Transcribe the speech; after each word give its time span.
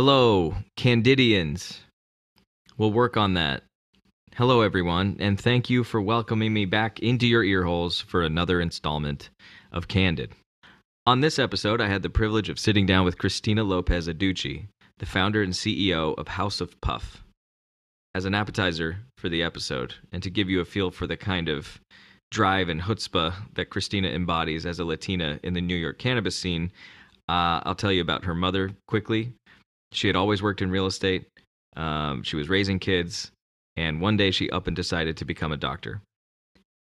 Hello, 0.00 0.54
Canndidians. 0.76 1.80
We'll 2.76 2.92
work 2.92 3.16
on 3.16 3.34
that. 3.34 3.64
Hello, 4.36 4.60
everyone, 4.60 5.16
and 5.18 5.40
thank 5.40 5.68
you 5.68 5.82
for 5.82 6.00
welcoming 6.00 6.52
me 6.52 6.66
back 6.66 7.00
into 7.00 7.26
your 7.26 7.42
earholes 7.42 8.00
for 8.04 8.22
another 8.22 8.60
installment 8.60 9.30
of 9.72 9.88
Canndid. 9.88 10.30
On 11.04 11.18
this 11.18 11.36
episode, 11.36 11.80
I 11.80 11.88
had 11.88 12.04
the 12.04 12.10
privilege 12.10 12.48
of 12.48 12.60
sitting 12.60 12.86
down 12.86 13.04
with 13.04 13.18
Kristina 13.18 13.66
Lopez 13.66 14.06
Adduci, 14.06 14.68
the 14.98 15.04
founder 15.04 15.42
and 15.42 15.52
CEO 15.52 16.16
of 16.16 16.28
House 16.28 16.60
of 16.60 16.80
Puff. 16.80 17.24
As 18.14 18.24
an 18.24 18.36
appetizer 18.36 18.98
for 19.16 19.28
the 19.28 19.42
episode, 19.42 19.96
and 20.12 20.22
to 20.22 20.30
give 20.30 20.48
you 20.48 20.60
a 20.60 20.64
feel 20.64 20.92
for 20.92 21.08
the 21.08 21.16
kind 21.16 21.48
of 21.48 21.80
drive 22.30 22.68
and 22.68 22.82
chutzpah 22.82 23.34
that 23.54 23.70
Christina 23.70 24.10
embodies 24.10 24.64
as 24.64 24.78
a 24.78 24.84
Latina 24.84 25.40
in 25.42 25.54
the 25.54 25.60
New 25.60 25.74
York 25.74 25.98
cannabis 25.98 26.36
scene, 26.36 26.70
uh, 27.28 27.60
I'll 27.64 27.74
tell 27.74 27.92
you 27.92 28.00
about 28.00 28.24
her 28.24 28.34
mother 28.34 28.70
quickly. 28.86 29.32
She 29.92 30.06
had 30.06 30.16
always 30.16 30.42
worked 30.42 30.62
in 30.62 30.70
real 30.70 30.86
estate. 30.86 31.26
Um, 31.76 32.22
she 32.22 32.36
was 32.36 32.48
raising 32.48 32.78
kids, 32.78 33.30
and 33.76 34.00
one 34.00 34.16
day 34.16 34.30
she 34.30 34.50
up 34.50 34.66
and 34.66 34.76
decided 34.76 35.16
to 35.16 35.24
become 35.24 35.52
a 35.52 35.56
doctor. 35.56 36.02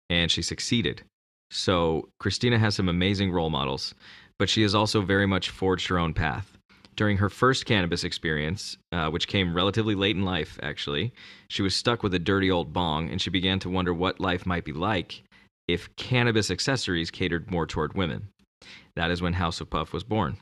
And 0.09 0.30
she 0.30 0.42
succeeded. 0.42 1.02
So 1.50 2.09
Kristina 2.20 2.59
has 2.59 2.74
some 2.74 2.88
amazing 2.88 3.30
role 3.30 3.50
models, 3.50 3.95
but 4.38 4.48
she 4.48 4.62
has 4.62 4.74
also 4.74 5.00
very 5.00 5.27
much 5.27 5.50
forged 5.50 5.88
her 5.88 5.98
own 5.98 6.14
path. 6.14 6.56
During 6.97 7.19
her 7.19 7.28
first 7.28 7.66
cannabis 7.66 8.05
experience, 8.05 8.78
uh, 8.91 9.11
which 9.11 9.28
came 9.28 9.55
relatively 9.55 9.95
late 9.95 10.16
in 10.16 10.25
life, 10.25 10.59
actually, 10.62 11.12
she 11.48 11.62
was 11.62 11.75
stuck 11.75 12.02
with 12.02 12.14
a 12.14 12.19
dirty 12.19 12.50
old 12.50 12.73
bong 12.73 13.11
and 13.11 13.20
she 13.20 13.28
began 13.28 13.59
to 13.61 13.70
wonder 13.70 13.92
what 13.92 14.19
life 14.19 14.47
might 14.47 14.64
be 14.64 14.73
like 14.73 15.23
if 15.69 15.95
cannabis 15.97 16.50
accessories 16.50 17.11
catered 17.11 17.50
more 17.50 17.66
toward 17.66 17.95
women. 17.95 18.28
That 18.95 19.11
is 19.11 19.20
when 19.20 19.34
House 19.34 19.61
of 19.61 19.69
Puff 19.69 19.92
was 19.92 20.05
born. 20.05 20.38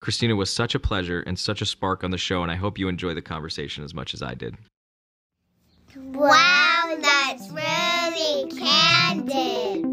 Kristina 0.00 0.36
was 0.36 0.52
such 0.52 0.74
a 0.74 0.78
pleasure 0.78 1.20
and 1.26 1.38
such 1.38 1.60
a 1.60 1.66
spark 1.66 2.04
on 2.04 2.10
the 2.10 2.18
show, 2.18 2.42
and 2.42 2.52
I 2.52 2.54
hope 2.54 2.78
you 2.78 2.88
enjoy 2.88 3.14
the 3.14 3.22
conversation 3.22 3.82
as 3.82 3.94
much 3.94 4.14
as 4.14 4.22
I 4.22 4.34
did. 4.34 4.56
Wow, 5.96 6.96
that's 7.00 7.50
really 7.50 8.48
candid. 8.50 9.84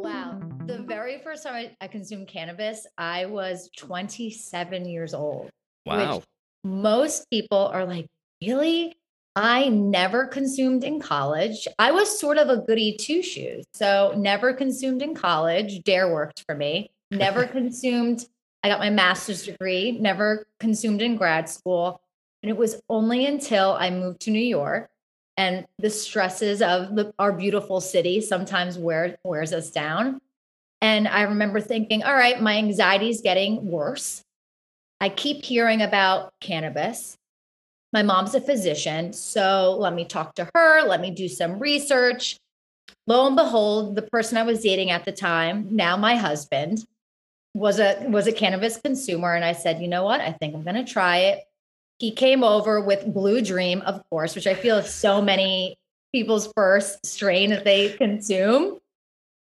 Wow. 0.00 0.40
The 0.66 0.84
very 0.86 1.18
first 1.18 1.42
time 1.42 1.54
I, 1.54 1.76
I 1.80 1.88
consumed 1.88 2.28
cannabis, 2.28 2.86
I 2.96 3.26
was 3.26 3.70
27 3.76 4.88
years 4.88 5.14
old. 5.14 5.50
Wow. 5.84 6.16
Which 6.16 6.24
most 6.62 7.28
people 7.30 7.66
are 7.72 7.84
like, 7.84 8.06
really? 8.40 8.97
I 9.38 9.68
never 9.68 10.26
consumed 10.26 10.82
in 10.82 10.98
college. 10.98 11.68
I 11.78 11.92
was 11.92 12.18
sort 12.18 12.38
of 12.38 12.48
a 12.48 12.56
goody 12.56 12.96
two 12.96 13.22
shoes. 13.22 13.64
So, 13.72 14.12
never 14.16 14.52
consumed 14.52 15.00
in 15.00 15.14
college. 15.14 15.84
Dare 15.84 16.12
worked 16.12 16.42
for 16.44 16.56
me. 16.56 16.90
Never 17.12 17.46
consumed. 17.46 18.26
I 18.64 18.68
got 18.68 18.80
my 18.80 18.90
master's 18.90 19.44
degree, 19.44 19.92
never 19.92 20.48
consumed 20.58 21.02
in 21.02 21.16
grad 21.16 21.48
school. 21.48 22.00
And 22.42 22.50
it 22.50 22.56
was 22.56 22.82
only 22.88 23.26
until 23.26 23.76
I 23.78 23.90
moved 23.90 24.22
to 24.22 24.32
New 24.32 24.40
York 24.40 24.90
and 25.36 25.66
the 25.78 25.90
stresses 25.90 26.60
of 26.60 26.96
the, 26.96 27.14
our 27.20 27.32
beautiful 27.32 27.80
city 27.80 28.20
sometimes 28.20 28.76
wear, 28.76 29.18
wears 29.22 29.52
us 29.52 29.70
down. 29.70 30.20
And 30.80 31.06
I 31.06 31.22
remember 31.22 31.60
thinking, 31.60 32.02
all 32.02 32.14
right, 32.14 32.42
my 32.42 32.56
anxiety 32.56 33.08
is 33.08 33.20
getting 33.20 33.70
worse. 33.70 34.24
I 35.00 35.10
keep 35.10 35.44
hearing 35.44 35.80
about 35.80 36.32
cannabis. 36.40 37.17
My 37.92 38.02
mom's 38.02 38.34
a 38.34 38.40
physician, 38.40 39.12
so 39.12 39.76
let 39.78 39.94
me 39.94 40.04
talk 40.04 40.34
to 40.34 40.48
her, 40.54 40.82
let 40.82 41.00
me 41.00 41.10
do 41.10 41.28
some 41.28 41.58
research. 41.58 42.36
Lo 43.06 43.26
and 43.26 43.36
behold, 43.36 43.96
the 43.96 44.02
person 44.02 44.36
I 44.36 44.42
was 44.42 44.62
dating 44.62 44.90
at 44.90 45.04
the 45.04 45.12
time, 45.12 45.68
now 45.70 45.96
my 45.96 46.14
husband, 46.16 46.84
was 47.54 47.80
a 47.80 48.04
was 48.08 48.26
a 48.26 48.32
cannabis 48.32 48.76
consumer 48.76 49.34
and 49.34 49.44
I 49.44 49.52
said, 49.52 49.80
"You 49.80 49.88
know 49.88 50.04
what? 50.04 50.20
I 50.20 50.32
think 50.32 50.54
I'm 50.54 50.62
going 50.62 50.84
to 50.84 50.90
try 50.90 51.18
it." 51.18 51.40
He 51.98 52.12
came 52.12 52.44
over 52.44 52.80
with 52.80 53.12
Blue 53.12 53.40
Dream, 53.40 53.80
of 53.82 54.02
course, 54.10 54.34
which 54.34 54.46
I 54.46 54.54
feel 54.54 54.76
is 54.76 54.92
so 54.92 55.20
many 55.20 55.76
people's 56.12 56.52
first 56.54 57.04
strain 57.04 57.50
that 57.50 57.64
they 57.64 57.90
consume. 57.94 58.78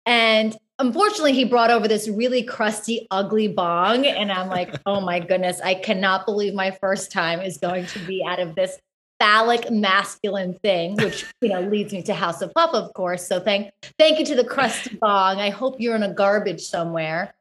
And 0.07 0.57
unfortunately, 0.79 1.33
he 1.33 1.45
brought 1.45 1.71
over 1.71 1.89
this 1.89 2.09
really 2.09 2.43
crusty, 2.43 3.07
ugly 3.11 3.49
bong. 3.49 4.07
And 4.07 4.31
I'm 4.31 4.49
like, 4.49 4.77
oh 4.87 5.01
my 5.01 5.21
goodness, 5.21 5.61
I 5.61 5.75
cannot 5.75 6.27
believe 6.27 6.55
my 6.55 6.71
first 6.71 7.11
time 7.11 7.41
is 7.41 7.59
going 7.59 7.87
to 7.87 7.99
be 8.01 8.25
out 8.27 8.41
of 8.41 8.55
this 8.55 8.79
phallic 9.19 9.71
masculine 9.71 10.55
thing, 10.55 10.97
which 10.97 11.25
you 11.41 11.49
know 11.49 11.61
leads 11.63 11.93
me 11.93 12.03
to 12.03 12.15
House 12.15 12.43
of 12.43 12.53
Puff, 12.53 12.75
of 12.75 12.93
course. 12.93 13.27
So 13.27 13.41
thank 13.41 13.71
thank 13.99 14.19
you 14.19 14.27
to 14.27 14.35
the 14.35 14.45
crusty 14.45 14.97
bong. 15.01 15.41
I 15.41 15.51
hope 15.51 15.77
you're 15.79 15.97
in 15.97 16.03
a 16.03 16.13
garbage 16.13 16.63
somewhere. 16.63 17.35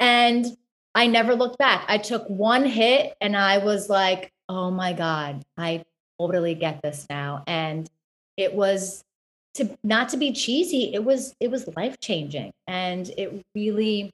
And 0.00 0.46
I 0.94 1.06
never 1.06 1.34
looked 1.34 1.58
back. 1.58 1.84
I 1.88 1.98
took 1.98 2.28
one 2.28 2.64
hit 2.64 3.14
and 3.20 3.36
I 3.36 3.58
was 3.58 3.88
like, 3.88 4.32
oh 4.48 4.70
my 4.70 4.92
God, 4.92 5.42
I 5.56 5.84
totally 6.18 6.54
get 6.54 6.82
this 6.82 7.06
now. 7.08 7.44
And 7.46 7.88
it 8.36 8.54
was 8.54 9.04
to 9.54 9.76
not 9.84 10.08
to 10.10 10.16
be 10.16 10.32
cheesy, 10.32 10.94
it 10.94 11.04
was 11.04 11.34
it 11.40 11.50
was 11.50 11.68
life 11.76 12.00
changing. 12.00 12.52
And 12.66 13.10
it 13.16 13.44
really 13.54 14.10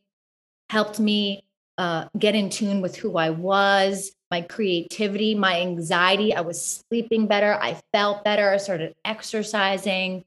helped 0.71 1.01
me 1.01 1.43
uh, 1.79 2.07
get 2.19 2.35
in 2.35 2.51
tune 2.51 2.81
with 2.81 2.97
who 2.97 3.17
I 3.17 3.31
was, 3.31 4.13
my 4.31 4.43
creativity, 4.43 5.35
my 5.35 5.61
anxiety. 5.61 6.35
I 6.35 6.41
was 6.41 6.83
sleeping 6.91 7.27
better. 7.27 7.55
I 7.55 7.81
felt 7.93 8.25
better. 8.25 8.51
I 8.51 8.57
started 8.57 8.95
exercising. 9.05 10.25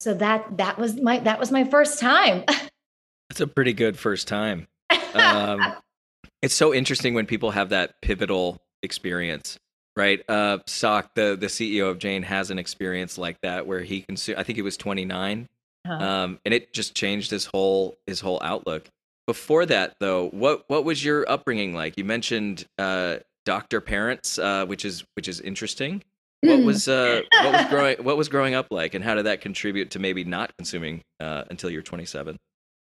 So 0.00 0.14
that 0.14 0.56
that 0.58 0.78
was 0.78 0.96
my 0.96 1.18
that 1.20 1.38
was 1.38 1.50
my 1.52 1.64
first 1.64 1.98
time. 2.00 2.44
That's 3.28 3.40
a 3.40 3.46
pretty 3.46 3.72
good 3.72 3.98
first 3.98 4.28
time. 4.28 4.66
Um, 5.14 5.72
it's 6.42 6.54
so 6.54 6.74
interesting 6.74 7.14
when 7.14 7.24
people 7.24 7.50
have 7.50 7.70
that 7.70 8.02
pivotal 8.02 8.60
experience, 8.82 9.58
right? 9.96 10.22
Uh, 10.28 10.58
Sock, 10.66 11.14
the 11.14 11.36
the 11.38 11.46
CEO 11.46 11.90
of 11.90 11.98
Jane, 11.98 12.22
has 12.22 12.50
an 12.50 12.58
experience 12.58 13.18
like 13.18 13.40
that 13.42 13.66
where 13.66 13.80
he 13.80 14.02
can. 14.02 14.16
I 14.36 14.42
think 14.42 14.56
he 14.56 14.62
was 14.62 14.76
29, 14.76 15.46
Uh-huh. 15.88 16.04
um, 16.04 16.38
and 16.44 16.52
it 16.54 16.72
just 16.72 16.94
changed 16.94 17.30
his 17.30 17.46
whole 17.46 17.96
his 18.06 18.20
whole 18.20 18.40
outlook. 18.42 18.88
Before 19.26 19.66
that, 19.66 19.94
though, 19.98 20.28
what 20.28 20.64
what 20.68 20.84
was 20.84 21.04
your 21.04 21.28
upbringing 21.28 21.74
like? 21.74 21.94
You 21.96 22.04
mentioned 22.04 22.66
uh, 22.78 23.16
doctor 23.44 23.80
parents, 23.80 24.38
uh, 24.38 24.66
which 24.66 24.84
is 24.84 25.04
which 25.14 25.28
is 25.28 25.40
interesting. 25.40 26.02
What 26.42 26.62
was 26.62 26.86
uh, 26.86 27.22
what 27.42 27.52
was 27.52 27.66
growing 27.70 27.96
what 28.04 28.16
was 28.16 28.28
growing 28.28 28.54
up 28.54 28.68
like, 28.70 28.94
and 28.94 29.02
how 29.04 29.14
did 29.14 29.26
that 29.26 29.40
contribute 29.40 29.90
to 29.92 29.98
maybe 29.98 30.22
not 30.22 30.56
consuming 30.58 31.02
uh, 31.18 31.44
until 31.50 31.70
you're 31.70 31.82
27? 31.82 32.36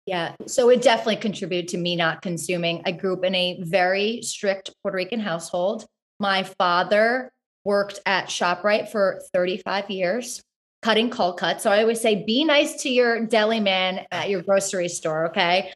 Yeah. 0.06 0.34
So 0.48 0.70
it 0.70 0.82
definitely 0.82 1.18
contributed 1.18 1.68
to 1.70 1.78
me 1.78 1.96
not 1.96 2.22
consuming. 2.22 2.82
I 2.86 2.92
grew 2.94 3.14
up 3.14 3.24
in 3.26 3.36
a 3.36 3.60
very 3.64 4.22
strict 4.24 4.72
Puerto 4.82 4.96
Rican 4.96 5.20
household. 5.20 5.86
My 6.20 6.44
father 6.44 7.32
worked 7.64 8.00
at 8.06 8.28
ShopRite 8.28 8.90
for 8.90 9.22
35 9.34 9.90
years, 9.90 10.42
cutting 10.82 11.10
cold 11.10 11.38
cuts. 11.38 11.64
So 11.64 11.72
I 11.72 11.82
always 11.82 12.02
say, 12.02 12.24
be 12.24 12.44
nice 12.44 12.82
to 12.84 12.90
your 12.90 13.26
deli 13.26 13.60
man 13.60 14.06
at 14.12 14.30
your 14.30 14.42
grocery 14.42 14.90
store. 14.90 15.28
Okay. 15.28 15.74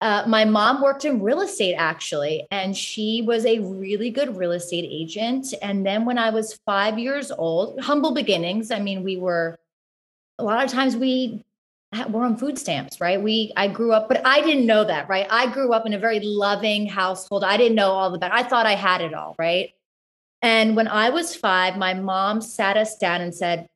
Uh, 0.00 0.24
my 0.26 0.44
mom 0.44 0.82
worked 0.82 1.04
in 1.06 1.22
real 1.22 1.40
estate 1.40 1.74
actually, 1.74 2.46
and 2.50 2.76
she 2.76 3.22
was 3.22 3.46
a 3.46 3.60
really 3.60 4.10
good 4.10 4.36
real 4.36 4.52
estate 4.52 4.86
agent. 4.90 5.54
And 5.62 5.86
then 5.86 6.04
when 6.04 6.18
I 6.18 6.30
was 6.30 6.60
five 6.66 6.98
years 6.98 7.30
old, 7.30 7.80
humble 7.80 8.12
beginnings. 8.12 8.70
I 8.70 8.78
mean, 8.78 9.02
we 9.02 9.16
were 9.16 9.58
a 10.38 10.44
lot 10.44 10.64
of 10.64 10.70
times 10.70 10.96
we 10.96 11.44
were 12.10 12.24
on 12.24 12.36
food 12.36 12.58
stamps, 12.58 13.00
right? 13.00 13.22
We 13.22 13.52
I 13.56 13.68
grew 13.68 13.92
up, 13.92 14.08
but 14.08 14.20
I 14.26 14.42
didn't 14.42 14.66
know 14.66 14.84
that, 14.84 15.08
right? 15.08 15.26
I 15.30 15.50
grew 15.50 15.72
up 15.72 15.86
in 15.86 15.94
a 15.94 15.98
very 15.98 16.20
loving 16.20 16.86
household. 16.86 17.42
I 17.42 17.56
didn't 17.56 17.76
know 17.76 17.90
all 17.90 18.10
the 18.10 18.34
I 18.34 18.42
thought 18.42 18.66
I 18.66 18.74
had 18.74 19.00
it 19.00 19.14
all, 19.14 19.34
right? 19.38 19.72
And 20.42 20.76
when 20.76 20.88
I 20.88 21.10
was 21.10 21.34
five, 21.34 21.76
my 21.76 21.94
mom 21.94 22.40
sat 22.40 22.76
us 22.76 22.96
down 22.96 23.20
and 23.20 23.34
said, 23.34 23.66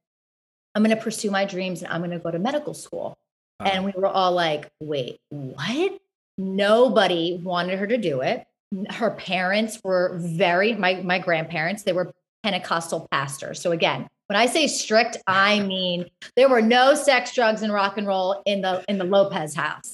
I'm 0.75 0.82
going 0.82 0.97
to 0.97 1.03
pursue 1.03 1.31
my 1.31 1.44
dreams 1.44 1.82
and 1.82 1.93
I'm 1.93 2.00
going 2.00 2.10
to 2.10 2.19
go 2.19 2.31
to 2.31 2.38
medical 2.38 2.75
school. 2.75 3.16
And 3.59 3.84
we 3.84 3.92
were 3.95 4.07
all 4.07 4.33
like, 4.33 4.71
wait, 4.80 5.18
what? 5.28 5.98
Nobody 6.39 7.39
wanted 7.42 7.78
her 7.78 7.86
to 7.86 7.98
do 7.98 8.22
it. 8.22 8.45
Her 8.89 9.10
parents 9.10 9.80
were 9.84 10.16
very, 10.18 10.74
my, 10.74 10.95
my 11.03 11.18
grandparents, 11.18 11.83
they 11.83 11.92
were 11.92 12.12
Pentecostal 12.42 13.06
pastors. 13.10 13.60
So 13.60 13.72
again, 13.72 14.06
when 14.28 14.39
I 14.39 14.47
say 14.47 14.66
strict, 14.66 15.18
I 15.27 15.60
mean 15.66 16.06
there 16.36 16.48
were 16.48 16.63
no 16.63 16.95
sex, 16.95 17.34
drugs, 17.34 17.63
and 17.63 17.72
rock 17.72 17.98
and 17.98 18.06
roll 18.06 18.42
in 18.47 18.63
the 18.63 18.84
in 18.89 18.98
the 18.98 19.04
Lopez 19.04 19.54
house. 19.54 19.92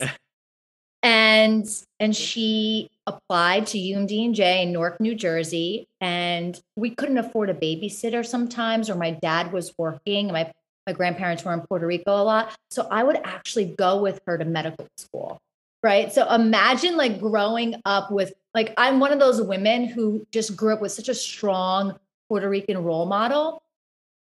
And 1.06 1.68
and 2.00 2.16
she 2.16 2.90
applied 3.06 3.68
to 3.68 3.78
UMDNJ 3.78 4.64
in 4.64 4.72
Newark, 4.72 5.00
New 5.00 5.14
Jersey, 5.14 5.86
and 6.00 6.60
we 6.74 6.90
couldn't 6.90 7.18
afford 7.18 7.48
a 7.48 7.54
babysitter 7.54 8.26
sometimes, 8.26 8.90
or 8.90 8.96
my 8.96 9.12
dad 9.12 9.52
was 9.52 9.72
working. 9.78 10.32
My 10.32 10.52
my 10.84 10.92
grandparents 10.92 11.44
were 11.44 11.52
in 11.52 11.60
Puerto 11.60 11.86
Rico 11.86 12.10
a 12.10 12.24
lot, 12.24 12.56
so 12.70 12.88
I 12.90 13.04
would 13.04 13.20
actually 13.22 13.66
go 13.66 14.02
with 14.02 14.20
her 14.26 14.36
to 14.36 14.44
medical 14.44 14.88
school. 14.96 15.40
Right. 15.80 16.12
So 16.12 16.28
imagine 16.28 16.96
like 16.96 17.20
growing 17.20 17.80
up 17.84 18.10
with 18.10 18.32
like 18.52 18.74
I'm 18.76 18.98
one 18.98 19.12
of 19.12 19.20
those 19.20 19.40
women 19.40 19.84
who 19.86 20.26
just 20.32 20.56
grew 20.56 20.74
up 20.74 20.80
with 20.80 20.90
such 20.90 21.08
a 21.08 21.14
strong 21.14 21.96
Puerto 22.28 22.48
Rican 22.48 22.82
role 22.82 23.06
model. 23.06 23.62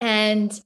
And 0.01 0.61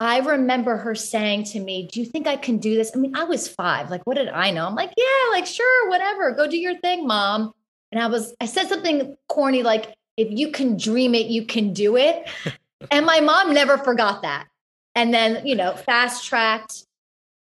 I 0.00 0.18
remember 0.18 0.76
her 0.76 0.94
saying 0.94 1.44
to 1.44 1.60
me, 1.60 1.88
Do 1.92 2.00
you 2.00 2.06
think 2.06 2.26
I 2.26 2.36
can 2.36 2.58
do 2.58 2.74
this? 2.76 2.92
I 2.94 2.98
mean, 2.98 3.16
I 3.16 3.24
was 3.24 3.48
five. 3.48 3.90
Like, 3.90 4.02
what 4.04 4.16
did 4.16 4.28
I 4.28 4.50
know? 4.50 4.66
I'm 4.66 4.74
like, 4.74 4.92
Yeah, 4.96 5.32
like, 5.32 5.46
sure, 5.46 5.88
whatever. 5.88 6.32
Go 6.32 6.48
do 6.48 6.56
your 6.56 6.78
thing, 6.78 7.06
mom. 7.06 7.52
And 7.90 8.02
I 8.02 8.06
was, 8.06 8.34
I 8.40 8.46
said 8.46 8.68
something 8.68 9.16
corny 9.28 9.62
like, 9.62 9.94
If 10.16 10.28
you 10.30 10.52
can 10.52 10.76
dream 10.76 11.14
it, 11.14 11.26
you 11.26 11.46
can 11.46 11.72
do 11.72 11.96
it. 11.96 12.28
and 12.90 13.06
my 13.06 13.20
mom 13.20 13.52
never 13.52 13.76
forgot 13.78 14.22
that. 14.22 14.46
And 14.94 15.12
then, 15.12 15.44
you 15.46 15.56
know, 15.56 15.74
fast 15.74 16.26
tracked 16.26 16.84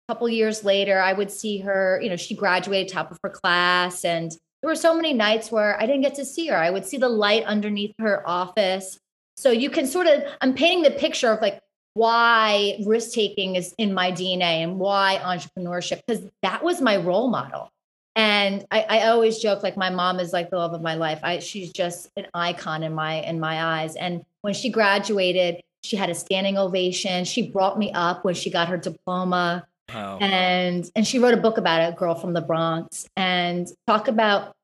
a 0.08 0.12
couple 0.12 0.28
years 0.28 0.64
later, 0.64 1.00
I 1.00 1.12
would 1.12 1.30
see 1.30 1.58
her, 1.58 2.00
you 2.02 2.10
know, 2.10 2.16
she 2.16 2.34
graduated 2.34 2.92
top 2.92 3.10
of 3.12 3.18
her 3.22 3.30
class. 3.30 4.04
And 4.04 4.32
there 4.60 4.68
were 4.68 4.76
so 4.76 4.94
many 4.94 5.12
nights 5.12 5.52
where 5.52 5.80
I 5.80 5.86
didn't 5.86 6.02
get 6.02 6.14
to 6.16 6.24
see 6.24 6.48
her. 6.48 6.56
I 6.56 6.70
would 6.70 6.86
see 6.86 6.98
the 6.98 7.08
light 7.08 7.44
underneath 7.44 7.94
her 7.98 8.28
office. 8.28 8.98
So 9.36 9.50
you 9.50 9.70
can 9.70 9.86
sort 9.86 10.06
of, 10.06 10.24
I'm 10.40 10.54
painting 10.54 10.82
the 10.82 10.98
picture 10.98 11.32
of 11.32 11.40
like 11.40 11.60
why 11.94 12.78
risk 12.86 13.12
taking 13.12 13.56
is 13.56 13.74
in 13.78 13.92
my 13.92 14.12
DNA 14.12 14.62
and 14.62 14.78
why 14.78 15.20
entrepreneurship, 15.22 16.00
because 16.06 16.24
that 16.42 16.62
was 16.62 16.80
my 16.80 16.96
role 16.96 17.28
model. 17.28 17.70
And 18.14 18.66
I, 18.70 18.82
I, 18.82 19.08
always 19.08 19.38
joke 19.38 19.62
like 19.62 19.76
my 19.76 19.88
mom 19.88 20.20
is 20.20 20.34
like 20.34 20.50
the 20.50 20.56
love 20.56 20.74
of 20.74 20.82
my 20.82 20.96
life. 20.96 21.20
I, 21.22 21.38
she's 21.38 21.72
just 21.72 22.10
an 22.16 22.26
icon 22.34 22.82
in 22.82 22.92
my 22.92 23.22
in 23.22 23.40
my 23.40 23.80
eyes. 23.80 23.96
And 23.96 24.22
when 24.42 24.52
she 24.52 24.68
graduated, 24.68 25.62
she 25.82 25.96
had 25.96 26.10
a 26.10 26.14
standing 26.14 26.58
ovation. 26.58 27.24
She 27.24 27.48
brought 27.48 27.78
me 27.78 27.90
up 27.92 28.22
when 28.22 28.34
she 28.34 28.50
got 28.50 28.68
her 28.68 28.76
diploma. 28.76 29.66
Wow. 29.94 30.18
And 30.18 30.90
and 30.94 31.06
she 31.06 31.18
wrote 31.18 31.32
a 31.32 31.38
book 31.38 31.56
about 31.56 31.80
it, 31.80 31.96
Girl 31.96 32.14
from 32.14 32.34
the 32.34 32.42
Bronx, 32.42 33.06
and 33.16 33.66
talk 33.86 34.08
about 34.08 34.54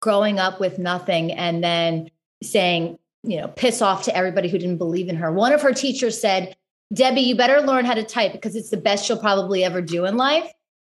growing 0.00 0.40
up 0.40 0.58
with 0.58 0.78
nothing 0.78 1.30
and 1.30 1.62
then 1.62 2.10
saying, 2.42 2.98
you 3.22 3.40
know, 3.40 3.48
piss 3.48 3.82
off 3.82 4.04
to 4.04 4.16
everybody 4.16 4.48
who 4.48 4.58
didn't 4.58 4.78
believe 4.78 5.08
in 5.08 5.16
her. 5.16 5.30
One 5.30 5.52
of 5.52 5.62
her 5.62 5.72
teachers 5.72 6.20
said, 6.20 6.56
Debbie, 6.92 7.20
you 7.20 7.36
better 7.36 7.60
learn 7.60 7.84
how 7.84 7.94
to 7.94 8.02
type 8.02 8.32
because 8.32 8.56
it's 8.56 8.70
the 8.70 8.76
best 8.76 9.04
she'll 9.04 9.18
probably 9.18 9.64
ever 9.64 9.80
do 9.80 10.04
in 10.06 10.16
life. 10.16 10.50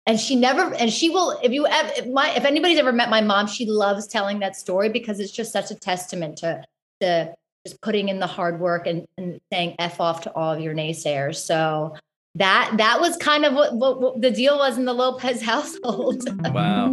And 0.06 0.20
she 0.20 0.36
never, 0.36 0.74
and 0.74 0.92
she 0.92 1.08
will, 1.08 1.38
if 1.42 1.52
you, 1.52 1.66
if 1.68 2.06
my, 2.08 2.34
if 2.34 2.44
anybody's 2.44 2.78
ever 2.78 2.92
met 2.92 3.08
my 3.08 3.22
mom, 3.22 3.46
she 3.46 3.64
loves 3.64 4.06
telling 4.06 4.40
that 4.40 4.54
story 4.54 4.90
because 4.90 5.18
it's 5.18 5.32
just 5.32 5.52
such 5.52 5.70
a 5.70 5.74
testament 5.74 6.38
to, 6.38 6.62
to 7.00 7.34
just 7.66 7.80
putting 7.80 8.10
in 8.10 8.18
the 8.18 8.26
hard 8.26 8.60
work 8.60 8.86
and, 8.86 9.06
and 9.16 9.40
saying 9.50 9.76
F 9.78 10.00
off 10.00 10.22
to 10.22 10.32
all 10.34 10.52
of 10.52 10.60
your 10.60 10.74
naysayers. 10.74 11.36
So 11.36 11.96
that, 12.34 12.74
that 12.76 13.00
was 13.00 13.16
kind 13.16 13.46
of 13.46 13.54
what, 13.54 13.74
what, 13.74 14.00
what 14.00 14.20
the 14.20 14.30
deal 14.30 14.58
was 14.58 14.76
in 14.76 14.84
the 14.84 14.92
Lopez 14.92 15.40
household. 15.42 16.22
Wow. 16.52 16.92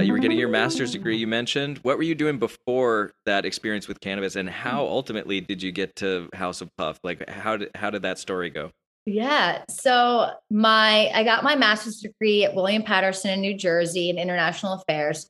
You 0.00 0.12
were 0.12 0.18
getting 0.18 0.38
your 0.38 0.48
master's 0.48 0.92
degree, 0.92 1.16
you 1.16 1.26
mentioned. 1.26 1.78
What 1.78 1.96
were 1.96 2.02
you 2.02 2.14
doing 2.14 2.38
before 2.38 3.12
that 3.26 3.44
experience 3.44 3.88
with 3.88 4.00
cannabis, 4.00 4.36
and 4.36 4.48
how 4.48 4.84
ultimately 4.86 5.40
did 5.40 5.62
you 5.62 5.72
get 5.72 5.96
to 5.96 6.28
House 6.32 6.60
of 6.60 6.70
Puff? 6.76 6.98
Like, 7.02 7.28
how 7.28 7.56
did 7.56 7.70
how 7.74 7.90
did 7.90 8.02
that 8.02 8.18
story 8.18 8.50
go? 8.50 8.70
Yeah, 9.06 9.64
so 9.68 10.30
my 10.50 11.10
I 11.14 11.24
got 11.24 11.44
my 11.44 11.56
master's 11.56 12.00
degree 12.00 12.44
at 12.44 12.54
William 12.54 12.82
Paterson 12.82 13.30
in 13.32 13.40
New 13.40 13.56
Jersey 13.56 14.10
in 14.10 14.18
international 14.18 14.74
affairs. 14.74 15.28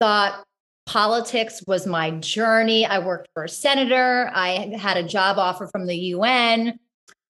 Thought 0.00 0.44
politics 0.84 1.62
was 1.66 1.86
my 1.86 2.10
journey. 2.10 2.84
I 2.84 2.98
worked 2.98 3.28
for 3.34 3.44
a 3.44 3.48
senator. 3.48 4.30
I 4.34 4.76
had 4.78 4.96
a 4.96 5.02
job 5.02 5.38
offer 5.38 5.66
from 5.66 5.86
the 5.86 5.96
UN. 5.96 6.78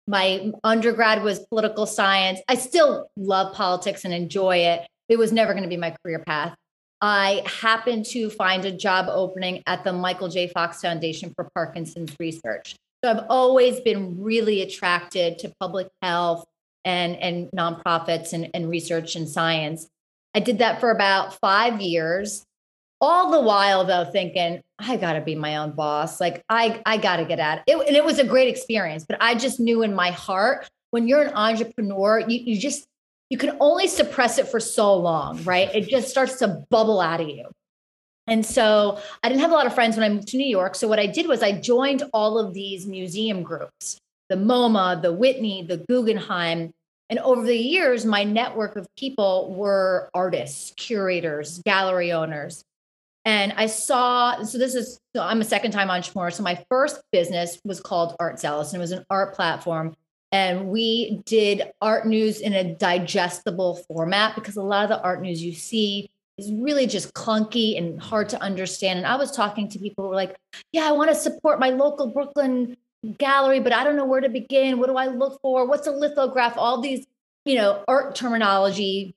My 0.08 0.52
undergrad 0.64 1.22
was 1.22 1.40
political 1.48 1.86
science. 1.86 2.40
I 2.48 2.56
still 2.56 3.08
love 3.16 3.54
politics 3.54 4.04
and 4.04 4.12
enjoy 4.12 4.58
it 4.58 4.86
it 5.08 5.18
was 5.18 5.32
never 5.32 5.52
going 5.52 5.62
to 5.62 5.68
be 5.68 5.76
my 5.76 5.94
career 6.02 6.22
path. 6.26 6.54
I 7.00 7.42
happened 7.44 8.06
to 8.06 8.30
find 8.30 8.64
a 8.64 8.72
job 8.72 9.06
opening 9.08 9.62
at 9.66 9.84
the 9.84 9.92
Michael 9.92 10.28
J. 10.28 10.48
Fox 10.48 10.80
Foundation 10.80 11.32
for 11.34 11.50
Parkinson's 11.54 12.14
Research. 12.18 12.76
So 13.04 13.10
I've 13.10 13.26
always 13.28 13.80
been 13.80 14.22
really 14.22 14.62
attracted 14.62 15.38
to 15.40 15.52
public 15.60 15.88
health 16.02 16.46
and, 16.84 17.16
and 17.16 17.50
nonprofits 17.50 18.32
and, 18.32 18.50
and 18.54 18.70
research 18.70 19.16
and 19.16 19.28
science. 19.28 19.88
I 20.34 20.40
did 20.40 20.58
that 20.58 20.80
for 20.80 20.90
about 20.90 21.38
five 21.40 21.80
years, 21.80 22.44
all 23.00 23.30
the 23.30 23.40
while 23.40 23.84
though 23.84 24.04
thinking, 24.04 24.62
I 24.78 24.96
gotta 24.96 25.20
be 25.20 25.34
my 25.34 25.56
own 25.56 25.72
boss. 25.72 26.20
Like 26.20 26.42
I, 26.48 26.80
I 26.86 26.96
gotta 26.96 27.24
get 27.24 27.38
at 27.38 27.62
it. 27.66 27.72
it. 27.72 27.86
And 27.88 27.96
it 27.96 28.04
was 28.04 28.18
a 28.18 28.24
great 28.24 28.48
experience, 28.48 29.04
but 29.06 29.18
I 29.20 29.34
just 29.34 29.60
knew 29.60 29.82
in 29.82 29.94
my 29.94 30.10
heart, 30.10 30.68
when 30.90 31.06
you're 31.06 31.22
an 31.22 31.34
entrepreneur, 31.34 32.20
you, 32.20 32.38
you 32.38 32.58
just 32.58 32.86
you 33.30 33.38
can 33.38 33.56
only 33.60 33.88
suppress 33.88 34.38
it 34.38 34.48
for 34.48 34.60
so 34.60 34.94
long, 34.94 35.42
right? 35.44 35.74
It 35.74 35.88
just 35.88 36.08
starts 36.08 36.38
to 36.38 36.64
bubble 36.70 37.00
out 37.00 37.20
of 37.20 37.28
you. 37.28 37.50
And 38.28 38.44
so 38.44 39.00
I 39.22 39.28
didn't 39.28 39.40
have 39.40 39.52
a 39.52 39.54
lot 39.54 39.66
of 39.66 39.74
friends 39.74 39.96
when 39.96 40.04
I 40.04 40.12
moved 40.12 40.28
to 40.28 40.36
New 40.36 40.46
York. 40.46 40.74
So 40.74 40.88
what 40.88 40.98
I 40.98 41.06
did 41.06 41.26
was 41.26 41.42
I 41.42 41.52
joined 41.52 42.02
all 42.12 42.38
of 42.38 42.54
these 42.54 42.86
museum 42.86 43.42
groups 43.42 43.98
the 44.28 44.36
MoMA, 44.36 45.00
the 45.00 45.12
Whitney, 45.12 45.62
the 45.62 45.76
Guggenheim. 45.88 46.72
And 47.08 47.20
over 47.20 47.44
the 47.44 47.56
years, 47.56 48.04
my 48.04 48.24
network 48.24 48.74
of 48.74 48.88
people 48.96 49.54
were 49.54 50.10
artists, 50.14 50.72
curators, 50.76 51.60
gallery 51.64 52.10
owners. 52.10 52.64
And 53.24 53.52
I 53.56 53.66
saw, 53.66 54.42
so 54.42 54.58
this 54.58 54.74
is, 54.74 54.98
so 55.14 55.22
I'm 55.22 55.40
a 55.40 55.44
second 55.44 55.70
time 55.70 55.90
entrepreneur. 55.90 56.32
So 56.32 56.42
my 56.42 56.64
first 56.68 57.00
business 57.12 57.60
was 57.64 57.80
called 57.80 58.16
Art 58.18 58.40
Zealous, 58.40 58.72
and 58.72 58.80
it 58.80 58.82
was 58.82 58.90
an 58.90 59.04
art 59.10 59.34
platform 59.34 59.94
and 60.32 60.68
we 60.68 61.22
did 61.24 61.70
art 61.80 62.06
news 62.06 62.40
in 62.40 62.52
a 62.52 62.74
digestible 62.74 63.76
format 63.88 64.34
because 64.34 64.56
a 64.56 64.62
lot 64.62 64.84
of 64.84 64.88
the 64.88 65.00
art 65.02 65.22
news 65.22 65.42
you 65.42 65.54
see 65.54 66.10
is 66.36 66.52
really 66.52 66.86
just 66.86 67.14
clunky 67.14 67.78
and 67.78 68.00
hard 68.00 68.28
to 68.30 68.40
understand. 68.42 68.98
And 68.98 69.06
I 69.06 69.16
was 69.16 69.30
talking 69.30 69.68
to 69.70 69.78
people 69.78 70.04
who 70.04 70.10
were 70.10 70.16
like, 70.16 70.36
yeah, 70.72 70.86
I 70.86 70.92
want 70.92 71.10
to 71.10 71.16
support 71.16 71.60
my 71.60 71.70
local 71.70 72.08
Brooklyn 72.08 72.76
gallery, 73.18 73.60
but 73.60 73.72
I 73.72 73.84
don't 73.84 73.96
know 73.96 74.04
where 74.04 74.20
to 74.20 74.28
begin. 74.28 74.78
What 74.78 74.88
do 74.88 74.96
I 74.96 75.06
look 75.06 75.40
for? 75.40 75.66
What's 75.66 75.86
a 75.86 75.92
lithograph? 75.92 76.58
All 76.58 76.80
these, 76.80 77.06
you 77.44 77.54
know, 77.54 77.82
art 77.88 78.14
terminology 78.14 79.14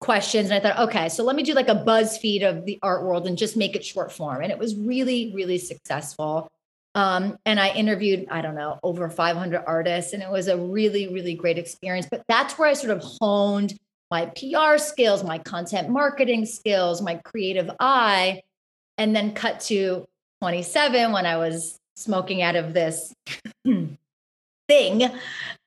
questions. 0.00 0.50
And 0.50 0.54
I 0.54 0.60
thought, 0.60 0.88
okay, 0.88 1.08
so 1.08 1.24
let 1.24 1.34
me 1.34 1.42
do 1.42 1.54
like 1.54 1.68
a 1.68 1.74
BuzzFeed 1.74 2.46
of 2.48 2.66
the 2.66 2.78
art 2.82 3.04
world 3.04 3.26
and 3.26 3.38
just 3.38 3.56
make 3.56 3.74
it 3.74 3.84
short 3.84 4.12
form. 4.12 4.42
And 4.42 4.52
it 4.52 4.58
was 4.58 4.76
really, 4.76 5.32
really 5.34 5.58
successful. 5.58 6.50
Um, 6.94 7.38
and 7.44 7.58
I 7.58 7.70
interviewed, 7.70 8.26
I 8.30 8.40
don't 8.40 8.54
know, 8.54 8.78
over 8.82 9.08
500 9.10 9.64
artists, 9.66 10.12
and 10.12 10.22
it 10.22 10.30
was 10.30 10.48
a 10.48 10.56
really, 10.56 11.08
really 11.08 11.34
great 11.34 11.58
experience. 11.58 12.06
But 12.08 12.22
that's 12.28 12.56
where 12.56 12.68
I 12.68 12.74
sort 12.74 12.96
of 12.96 13.02
honed 13.02 13.78
my 14.10 14.26
PR 14.26 14.78
skills, 14.78 15.24
my 15.24 15.38
content 15.38 15.88
marketing 15.88 16.46
skills, 16.46 17.02
my 17.02 17.16
creative 17.16 17.70
eye, 17.80 18.42
and 18.96 19.14
then 19.14 19.32
cut 19.32 19.58
to 19.60 20.06
27 20.40 21.10
when 21.10 21.26
I 21.26 21.36
was 21.36 21.78
smoking 21.96 22.42
out 22.42 22.54
of 22.54 22.74
this 22.74 23.12
thing. 24.68 25.02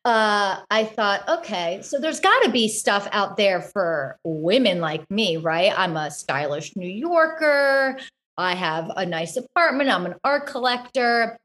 Uh, 0.06 0.62
I 0.72 0.86
thought, 0.86 1.28
okay, 1.28 1.82
so 1.82 2.00
there's 2.00 2.22
got 2.22 2.44
to 2.44 2.50
be 2.50 2.70
stuff 2.70 3.10
out 3.12 3.36
there 3.36 3.62
for 3.62 4.18
women 4.24 4.80
like 4.80 5.10
me, 5.12 5.36
right? 5.36 5.74
I'm 5.78 5.98
a 5.98 6.10
stylish 6.10 6.78
New 6.78 6.88
Yorker. 6.88 7.98
I 8.38 8.56
have 8.56 8.92
a 8.96 9.06
nice 9.06 9.36
apartment. 9.36 9.90
I'm 9.90 10.06
an 10.06 10.16
art 10.24 10.48
collector. 10.48 11.38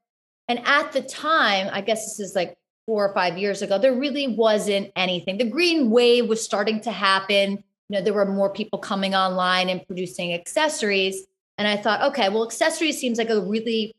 And 0.49 0.61
at 0.67 0.93
the 0.93 1.03
time, 1.03 1.69
I 1.73 1.81
guess 1.81 2.05
this 2.05 2.21
is 2.21 2.35
like 2.35 2.57
four 2.87 3.09
or 3.09 3.15
five 3.15 3.39
years 3.39 3.63
ago, 3.63 3.79
there 3.79 3.95
really 3.95 4.29
wasn't 4.29 4.91
anything. 4.97 5.39
The 5.39 5.49
green 5.49 5.91
wave 5.91 6.29
was 6.29 6.45
starting 6.45 6.81
to 6.83 6.91
happen. 6.91 7.63
You 7.89 7.99
know, 7.99 8.03
there 8.03 8.13
were 8.13 8.27
more 8.27 8.51
people 8.51 8.79
coming 8.79 9.15
online 9.15 9.69
and 9.69 9.87
producing 9.87 10.35
accessories. 10.35 11.25
And 11.59 11.69
I 11.69 11.77
thought, 11.77 12.03
okay, 12.11 12.29
well, 12.29 12.45
accessories 12.45 12.99
seems 12.99 13.19
like 13.19 13.31
a 13.31 13.41
really 13.41 13.95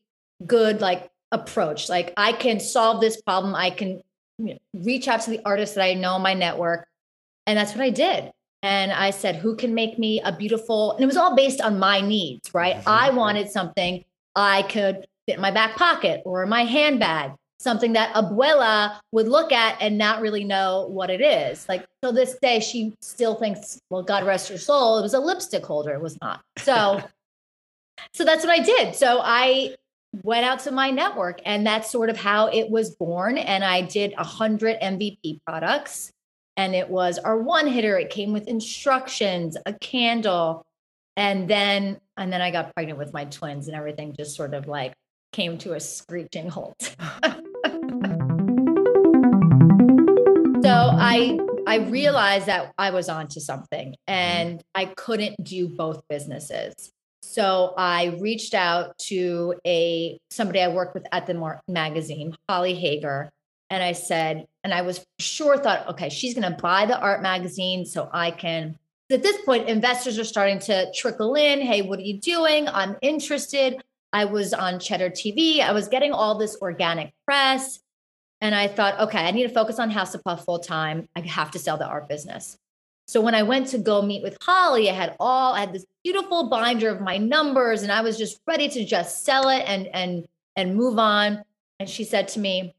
good 0.45 0.81
like 0.81 1.09
approach. 1.31 1.89
Like 1.89 2.13
I 2.17 2.33
can 2.33 2.59
solve 2.59 3.01
this 3.01 3.21
problem. 3.21 3.55
I 3.55 3.69
can 3.69 4.01
you 4.37 4.53
know, 4.53 4.57
reach 4.73 5.07
out 5.07 5.21
to 5.21 5.29
the 5.29 5.41
artists 5.45 5.75
that 5.75 5.83
I 5.83 5.93
know 5.93 6.17
in 6.17 6.21
my 6.21 6.33
network. 6.33 6.87
And 7.47 7.57
that's 7.57 7.71
what 7.73 7.81
I 7.81 7.89
did 7.89 8.31
and 8.63 8.93
I 8.93 9.09
said, 9.09 9.35
who 9.35 9.57
can 9.57 9.75
make 9.75 9.99
me 9.99 10.21
a 10.21 10.31
beautiful, 10.35 10.93
and 10.93 11.03
it 11.03 11.05
was 11.05 11.17
all 11.17 11.35
based 11.35 11.59
on 11.59 11.77
my 11.77 11.99
needs, 11.99 12.53
right? 12.53 12.77
Mm-hmm. 12.77 12.89
I 12.89 13.09
wanted 13.09 13.51
something 13.51 14.05
I 14.35 14.63
could 14.63 15.05
fit 15.27 15.35
in 15.35 15.41
my 15.41 15.51
back 15.51 15.75
pocket 15.75 16.21
or 16.25 16.45
my 16.45 16.63
handbag, 16.63 17.33
something 17.59 17.91
that 17.93 18.13
Abuela 18.15 18.99
would 19.11 19.27
look 19.27 19.51
at 19.51 19.77
and 19.81 19.97
not 19.97 20.21
really 20.21 20.45
know 20.45 20.87
what 20.89 21.09
it 21.09 21.19
is. 21.19 21.67
Like 21.67 21.85
till 22.01 22.13
this 22.13 22.37
day, 22.41 22.61
she 22.61 22.95
still 23.01 23.35
thinks, 23.35 23.81
well, 23.89 24.01
God 24.01 24.25
rest 24.25 24.47
her 24.47 24.57
soul, 24.57 24.97
it 24.97 25.01
was 25.01 25.13
a 25.13 25.19
lipstick 25.19 25.65
holder. 25.65 25.91
It 25.93 26.01
was 26.01 26.17
not. 26.21 26.39
So, 26.59 27.03
so 28.13 28.23
that's 28.23 28.45
what 28.45 28.57
I 28.57 28.63
did. 28.63 28.95
So 28.95 29.19
I 29.21 29.75
went 30.23 30.45
out 30.45 30.59
to 30.59 30.71
my 30.71 30.89
network 30.89 31.41
and 31.45 31.67
that's 31.67 31.91
sort 31.91 32.09
of 32.09 32.15
how 32.15 32.47
it 32.47 32.69
was 32.69 32.91
born. 32.95 33.37
And 33.37 33.61
I 33.61 33.81
did 33.81 34.13
a 34.17 34.23
hundred 34.23 34.79
MVP 34.79 35.41
products 35.45 36.13
and 36.57 36.75
it 36.75 36.89
was 36.89 37.17
our 37.19 37.37
one 37.37 37.67
hitter. 37.67 37.97
It 37.97 38.09
came 38.09 38.33
with 38.33 38.47
instructions, 38.47 39.57
a 39.65 39.73
candle, 39.73 40.65
and 41.17 41.47
then 41.47 41.99
and 42.17 42.31
then 42.31 42.41
I 42.41 42.51
got 42.51 42.73
pregnant 42.75 42.99
with 42.99 43.13
my 43.13 43.25
twins, 43.25 43.67
and 43.67 43.75
everything 43.75 44.15
just 44.17 44.35
sort 44.35 44.53
of 44.53 44.67
like 44.67 44.93
came 45.31 45.57
to 45.59 45.73
a 45.73 45.79
screeching 45.79 46.49
halt. 46.49 46.75
so 46.81 46.95
I 50.65 51.39
I 51.65 51.77
realized 51.89 52.45
that 52.47 52.71
I 52.77 52.91
was 52.91 53.09
onto 53.09 53.39
something, 53.39 53.89
mm-hmm. 53.89 54.13
and 54.13 54.63
I 54.75 54.85
couldn't 54.85 55.43
do 55.43 55.67
both 55.69 56.01
businesses. 56.07 56.91
So 57.23 57.73
I 57.77 58.17
reached 58.19 58.53
out 58.53 58.97
to 59.07 59.55
a 59.65 60.19
somebody 60.29 60.61
I 60.61 60.67
worked 60.67 60.93
with 60.93 61.07
at 61.11 61.25
the 61.25 61.57
magazine, 61.67 62.35
Holly 62.47 62.75
Hager, 62.75 63.31
and 63.73 63.81
I 63.81 63.93
said, 63.93 64.45
and 64.63 64.71
I 64.71 64.83
was 64.83 65.03
sure 65.17 65.57
thought, 65.57 65.87
okay, 65.89 66.09
she's 66.09 66.35
going 66.35 66.49
to 66.49 66.61
buy 66.61 66.85
the 66.85 66.99
art 66.99 67.23
magazine 67.23 67.85
so 67.85 68.07
I 68.13 68.29
can. 68.29 68.77
At 69.11 69.23
this 69.23 69.41
point, 69.41 69.67
investors 69.67 70.19
are 70.19 70.23
starting 70.23 70.59
to 70.59 70.91
trickle 70.93 71.33
in. 71.33 71.59
Hey, 71.59 71.81
what 71.81 71.97
are 71.97 72.03
you 72.03 72.19
doing? 72.19 72.67
I'm 72.67 72.95
interested. 73.01 73.83
I 74.13 74.25
was 74.25 74.53
on 74.53 74.79
Cheddar 74.79 75.09
TV. 75.09 75.59
I 75.59 75.71
was 75.71 75.87
getting 75.87 76.11
all 76.11 76.37
this 76.37 76.55
organic 76.61 77.13
press. 77.25 77.79
And 78.41 78.53
I 78.53 78.67
thought, 78.67 78.99
okay, 78.99 79.25
I 79.25 79.31
need 79.31 79.47
to 79.47 79.53
focus 79.53 79.79
on 79.79 79.89
House 79.89 80.13
of 80.13 80.23
Puff 80.23 80.45
full 80.45 80.59
time. 80.59 81.09
I 81.15 81.21
have 81.21 81.49
to 81.51 81.59
sell 81.59 81.77
the 81.77 81.87
art 81.87 82.07
business. 82.07 82.57
So 83.07 83.21
when 83.21 83.33
I 83.33 83.41
went 83.41 83.67
to 83.69 83.79
go 83.79 84.03
meet 84.03 84.21
with 84.21 84.37
Holly, 84.39 84.87
I 84.89 84.93
had 84.93 85.15
all 85.19 85.53
I 85.53 85.61
had 85.61 85.73
this 85.73 85.85
beautiful 86.03 86.47
binder 86.47 86.89
of 86.89 87.01
my 87.01 87.17
numbers 87.17 87.81
and 87.81 87.91
I 87.91 88.01
was 88.01 88.17
just 88.17 88.39
ready 88.47 88.69
to 88.69 88.85
just 88.85 89.25
sell 89.25 89.49
it 89.49 89.63
and 89.67 89.87
and 89.87 90.25
and 90.55 90.75
move 90.75 90.99
on. 90.99 91.43
And 91.79 91.89
she 91.89 92.03
said 92.03 92.27
to 92.29 92.39
me, 92.39 92.75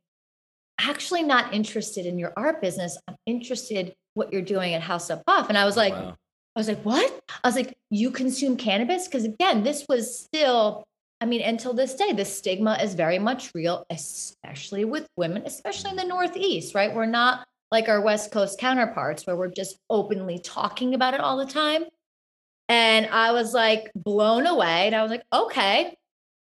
actually 0.78 1.22
not 1.22 1.54
interested 1.54 2.06
in 2.06 2.18
your 2.18 2.32
art 2.36 2.60
business. 2.60 2.98
I'm 3.08 3.16
interested 3.26 3.94
what 4.14 4.32
you're 4.32 4.42
doing 4.42 4.74
at 4.74 4.82
House 4.82 5.10
of 5.10 5.24
Puff. 5.26 5.48
And 5.48 5.58
I 5.58 5.64
was 5.64 5.76
like, 5.76 5.92
wow. 5.92 6.16
I 6.56 6.60
was 6.60 6.68
like, 6.68 6.82
what? 6.84 7.20
I 7.42 7.48
was 7.48 7.56
like, 7.56 7.76
you 7.90 8.10
consume 8.10 8.56
cannabis? 8.56 9.06
Because 9.06 9.24
again, 9.24 9.64
this 9.64 9.84
was 9.88 10.18
still, 10.18 10.84
I 11.20 11.26
mean, 11.26 11.42
until 11.42 11.74
this 11.74 11.94
day, 11.94 12.12
the 12.12 12.24
stigma 12.24 12.78
is 12.80 12.94
very 12.94 13.18
much 13.18 13.50
real, 13.54 13.84
especially 13.90 14.84
with 14.84 15.08
women, 15.16 15.42
especially 15.46 15.90
in 15.90 15.96
the 15.96 16.04
Northeast, 16.04 16.74
right? 16.74 16.94
We're 16.94 17.06
not 17.06 17.44
like 17.72 17.88
our 17.88 18.00
West 18.00 18.30
Coast 18.30 18.60
counterparts 18.60 19.26
where 19.26 19.34
we're 19.34 19.48
just 19.48 19.78
openly 19.90 20.38
talking 20.38 20.94
about 20.94 21.14
it 21.14 21.20
all 21.20 21.36
the 21.36 21.46
time. 21.46 21.84
And 22.68 23.06
I 23.06 23.32
was 23.32 23.52
like 23.52 23.90
blown 23.96 24.46
away. 24.46 24.86
And 24.86 24.94
I 24.94 25.02
was 25.02 25.10
like, 25.10 25.24
okay. 25.32 25.96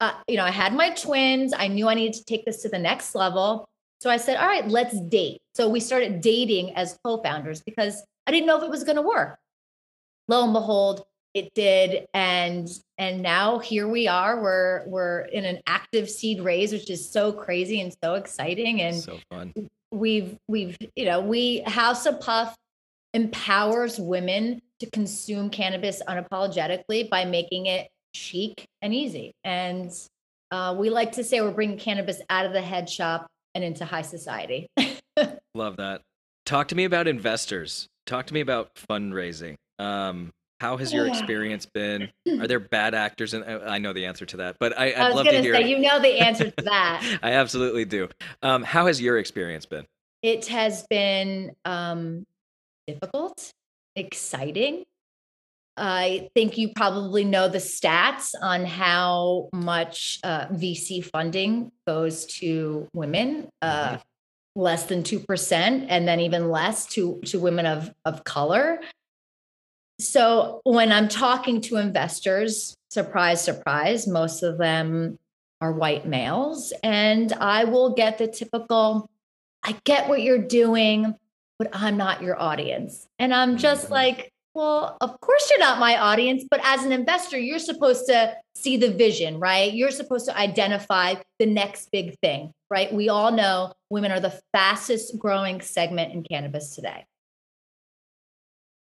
Uh, 0.00 0.12
you 0.26 0.36
know, 0.36 0.44
I 0.44 0.50
had 0.50 0.74
my 0.74 0.90
twins. 0.90 1.54
I 1.56 1.68
knew 1.68 1.86
I 1.86 1.94
needed 1.94 2.14
to 2.14 2.24
take 2.24 2.44
this 2.44 2.62
to 2.62 2.68
the 2.68 2.78
next 2.78 3.14
level. 3.14 3.68
So 4.02 4.10
I 4.10 4.16
said, 4.16 4.36
all 4.36 4.48
right, 4.48 4.66
let's 4.66 5.00
date. 5.02 5.40
So 5.54 5.68
we 5.68 5.78
started 5.78 6.20
dating 6.20 6.74
as 6.74 6.98
co 7.04 7.22
founders 7.22 7.62
because 7.62 8.02
I 8.26 8.32
didn't 8.32 8.48
know 8.48 8.56
if 8.56 8.64
it 8.64 8.68
was 8.70 8.82
going 8.82 8.96
to 8.96 9.02
work. 9.02 9.38
Lo 10.26 10.42
and 10.42 10.52
behold, 10.52 11.04
it 11.34 11.54
did 11.54 12.06
and 12.12 12.68
and 12.98 13.22
now 13.22 13.60
here 13.60 13.86
we 13.86 14.08
are 14.08 14.42
we're 14.42 14.82
we're 14.86 15.20
in 15.20 15.44
an 15.44 15.60
active 15.66 16.10
seed 16.10 16.42
raise 16.42 16.72
which 16.72 16.90
is 16.90 17.08
so 17.08 17.32
crazy 17.32 17.80
and 17.80 17.94
so 18.04 18.14
exciting 18.16 18.82
and 18.82 18.96
so 18.96 19.18
fun 19.30 19.50
we've 19.90 20.36
we've 20.46 20.76
you 20.94 21.06
know 21.06 21.22
we 21.22 21.60
House 21.60 22.04
of 22.04 22.20
Puff 22.20 22.54
empowers 23.14 23.98
women 23.98 24.60
to 24.80 24.90
consume 24.90 25.48
cannabis 25.48 26.02
unapologetically 26.08 27.08
by 27.08 27.24
making 27.24 27.66
it 27.66 27.88
chic 28.14 28.66
and 28.82 28.92
easy. 28.92 29.32
And 29.44 29.90
uh, 30.50 30.74
we 30.76 30.90
like 30.90 31.12
to 31.12 31.24
say 31.24 31.40
we're 31.40 31.50
bringing 31.50 31.78
cannabis 31.78 32.20
out 32.28 32.46
of 32.46 32.52
the 32.52 32.60
head 32.60 32.90
shop 32.90 33.26
and 33.54 33.64
into 33.64 33.84
high 33.84 34.02
society. 34.02 34.66
Love 35.54 35.76
that. 35.76 36.02
Talk 36.44 36.68
to 36.68 36.74
me 36.74 36.84
about 36.84 37.06
investors. 37.06 37.88
Talk 38.06 38.26
to 38.26 38.34
me 38.34 38.40
about 38.40 38.74
fundraising. 38.74 39.56
Um, 39.78 40.32
how 40.60 40.76
has 40.76 40.92
your 40.92 41.08
experience 41.08 41.66
been? 41.66 42.08
Are 42.40 42.46
there 42.46 42.60
bad 42.70 42.94
actors? 42.94 43.34
And 43.34 43.44
I 43.44 43.78
know 43.78 43.92
the 43.92 44.06
answer 44.06 44.24
to 44.26 44.36
that, 44.38 44.56
but 44.60 44.78
I, 44.78 45.08
would 45.08 45.16
love 45.16 45.26
to 45.26 45.42
hear. 45.42 45.54
Say, 45.54 45.68
you 45.68 45.78
know 45.78 46.00
the 46.00 46.20
answer 46.20 46.50
to 46.50 46.64
that. 46.64 47.18
I 47.20 47.32
absolutely 47.32 47.84
do. 47.84 48.08
Um, 48.42 48.62
how 48.62 48.86
has 48.86 49.00
your 49.00 49.18
experience 49.18 49.66
been? 49.66 49.86
It 50.22 50.46
has 50.46 50.86
been 50.88 51.50
um, 51.64 52.24
difficult, 52.86 53.50
exciting. 53.96 54.84
I 55.76 56.28
think 56.34 56.58
you 56.58 56.72
probably 56.74 57.24
know 57.24 57.48
the 57.48 57.58
stats 57.58 58.34
on 58.40 58.64
how 58.64 59.48
much 59.52 60.20
uh, 60.22 60.46
VC 60.48 61.04
funding 61.04 61.72
goes 61.86 62.26
to 62.38 62.88
women. 62.92 63.48
Uh, 63.60 63.88
mm-hmm. 63.88 63.96
Less 64.54 64.84
than 64.84 65.02
two 65.02 65.18
percent, 65.18 65.86
and 65.88 66.06
then 66.06 66.20
even 66.20 66.50
less 66.50 66.84
to 66.88 67.22
to 67.24 67.40
women 67.40 67.64
of 67.64 67.90
of 68.04 68.22
color. 68.24 68.80
So 69.98 70.60
when 70.64 70.92
I'm 70.92 71.08
talking 71.08 71.62
to 71.62 71.76
investors, 71.76 72.76
surprise, 72.90 73.42
surprise, 73.42 74.06
most 74.06 74.42
of 74.42 74.58
them 74.58 75.18
are 75.62 75.72
white 75.72 76.06
males. 76.06 76.72
And 76.82 77.32
I 77.32 77.64
will 77.64 77.94
get 77.94 78.18
the 78.18 78.26
typical, 78.26 79.08
I 79.62 79.76
get 79.84 80.08
what 80.08 80.22
you're 80.22 80.38
doing, 80.38 81.14
but 81.58 81.68
I'm 81.72 81.96
not 81.96 82.20
your 82.20 82.40
audience. 82.40 83.06
And 83.20 83.32
I'm 83.32 83.56
just 83.56 83.84
mm-hmm. 83.84 83.92
like, 83.92 84.31
well, 84.54 84.96
of 85.00 85.20
course 85.20 85.50
you're 85.50 85.58
not 85.58 85.78
my 85.78 85.96
audience, 85.96 86.44
but 86.50 86.60
as 86.64 86.84
an 86.84 86.92
investor, 86.92 87.38
you're 87.38 87.58
supposed 87.58 88.06
to 88.06 88.36
see 88.54 88.76
the 88.76 88.90
vision, 88.90 89.38
right? 89.38 89.72
You're 89.72 89.90
supposed 89.90 90.26
to 90.26 90.36
identify 90.36 91.14
the 91.38 91.46
next 91.46 91.90
big 91.90 92.18
thing, 92.20 92.52
right? 92.70 92.92
We 92.92 93.08
all 93.08 93.32
know 93.32 93.72
women 93.90 94.12
are 94.12 94.20
the 94.20 94.38
fastest 94.52 95.18
growing 95.18 95.60
segment 95.60 96.12
in 96.12 96.22
cannabis 96.22 96.74
today 96.74 97.04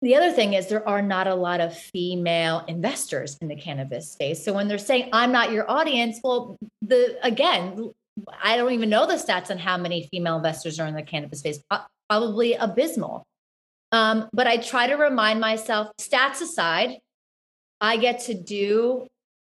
the 0.02 0.16
other 0.16 0.32
thing 0.32 0.54
is 0.54 0.68
there 0.68 0.88
are 0.88 1.02
not 1.02 1.28
a 1.28 1.36
lot 1.36 1.60
of 1.60 1.76
female 1.76 2.64
investors 2.68 3.38
in 3.42 3.48
the 3.48 3.56
cannabis 3.56 4.12
space. 4.12 4.44
So 4.44 4.54
when 4.54 4.68
they're 4.68 4.78
saying 4.78 5.10
I'm 5.12 5.32
not 5.32 5.52
your 5.52 5.70
audience, 5.70 6.20
well, 6.24 6.56
the 6.82 7.18
again, 7.24 7.92
I 8.42 8.58
don't 8.58 8.72
even 8.74 8.90
know 8.90 9.08
the 9.08 9.16
stats 9.16 9.50
on 9.50 9.58
how 9.58 9.78
many 9.78 10.08
female 10.12 10.38
investors 10.38 10.80
are 10.80 10.88
in 10.88 10.96
the 10.96 11.04
cannabis 11.04 11.40
space. 11.40 11.60
Probably 12.10 12.54
abysmal. 12.54 13.26
Um, 13.92 14.30
but 14.34 14.48
I 14.48 14.58
try 14.58 14.88
to 14.88 14.96
remind 14.96 15.40
myself, 15.40 15.90
stats 16.00 16.42
aside, 16.42 16.98
I 17.80 17.98
get 17.98 18.22
to 18.22 18.34
do 18.34 19.08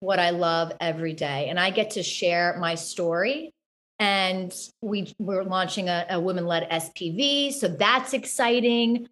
what 0.01 0.19
I 0.19 0.29
love 0.31 0.73
every 0.79 1.13
day, 1.13 1.49
and 1.49 1.59
I 1.59 1.71
get 1.71 1.91
to 1.91 2.03
share 2.03 2.57
my 2.59 2.75
story. 2.75 3.51
And 3.97 4.53
we 4.81 5.13
we're 5.19 5.43
launching 5.43 5.89
a, 5.89 6.05
a 6.09 6.19
women-led 6.19 6.69
SPV, 6.69 7.51
so 7.53 7.67
that's 7.67 8.13
exciting. 8.13 9.09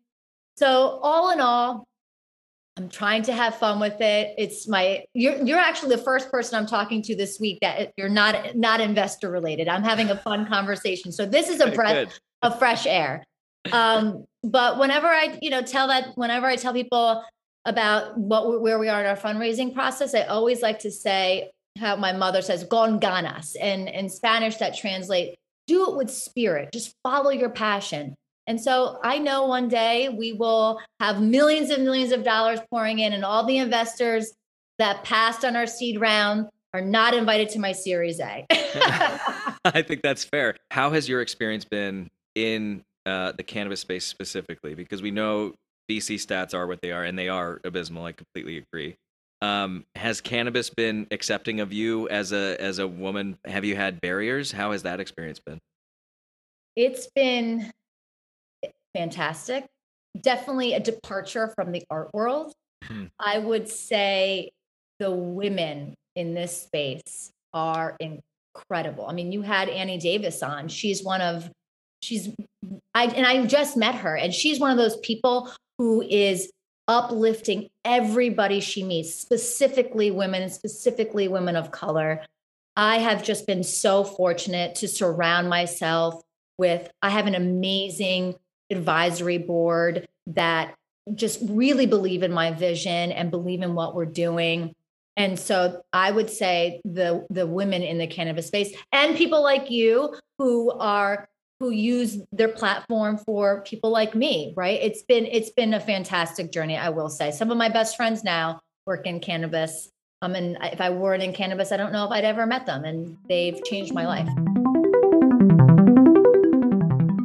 So 0.55 0.99
all 1.01 1.31
in 1.31 1.41
all, 1.41 1.85
I'm 2.77 2.89
trying 2.89 3.23
to 3.23 3.33
have 3.33 3.55
fun 3.55 3.79
with 3.79 3.99
it. 3.99 4.35
It's 4.37 4.67
my 4.67 5.03
you're 5.13 5.43
you're 5.43 5.59
actually 5.59 5.95
the 5.95 6.01
first 6.03 6.31
person 6.31 6.57
I'm 6.57 6.67
talking 6.67 7.01
to 7.03 7.15
this 7.15 7.39
week 7.39 7.59
that 7.61 7.91
you're 7.97 8.07
not 8.07 8.55
not 8.55 8.79
investor 8.79 9.29
related. 9.29 9.67
I'm 9.67 9.83
having 9.83 10.09
a 10.09 10.17
fun 10.17 10.45
conversation. 10.47 11.11
So 11.11 11.25
this 11.25 11.49
is 11.49 11.59
a 11.59 11.71
breath 11.71 12.17
of 12.43 12.59
fresh 12.59 12.85
air. 12.85 13.25
Um, 13.71 14.25
but 14.47 14.79
whenever 14.79 15.07
I, 15.07 15.37
you 15.41 15.49
know, 15.49 15.61
tell 15.61 15.89
that 15.89 16.15
whenever 16.15 16.47
I 16.47 16.55
tell 16.55 16.73
people 16.73 17.23
about 17.65 18.17
what 18.17 18.61
where 18.61 18.79
we 18.79 18.87
are 18.87 19.01
in 19.01 19.05
our 19.05 19.17
fundraising 19.17 19.73
process, 19.73 20.15
I 20.15 20.21
always 20.21 20.61
like 20.61 20.79
to 20.79 20.91
say 20.91 21.51
how 21.77 21.97
my 21.97 22.13
mother 22.13 22.41
says 22.41 22.65
"con 22.69 22.99
ganas," 22.99 23.55
and 23.59 23.89
in 23.89 24.09
Spanish 24.09 24.55
that 24.57 24.75
translate 24.77 25.35
do 25.67 25.89
it 25.89 25.97
with 25.97 26.09
spirit. 26.09 26.71
Just 26.71 26.95
follow 27.03 27.29
your 27.29 27.49
passion. 27.49 28.15
And 28.47 28.61
so 28.61 28.99
I 29.03 29.17
know 29.17 29.45
one 29.45 29.67
day 29.67 30.07
we 30.07 30.31
will 30.31 30.79
have 31.01 31.21
millions 31.21 31.69
and 31.69 31.83
millions 31.83 32.13
of 32.13 32.23
dollars 32.23 32.61
pouring 32.69 32.99
in, 32.99 33.11
and 33.11 33.25
all 33.25 33.45
the 33.45 33.57
investors 33.57 34.31
that 34.79 35.03
passed 35.03 35.43
on 35.43 35.57
our 35.57 35.67
seed 35.67 35.99
round 35.99 36.47
are 36.73 36.79
not 36.79 37.13
invited 37.13 37.49
to 37.49 37.59
my 37.59 37.73
Series 37.73 38.21
A. 38.21 38.45
I 39.65 39.83
think 39.85 40.03
that's 40.03 40.23
fair. 40.23 40.55
How 40.71 40.91
has 40.91 41.09
your 41.09 41.21
experience 41.21 41.65
been 41.65 42.09
in 42.35 42.83
uh, 43.07 43.31
the 43.31 43.43
cannabis 43.43 43.79
space 43.79 44.05
specifically? 44.05 44.75
Because 44.75 45.01
we 45.01 45.11
know 45.11 45.53
VC 45.89 46.15
stats 46.15 46.53
are 46.53 46.67
what 46.67 46.81
they 46.81 46.91
are, 46.91 47.03
and 47.03 47.17
they 47.17 47.29
are 47.29 47.61
abysmal. 47.63 48.05
I 48.05 48.11
completely 48.11 48.57
agree. 48.57 48.95
Um, 49.41 49.85
has 49.95 50.19
cannabis 50.19 50.69
been 50.69 51.07
accepting 51.11 51.59
of 51.59 51.71
you 51.71 52.09
as 52.09 52.31
a 52.31 52.59
as 52.59 52.79
a 52.79 52.87
woman? 52.87 53.37
Have 53.45 53.65
you 53.65 53.75
had 53.75 54.01
barriers? 54.01 54.51
How 54.51 54.71
has 54.71 54.83
that 54.83 54.99
experience 54.99 55.39
been? 55.39 55.59
It's 56.75 57.07
been 57.15 57.71
fantastic. 58.95 59.65
Definitely 60.19 60.73
a 60.73 60.79
departure 60.79 61.53
from 61.55 61.71
the 61.71 61.83
art 61.89 62.09
world. 62.13 62.53
Hmm. 62.83 63.05
I 63.19 63.39
would 63.39 63.67
say 63.67 64.51
the 64.99 65.11
women 65.11 65.95
in 66.15 66.33
this 66.33 66.63
space 66.63 67.31
are 67.53 67.95
incredible. 67.99 69.05
I 69.07 69.13
mean, 69.13 69.31
you 69.31 69.43
had 69.43 69.69
Annie 69.69 69.97
Davis 69.97 70.41
on. 70.41 70.67
She's 70.67 71.03
one 71.03 71.21
of 71.21 71.49
she's 72.07 72.29
I 72.95 73.05
and 73.05 73.25
I 73.25 73.45
just 73.45 73.77
met 73.77 73.95
her 73.95 74.15
and 74.15 74.33
she's 74.33 74.59
one 74.59 74.71
of 74.71 74.77
those 74.77 74.97
people 74.97 75.51
who 75.77 76.01
is 76.01 76.51
uplifting 76.87 77.67
everybody 77.83 78.59
she 78.59 78.83
meets, 78.83 79.13
specifically 79.13 80.09
women, 80.09 80.49
specifically 80.49 81.27
women 81.27 81.55
of 81.55 81.71
color. 81.71 82.21
I 82.75 82.99
have 82.99 83.23
just 83.23 83.45
been 83.45 83.63
so 83.63 84.03
fortunate 84.03 84.75
to 84.75 84.87
surround 84.87 85.49
myself 85.49 86.21
with 86.57 86.89
I 87.01 87.09
have 87.09 87.27
an 87.27 87.35
amazing 87.35 88.35
advisory 88.71 89.37
board 89.37 90.07
that 90.27 90.73
just 91.13 91.39
really 91.43 91.85
believe 91.85 92.23
in 92.23 92.31
my 92.31 92.51
vision 92.51 93.11
and 93.11 93.31
believe 93.31 93.61
in 93.61 93.75
what 93.75 93.95
we're 93.95 94.05
doing. 94.05 94.73
And 95.15 95.39
so 95.39 95.81
I 95.91 96.11
would 96.11 96.29
say 96.29 96.81
the 96.85 97.25
the 97.29 97.47
women 97.47 97.81
in 97.81 97.97
the 97.97 98.07
cannabis 98.07 98.47
space 98.47 98.75
and 98.91 99.17
people 99.17 99.41
like 99.43 99.71
you 99.71 100.15
who 100.37 100.71
are 100.71 101.27
who 101.59 101.71
use 101.71 102.19
their 102.31 102.49
platform 102.49 103.17
for 103.17 103.61
people 103.61 103.89
like 103.89 104.13
me, 104.15 104.53
right? 104.55 104.79
It's 104.81 105.01
been 105.03 105.25
it's 105.25 105.49
been 105.49 105.73
a 105.73 105.79
fantastic 105.79 106.51
journey, 106.51 106.77
I 106.77 106.89
will 106.89 107.09
say. 107.09 107.31
Some 107.31 107.51
of 107.51 107.57
my 107.57 107.69
best 107.69 107.95
friends 107.95 108.23
now 108.23 108.59
work 108.85 109.05
in 109.05 109.19
cannabis 109.19 109.89
Um, 110.21 110.33
and 110.33 110.57
if 110.63 110.81
I 110.81 110.89
weren't 110.89 111.21
in 111.21 111.31
cannabis, 111.31 111.71
I 111.71 111.77
don't 111.77 111.91
know 111.91 112.05
if 112.05 112.11
I'd 112.11 112.23
ever 112.23 112.47
met 112.47 112.65
them, 112.65 112.85
and 112.85 113.17
they've 113.29 113.63
changed 113.65 113.93
my 113.93 114.07
life. 114.07 114.27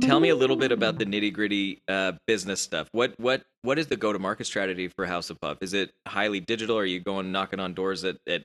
Tell 0.02 0.20
me 0.20 0.28
a 0.28 0.36
little 0.36 0.56
bit 0.56 0.72
about 0.72 0.98
the 0.98 1.06
nitty 1.06 1.32
gritty 1.32 1.80
uh, 1.88 2.12
business 2.26 2.60
stuff. 2.60 2.88
What 2.92 3.14
what 3.18 3.42
what 3.62 3.78
is 3.78 3.86
the 3.86 3.96
go 3.96 4.12
to 4.12 4.18
market 4.18 4.44
strategy 4.44 4.88
for 4.88 5.06
House 5.06 5.30
of 5.30 5.40
Puff? 5.40 5.58
Is 5.62 5.72
it 5.72 5.90
highly 6.06 6.40
digital? 6.40 6.76
Are 6.76 6.84
you 6.84 7.00
going 7.00 7.32
knocking 7.32 7.60
on 7.60 7.72
doors 7.72 8.04
at, 8.04 8.16
at 8.26 8.42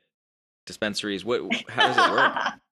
dispensaries? 0.66 1.26
What 1.26 1.42
how 1.68 1.88
does 1.88 1.98
it 1.98 2.12
work? 2.12 2.54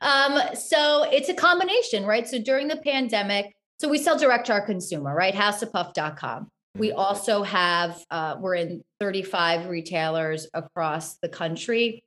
um, 0.00 0.38
so 0.54 1.04
it's 1.10 1.28
a 1.28 1.34
combination, 1.34 2.04
right? 2.04 2.26
So 2.26 2.38
during 2.38 2.68
the 2.68 2.76
pandemic, 2.76 3.54
so 3.80 3.88
we 3.88 3.98
sell 3.98 4.18
direct 4.18 4.46
to 4.46 4.52
our 4.52 4.64
consumer, 4.64 5.14
right? 5.14 5.34
Houseofpuff.com. 5.34 6.48
We 6.76 6.88
mm-hmm. 6.88 6.98
also 6.98 7.42
have, 7.42 8.02
uh, 8.10 8.36
we're 8.40 8.56
in 8.56 8.82
35 9.00 9.68
retailers 9.68 10.48
across 10.54 11.16
the 11.18 11.28
country. 11.28 12.02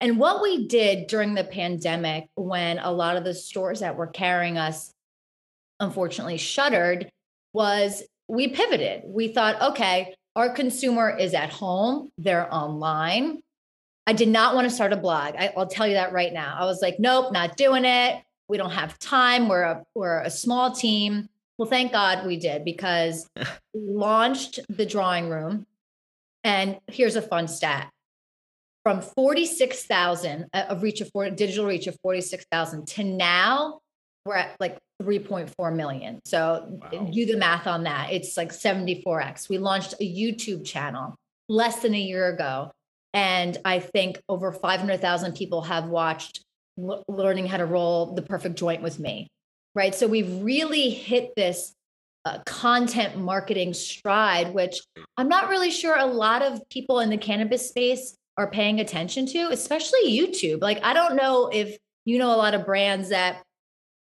And 0.00 0.18
what 0.18 0.42
we 0.42 0.66
did 0.66 1.06
during 1.06 1.34
the 1.34 1.44
pandemic, 1.44 2.28
when 2.34 2.78
a 2.78 2.90
lot 2.90 3.16
of 3.16 3.24
the 3.24 3.34
stores 3.34 3.80
that 3.80 3.96
were 3.96 4.08
carrying 4.08 4.58
us 4.58 4.92
unfortunately 5.78 6.38
shuttered, 6.38 7.10
was 7.52 8.02
we 8.28 8.48
pivoted. 8.48 9.02
We 9.04 9.28
thought, 9.28 9.60
okay, 9.60 10.14
our 10.34 10.50
consumer 10.50 11.10
is 11.10 11.34
at 11.34 11.50
home, 11.50 12.10
they're 12.18 12.52
online. 12.52 13.42
I 14.06 14.12
did 14.12 14.28
not 14.28 14.54
want 14.54 14.68
to 14.68 14.74
start 14.74 14.92
a 14.92 14.96
blog. 14.96 15.36
I, 15.36 15.52
will 15.56 15.66
tell 15.66 15.86
you 15.86 15.94
that 15.94 16.12
right 16.12 16.32
now. 16.32 16.56
I 16.58 16.64
was 16.64 16.82
like, 16.82 16.98
nope, 16.98 17.32
not 17.32 17.56
doing 17.56 17.84
it. 17.84 18.22
We 18.48 18.58
don't 18.58 18.72
have 18.72 18.98
time. 18.98 19.48
We're 19.48 19.62
a, 19.62 19.84
we're 19.94 20.20
a 20.20 20.30
small 20.30 20.72
team. 20.72 21.28
Well, 21.56 21.68
thank 21.68 21.92
God 21.92 22.26
we 22.26 22.36
did 22.36 22.64
because 22.64 23.28
we 23.36 23.80
launched 23.80 24.60
the 24.68 24.86
drawing 24.86 25.28
room. 25.28 25.66
And 26.44 26.78
here's 26.88 27.16
a 27.16 27.22
fun 27.22 27.46
stat 27.46 27.90
from 28.82 29.00
46,000 29.00 30.46
uh, 30.52 30.64
of 30.68 30.82
reach 30.82 31.00
of 31.00 31.10
four, 31.10 31.30
digital 31.30 31.66
reach 31.66 31.86
of 31.86 31.96
46,000 32.02 32.86
to 32.88 33.04
now 33.04 33.80
we're 34.24 34.36
at 34.36 34.56
like 34.60 34.78
3.4 35.02 35.74
million. 35.74 36.20
So 36.24 36.78
wow. 36.92 37.10
do 37.12 37.26
the 37.26 37.36
math 37.36 37.66
on 37.66 37.84
that. 37.84 38.12
It's 38.12 38.36
like 38.36 38.50
74x. 38.50 39.48
We 39.48 39.58
launched 39.58 39.94
a 39.94 40.04
YouTube 40.04 40.64
channel 40.64 41.16
less 41.48 41.80
than 41.80 41.94
a 41.94 42.00
year 42.00 42.28
ago. 42.28 42.70
And 43.14 43.58
I 43.64 43.78
think 43.80 44.20
over 44.28 44.52
500,000 44.52 45.34
people 45.34 45.62
have 45.62 45.88
watched 45.88 46.44
l- 46.78 47.04
learning 47.08 47.46
how 47.46 47.58
to 47.58 47.66
roll 47.66 48.14
the 48.14 48.22
perfect 48.22 48.56
joint 48.56 48.82
with 48.82 48.98
me 48.98 49.28
right? 49.74 49.94
So 49.94 50.06
we've 50.06 50.42
really 50.42 50.90
hit 50.90 51.34
this 51.36 51.74
uh, 52.24 52.38
content 52.46 53.16
marketing 53.16 53.74
stride, 53.74 54.54
which 54.54 54.80
I'm 55.16 55.28
not 55.28 55.48
really 55.48 55.70
sure 55.70 55.96
a 55.96 56.06
lot 56.06 56.42
of 56.42 56.60
people 56.68 57.00
in 57.00 57.10
the 57.10 57.18
cannabis 57.18 57.68
space 57.68 58.16
are 58.36 58.50
paying 58.50 58.80
attention 58.80 59.26
to, 59.26 59.48
especially 59.50 60.16
YouTube. 60.16 60.62
Like, 60.62 60.82
I 60.82 60.94
don't 60.94 61.16
know 61.16 61.50
if 61.52 61.76
you 62.04 62.18
know 62.18 62.34
a 62.34 62.36
lot 62.36 62.54
of 62.54 62.64
brands 62.64 63.08
that 63.08 63.42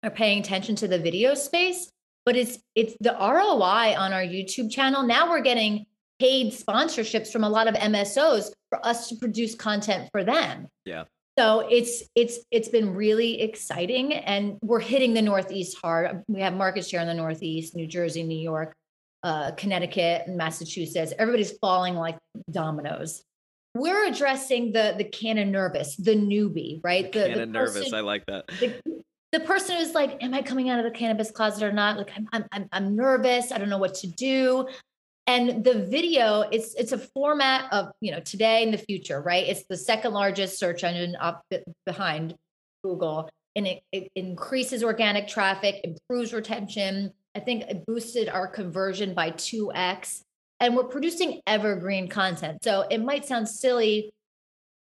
are 0.03 0.09
paying 0.09 0.39
attention 0.39 0.75
to 0.77 0.87
the 0.87 0.99
video 0.99 1.33
space, 1.33 1.91
but 2.25 2.35
it's 2.35 2.59
it's 2.75 2.95
the 2.99 3.13
ROI 3.13 3.95
on 3.97 4.13
our 4.13 4.21
YouTube 4.21 4.71
channel. 4.71 5.03
Now 5.03 5.29
we're 5.29 5.41
getting 5.41 5.85
paid 6.19 6.53
sponsorships 6.53 7.31
from 7.31 7.43
a 7.43 7.49
lot 7.49 7.67
of 7.67 7.75
MSOs 7.75 8.51
for 8.69 8.85
us 8.85 9.09
to 9.09 9.15
produce 9.15 9.55
content 9.55 10.09
for 10.11 10.23
them. 10.23 10.67
Yeah. 10.85 11.05
So 11.37 11.67
it's 11.69 12.03
it's 12.15 12.39
it's 12.49 12.67
been 12.67 12.95
really 12.95 13.41
exciting, 13.41 14.13
and 14.13 14.57
we're 14.63 14.79
hitting 14.79 15.13
the 15.13 15.21
Northeast 15.21 15.77
hard. 15.79 16.23
We 16.27 16.41
have 16.41 16.53
market 16.53 16.85
share 16.87 17.01
in 17.01 17.07
the 17.07 17.13
Northeast, 17.13 17.75
New 17.75 17.85
Jersey, 17.85 18.23
New 18.23 18.39
York, 18.39 18.73
uh, 19.21 19.51
Connecticut, 19.51 20.23
and 20.25 20.35
Massachusetts. 20.35 21.13
Everybody's 21.19 21.51
falling 21.59 21.93
like 21.93 22.17
dominoes. 22.49 23.21
We're 23.75 24.07
addressing 24.07 24.71
the 24.71 24.95
the 24.97 25.03
canna 25.03 25.45
nervous, 25.45 25.95
the 25.95 26.15
newbie, 26.15 26.81
right? 26.83 27.11
The, 27.11 27.31
the 27.35 27.45
nervous. 27.45 27.93
I 27.93 27.99
like 27.99 28.25
that. 28.25 28.47
The, 28.59 28.73
the 29.31 29.41
person 29.41 29.77
who's 29.77 29.93
like, 29.93 30.23
"Am 30.23 30.33
I 30.33 30.41
coming 30.41 30.69
out 30.69 30.79
of 30.79 30.85
the 30.85 30.97
cannabis 30.97 31.29
closet 31.29 31.61
or 31.61 31.71
not?" 31.71 31.97
Like, 31.97 32.11
I'm 32.33 32.45
I'm 32.51 32.67
I'm 32.71 32.95
nervous. 32.95 33.51
I 33.51 33.59
don't 33.59 33.69
know 33.69 33.77
what 33.77 33.93
to 33.95 34.07
do 34.07 34.67
and 35.27 35.63
the 35.63 35.85
video 35.85 36.41
it's 36.41 36.73
it's 36.75 36.91
a 36.91 36.97
format 36.97 37.71
of 37.71 37.91
you 38.01 38.11
know 38.11 38.19
today 38.21 38.63
and 38.63 38.73
the 38.73 38.77
future 38.77 39.21
right? 39.21 39.47
It's 39.47 39.65
the 39.69 39.77
second 39.77 40.13
largest 40.13 40.57
search 40.57 40.83
engine 40.83 41.15
up 41.19 41.43
behind 41.85 42.35
google 42.83 43.29
and 43.55 43.67
it, 43.67 43.81
it 43.91 44.11
increases 44.15 44.83
organic 44.83 45.27
traffic 45.27 45.81
improves 45.83 46.31
retention 46.31 47.11
i 47.35 47.39
think 47.39 47.63
it 47.63 47.85
boosted 47.87 48.29
our 48.29 48.47
conversion 48.47 49.13
by 49.13 49.31
2x 49.31 50.21
and 50.59 50.75
we're 50.75 50.85
producing 50.85 51.41
evergreen 51.45 52.07
content. 52.07 52.63
So 52.63 52.85
it 52.89 52.99
might 52.99 53.25
sound 53.25 53.47
silly 53.47 54.11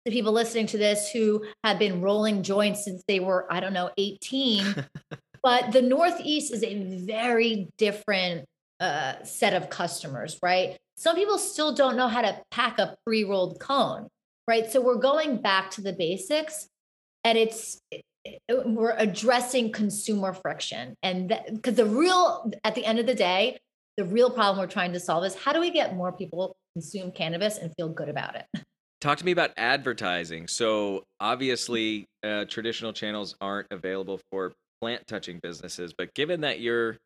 to 0.04 0.12
people 0.12 0.32
listening 0.32 0.66
to 0.66 0.78
this 0.78 1.10
who 1.10 1.44
have 1.64 1.78
been 1.78 2.00
rolling 2.00 2.42
joints 2.42 2.84
since 2.84 3.02
they 3.08 3.20
were 3.20 3.50
i 3.50 3.58
don't 3.58 3.72
know 3.72 3.90
18 3.96 4.84
but 5.42 5.72
the 5.72 5.80
northeast 5.80 6.52
is 6.52 6.62
a 6.62 6.98
very 7.06 7.68
different 7.78 8.44
uh, 8.80 9.22
set 9.24 9.54
of 9.54 9.70
customers, 9.70 10.38
right? 10.42 10.76
Some 10.96 11.16
people 11.16 11.38
still 11.38 11.74
don't 11.74 11.96
know 11.96 12.08
how 12.08 12.22
to 12.22 12.40
pack 12.50 12.78
a 12.78 12.96
pre 13.04 13.24
rolled 13.24 13.60
cone, 13.60 14.08
right? 14.48 14.70
So 14.70 14.80
we're 14.80 14.96
going 14.96 15.38
back 15.40 15.70
to 15.72 15.80
the 15.80 15.92
basics 15.92 16.68
and 17.24 17.38
it's, 17.38 17.80
we're 18.48 18.94
addressing 18.96 19.72
consumer 19.72 20.32
friction. 20.32 20.94
And 21.02 21.36
because 21.52 21.74
the 21.74 21.86
real, 21.86 22.50
at 22.62 22.74
the 22.74 22.84
end 22.84 22.98
of 22.98 23.06
the 23.06 23.14
day, 23.14 23.58
the 23.96 24.04
real 24.04 24.30
problem 24.30 24.58
we're 24.58 24.70
trying 24.70 24.92
to 24.92 25.00
solve 25.00 25.24
is 25.24 25.34
how 25.34 25.52
do 25.52 25.60
we 25.60 25.70
get 25.70 25.94
more 25.94 26.12
people 26.12 26.56
consume 26.74 27.12
cannabis 27.12 27.58
and 27.58 27.72
feel 27.76 27.88
good 27.88 28.08
about 28.08 28.36
it? 28.36 28.46
Talk 29.00 29.18
to 29.18 29.24
me 29.24 29.32
about 29.32 29.50
advertising. 29.56 30.48
So 30.48 31.04
obviously, 31.20 32.06
uh, 32.24 32.46
traditional 32.46 32.92
channels 32.92 33.36
aren't 33.40 33.68
available 33.70 34.20
for 34.30 34.52
plant 34.80 35.06
touching 35.06 35.38
businesses, 35.42 35.92
but 35.96 36.14
given 36.14 36.40
that 36.40 36.60
you're 36.60 36.96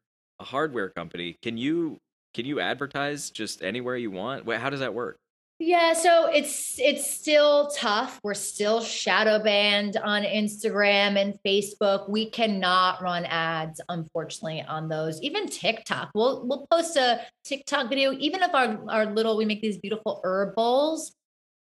a 0.41 0.45
hardware 0.45 0.89
company, 0.89 1.37
can 1.43 1.57
you 1.57 1.99
can 2.35 2.45
you 2.45 2.61
advertise 2.61 3.31
just 3.31 3.63
anywhere 3.63 3.97
you 3.97 4.11
want? 4.11 4.49
How 4.49 4.71
does 4.71 4.81
that 4.81 4.95
work? 4.95 5.19
Yeah, 5.61 5.93
so 5.93 6.31
it's 6.31 6.79
it's 6.79 7.11
still 7.11 7.69
tough. 7.75 8.21
We're 8.23 8.35
still 8.35 8.81
shadow 8.81 9.43
banned 9.43 9.97
on 9.97 10.23
Instagram 10.23 11.21
and 11.21 11.35
Facebook. 11.45 12.09
We 12.09 12.31
cannot 12.31 13.03
run 13.03 13.25
ads, 13.25 13.81
unfortunately, 13.89 14.63
on 14.63 14.89
those. 14.89 15.21
Even 15.21 15.49
TikTok. 15.49 16.11
We'll 16.15 16.47
we'll 16.47 16.67
post 16.71 16.97
a 16.97 17.23
TikTok 17.45 17.89
video. 17.89 18.13
Even 18.13 18.45
if 18.45 18.55
our 18.55 18.79
our 18.89 19.07
little 19.07 19.37
we 19.37 19.47
make 19.47 19.61
these 19.61 19.79
beautiful 19.79 20.21
herb 20.23 20.55
bowls, 20.55 21.13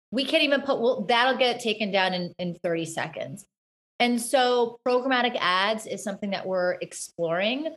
we 0.09 0.25
can't 0.25 0.41
even 0.41 0.61
put. 0.61 0.81
Well, 0.81 1.05
that'll 1.05 1.37
get 1.37 1.59
taken 1.59 1.91
down 1.91 2.15
in 2.15 2.33
in 2.39 2.55
thirty 2.63 2.85
seconds. 2.85 3.45
And 3.99 4.19
so 4.19 4.79
programmatic 4.87 5.37
ads 5.39 5.85
is 5.85 6.03
something 6.03 6.31
that 6.31 6.47
we're 6.47 6.79
exploring 6.81 7.75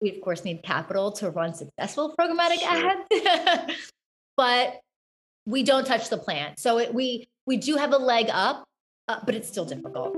we 0.00 0.10
of 0.10 0.20
course 0.20 0.44
need 0.44 0.62
capital 0.62 1.12
to 1.12 1.30
run 1.30 1.54
successful 1.54 2.14
programmatic 2.18 2.60
sure. 2.60 2.90
ads 2.90 3.92
but 4.36 4.80
we 5.46 5.62
don't 5.62 5.86
touch 5.86 6.08
the 6.10 6.18
plant 6.18 6.58
so 6.58 6.78
it, 6.78 6.92
we 6.92 7.28
we 7.46 7.56
do 7.56 7.76
have 7.76 7.92
a 7.92 7.98
leg 7.98 8.26
up 8.30 8.66
uh, 9.08 9.20
but 9.24 9.34
it's 9.34 9.48
still 9.48 9.64
difficult. 9.64 10.14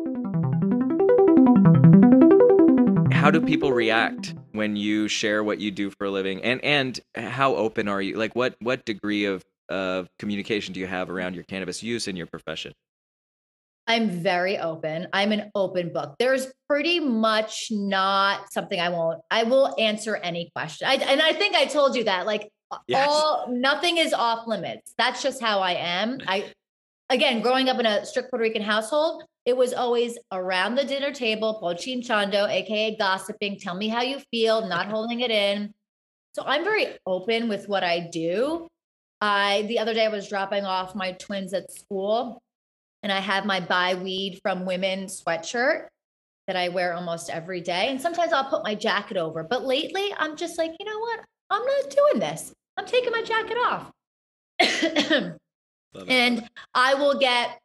How 3.13 3.31
do 3.31 3.41
people 3.41 3.73
react 3.73 4.35
when 4.53 4.77
you 4.77 5.09
share 5.09 5.45
what 5.45 5.59
you 5.59 5.71
do 5.71 5.91
for 5.91 6.07
a 6.07 6.11
living? 6.11 6.43
And 6.43 6.63
and 6.65 6.99
how 7.15 7.57
open 7.57 7.89
are 7.89 8.01
you? 8.01 8.17
Like 8.17 8.35
what 8.35 8.57
what 8.61 8.85
degree 8.85 9.27
of 9.27 9.45
of 9.69 10.09
communication 10.19 10.73
do 10.73 10.81
you 10.81 10.87
have 10.87 11.11
around 11.11 11.35
your 11.35 11.45
cannabis 11.45 11.83
use 11.83 12.09
in 12.09 12.17
your 12.17 12.27
profession 12.27 12.73
I'm 13.89 14.11
very 14.11 14.59
open. 14.59 15.09
I'm 15.15 15.33
an 15.33 15.51
open 15.55 15.95
book. 15.95 16.17
There's 16.19 16.47
pretty 16.69 17.01
much 17.01 17.69
not 17.71 18.53
something 18.53 18.79
I 18.79 18.91
won't. 18.91 19.21
I 19.31 19.45
will 19.45 19.75
answer 19.79 20.15
any 20.17 20.51
question. 20.55 20.87
I, 20.87 20.97
and 20.97 21.23
I 21.23 21.33
think 21.33 21.57
I 21.57 21.65
told 21.65 21.97
you 21.97 22.05
that. 22.05 22.27
Like 22.27 22.51
yes. 22.87 23.09
all, 23.11 23.47
nothing 23.51 23.97
is 23.97 24.13
off 24.13 24.47
limits. 24.47 24.93
That's 24.99 25.23
just 25.23 25.41
how 25.41 25.61
I 25.61 25.73
am. 25.73 26.19
I, 26.29 26.53
again, 27.09 27.41
growing 27.41 27.71
up 27.71 27.81
in 27.81 27.87
a 27.87 28.05
strict 28.05 28.29
Puerto 28.29 28.43
Rican 28.43 28.61
household, 28.61 29.25
it 29.47 29.57
was 29.57 29.73
always 29.73 30.19
around 30.31 30.75
the 30.75 30.85
dinner 30.85 31.11
table, 31.11 31.59
bochinchando, 31.63 32.47
aka 32.47 32.95
gossiping. 32.95 33.59
Tell 33.59 33.75
me 33.75 33.89
how 33.89 34.03
you 34.03 34.21
feel, 34.31 34.69
not 34.69 34.87
holding 34.91 35.21
it 35.21 35.31
in. 35.31 35.73
So 36.35 36.45
I'm 36.47 36.63
very 36.63 36.89
open 37.07 37.49
with 37.49 37.71
what 37.71 37.83
I 37.83 38.01
do. 38.01 38.69
I 39.23 39.63
the 39.63 39.79
other 39.79 39.95
day 39.95 40.05
I 40.05 40.11
was 40.11 40.29
dropping 40.29 40.67
off 40.67 40.95
my 40.95 41.13
twins 41.13 41.55
at 41.55 41.73
school 41.73 42.43
and 43.03 43.13
I 43.13 43.21
have 43.21 43.47
my 43.47 43.61
buy 43.61 43.95
weed 43.95 44.41
from 44.43 44.67
women 44.67 45.07
sweatshirt 45.07 45.89
that 46.47 46.57
I 46.57 46.69
wear 46.69 46.95
almost 46.95 47.31
every 47.31 47.61
day. 47.61 47.89
And 47.89 48.01
sometimes 48.01 48.33
I'll 48.33 48.49
put 48.49 48.65
my 48.65 48.75
jacket 48.75 49.17
over. 49.17 49.45
But 49.45 49.65
lately, 49.65 50.13
I'm 50.19 50.37
just 50.37 50.59
like, 50.59 50.73
you 50.81 50.87
know 50.87 50.99
what? 50.99 51.21
I'm 51.51 51.65
not 51.65 51.91
doing 51.91 52.21
this. 52.21 52.53
I'm 52.77 52.87
taking 52.87 53.13
my 53.13 53.23
jacket 53.23 53.59
off. 53.67 53.91
and 56.09 56.49
I 56.75 56.95
will 56.95 57.19
get, 57.19 57.59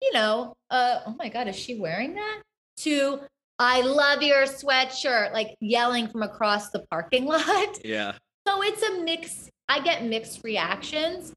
you 0.00 0.12
know, 0.12 0.54
uh, 0.70 1.00
oh 1.06 1.14
my 1.18 1.28
God, 1.28 1.48
is 1.48 1.56
she 1.56 1.78
wearing 1.78 2.14
that? 2.14 2.42
To 2.78 3.20
I 3.58 3.82
love 3.82 4.22
your 4.22 4.44
sweatshirt, 4.44 5.34
like 5.34 5.54
yelling 5.60 6.08
from 6.08 6.22
across 6.22 6.70
the 6.70 6.80
parking 6.90 7.26
lot. 7.26 7.84
Yeah. 7.84 8.14
So 8.48 8.62
it's 8.62 8.82
a 8.82 9.02
mix. 9.02 9.50
I 9.68 9.80
get 9.80 10.04
mixed 10.04 10.42
reactions. 10.42 11.34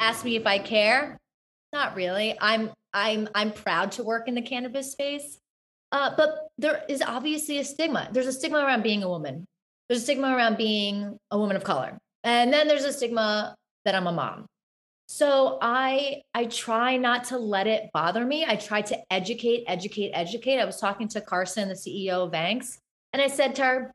Ask 0.00 0.24
me 0.24 0.36
if 0.36 0.46
I 0.46 0.58
care. 0.58 1.18
not 1.72 1.94
really. 1.94 2.34
I'm 2.40 2.70
I'm 2.96 3.28
I'm 3.34 3.52
proud 3.52 3.92
to 3.92 4.02
work 4.02 4.26
in 4.26 4.34
the 4.34 4.42
cannabis 4.42 4.90
space. 4.90 5.38
Uh, 5.92 6.10
but 6.16 6.48
there 6.58 6.82
is 6.88 7.02
obviously 7.02 7.58
a 7.58 7.64
stigma. 7.64 8.08
There's 8.10 8.26
a 8.26 8.32
stigma 8.32 8.58
around 8.58 8.82
being 8.82 9.02
a 9.02 9.08
woman. 9.08 9.44
There's 9.88 10.00
a 10.00 10.04
stigma 10.04 10.34
around 10.34 10.56
being 10.56 11.16
a 11.30 11.38
woman 11.38 11.56
of 11.56 11.62
color. 11.62 11.98
And 12.24 12.52
then 12.52 12.66
there's 12.66 12.84
a 12.84 12.92
stigma 12.92 13.54
that 13.84 13.94
I'm 13.94 14.06
a 14.06 14.12
mom. 14.12 14.46
So 15.08 15.58
I 15.60 16.22
I 16.34 16.46
try 16.46 16.96
not 16.96 17.24
to 17.24 17.38
let 17.38 17.66
it 17.66 17.90
bother 17.92 18.24
me. 18.24 18.46
I 18.46 18.56
try 18.56 18.80
to 18.82 18.98
educate, 19.12 19.64
educate, 19.68 20.10
educate. 20.12 20.58
I 20.58 20.64
was 20.64 20.80
talking 20.80 21.06
to 21.08 21.20
Karson, 21.20 21.68
the 21.68 21.74
CEO 21.74 22.24
of 22.24 22.32
Vangst, 22.32 22.78
and 23.12 23.20
I 23.20 23.28
said 23.28 23.54
to 23.56 23.64
her, 23.64 23.92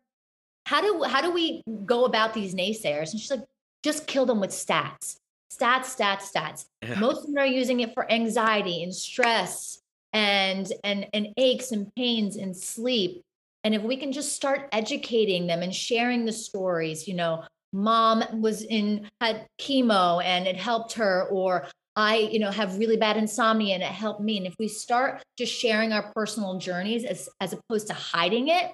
"How 0.68 0.80
do 0.80 1.04
how 1.04 1.22
do 1.22 1.32
we 1.32 1.64
go 1.86 2.06
about 2.06 2.34
these 2.34 2.54
naysayers?" 2.54 3.12
And 3.12 3.20
she's 3.20 3.32
like, 3.32 3.44
"Just 3.84 4.08
kill 4.08 4.26
them 4.26 4.40
with 4.40 4.52
stats, 4.52 5.18
stats, 5.52 5.96
stats, 5.96 6.32
stats. 6.32 6.66
Yeah. 6.82 7.00
Most 7.00 7.22
of 7.22 7.28
them 7.28 7.38
are 7.38 7.46
using 7.46 7.82
it 7.82 7.94
for 7.94 8.12
anxiety 8.12 8.84
and 8.84 8.94
stress 8.94 9.80
and 10.14 10.72
and 10.84 11.08
and 11.14 11.28
aches 11.38 11.72
and 11.72 11.94
pains 11.96 12.36
and 12.36 12.56
sleep. 12.56 13.24
And 13.64 13.76
if 13.76 13.84
we 13.84 13.98
can 13.98 14.12
just 14.12 14.34
start 14.34 14.70
educating 14.72 15.48
them 15.48 15.62
and 15.62 15.74
sharing 15.74 16.26
the 16.26 16.34
stories, 16.34 17.08
you 17.08 17.14
know, 17.14 17.44
mom 17.74 18.24
was 18.42 18.64
in 18.64 19.10
had 19.20 19.48
chemo 19.60 20.24
and 20.24 20.48
it 20.48 20.58
helped 20.58 20.94
her 20.94 21.28
or 21.32 21.66
i 21.96 22.18
you 22.18 22.40
know 22.40 22.52
have 22.52 22.78
really 22.78 22.98
bad 22.98 23.18
insomnia 23.18 23.74
and 23.74 23.84
it 23.84 23.88
helped 23.88 24.22
me 24.22 24.38
and 24.38 24.46
if 24.46 24.56
we 24.60 24.68
start 24.68 25.24
just 25.38 25.54
sharing 25.54 25.94
our 25.94 26.12
personal 26.14 26.58
journeys 26.58 27.06
as 27.06 27.30
as 27.40 27.54
opposed 27.54 27.88
to 27.88 27.94
hiding 27.94 28.50
it 28.50 28.72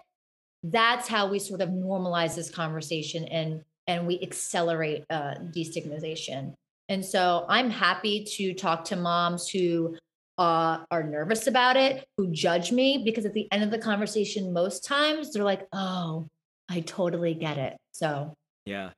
that's 0.63 1.07
how 1.07 1.29
we 1.29 1.37
sort 1.37 1.61
of 1.61 1.69
normalize 1.69 2.35
this 2.35 2.49
conversation 2.49 3.25
and 3.25 3.63
and 3.85 4.05
we 4.05 4.19
accelerate 4.21 5.05
uh, 5.09 5.35
destigmatization 5.55 6.53
and 6.89 7.04
so 7.04 7.45
i'm 7.50 7.69
happy 7.69 8.23
to 8.23 8.54
talk 8.54 8.84
to 8.86 8.95
moms 8.95 9.47
who 9.50 9.95
uh, 10.39 10.84
are 10.91 11.02
nervous 11.04 11.47
about 11.47 11.76
it 11.76 12.06
who 12.17 12.32
judge 12.32 12.71
me 12.71 13.02
because 13.04 13.26
at 13.26 13.34
the 13.34 13.47
end 13.52 13.63
of 13.63 13.71
the 13.71 13.78
conversation 13.80 14.54
most 14.54 14.86
times 14.86 15.34
they're 15.34 15.43
like 15.43 15.65
oh 15.73 16.28
i 16.69 16.80
totally 16.82 17.34
get 17.34 17.58
it 17.58 17.76
so 17.91 18.32
Yeah. 18.65 18.91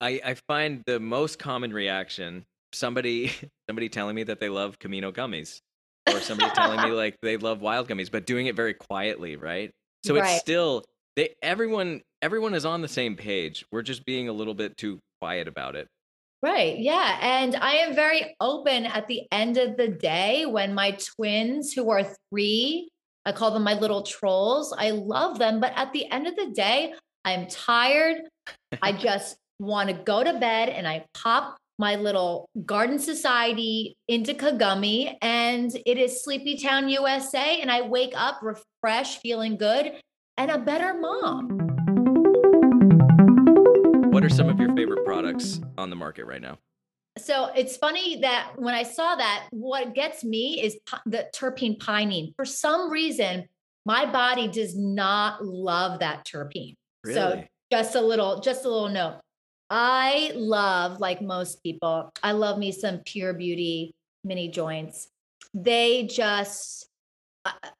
I, 0.00 0.20
I 0.24 0.34
find 0.46 0.82
the 0.86 1.00
most 1.00 1.38
common 1.38 1.72
reaction 1.72 2.44
somebody 2.72 3.32
somebody 3.68 3.88
telling 3.88 4.14
me 4.14 4.22
that 4.24 4.40
they 4.40 4.48
love 4.48 4.78
Camino 4.78 5.10
gummies. 5.10 5.58
Or 6.08 6.20
somebody 6.20 6.50
telling 6.50 6.80
me 6.80 6.92
like 6.92 7.16
they 7.22 7.36
love 7.36 7.60
Wyld 7.60 7.88
gummies, 7.88 8.10
but 8.12 8.26
doing 8.26 8.46
it 8.46 8.54
very 8.54 8.74
quietly, 8.74 9.36
right? 9.36 9.70
So 10.04 10.14
Right. 10.14 10.24
it's 10.24 10.40
still 10.40 10.84
they 11.16 11.34
everyone 11.42 12.02
everyone 12.22 12.54
is 12.54 12.64
on 12.64 12.82
the 12.82 12.88
same 12.88 13.16
page. 13.16 13.64
We're 13.72 13.82
just 13.82 14.04
being 14.04 14.28
a 14.28 14.32
little 14.32 14.54
bit 14.54 14.76
too 14.76 15.00
quiet 15.20 15.48
about 15.48 15.74
it. 15.74 15.88
Right. 16.46 16.78
Yeah. 16.78 17.18
And 17.22 17.56
I 17.56 17.72
am 17.72 17.96
very 17.96 18.36
open 18.40 18.86
at 18.86 19.08
the 19.08 19.22
end 19.32 19.56
of 19.56 19.76
the 19.76 19.88
day 19.88 20.46
when 20.46 20.74
my 20.74 20.92
twins, 20.92 21.72
who 21.72 21.90
are 21.90 22.06
three, 22.30 22.88
I 23.24 23.32
call 23.32 23.50
them 23.50 23.64
my 23.64 23.74
little 23.74 24.04
trolls. 24.04 24.72
I 24.78 24.90
love 24.90 25.40
them. 25.40 25.58
But 25.58 25.72
at 25.74 25.92
the 25.92 26.08
end 26.08 26.28
of 26.28 26.36
the 26.36 26.52
day, 26.54 26.94
I'm 27.24 27.48
tired. 27.48 28.18
I 28.80 28.92
just 29.06 29.36
want 29.58 29.88
to 29.88 29.94
go 29.96 30.22
to 30.22 30.34
bed 30.34 30.68
and 30.68 30.86
I 30.86 31.06
pop 31.14 31.56
my 31.80 31.96
little 31.96 32.48
garden 32.64 33.00
society 33.00 33.96
into 34.06 34.32
Kagumi 34.32 35.16
and 35.20 35.76
it 35.84 35.98
is 35.98 36.22
Sleepy 36.22 36.58
Town 36.58 36.88
USA. 36.88 37.60
And 37.60 37.72
I 37.72 37.80
wake 37.80 38.12
up 38.16 38.38
refreshed, 38.40 39.18
feeling 39.18 39.56
good, 39.56 39.94
and 40.36 40.52
a 40.52 40.58
better 40.58 40.94
mom. 40.94 41.65
What 44.26 44.32
are 44.32 44.36
some 44.38 44.48
of 44.48 44.58
your 44.58 44.74
favorite 44.74 45.04
products 45.04 45.60
on 45.78 45.88
the 45.88 45.94
market 45.94 46.24
right 46.24 46.42
now? 46.42 46.58
So 47.16 47.52
it's 47.54 47.76
funny 47.76 48.22
that 48.22 48.54
when 48.56 48.74
I 48.74 48.82
saw 48.82 49.14
that, 49.14 49.46
what 49.52 49.94
gets 49.94 50.24
me 50.24 50.60
is 50.60 50.76
the 51.06 51.28
terpene 51.32 51.78
pinene. 51.78 52.34
For 52.34 52.44
some 52.44 52.90
reason, 52.90 53.44
my 53.84 54.04
body 54.04 54.48
does 54.48 54.76
not 54.76 55.44
love 55.44 56.00
that 56.00 56.26
terpene. 56.26 56.74
So 57.06 57.44
just 57.70 57.94
a 57.94 58.00
little, 58.00 58.40
just 58.40 58.64
a 58.64 58.68
little 58.68 58.88
note. 58.88 59.20
I 59.70 60.32
love, 60.34 60.98
like 60.98 61.22
most 61.22 61.62
people, 61.62 62.10
I 62.20 62.32
love 62.32 62.58
me 62.58 62.72
some 62.72 63.02
pure 63.06 63.32
beauty 63.32 63.94
mini 64.24 64.48
joints. 64.48 65.06
They 65.54 66.08
just 66.08 66.88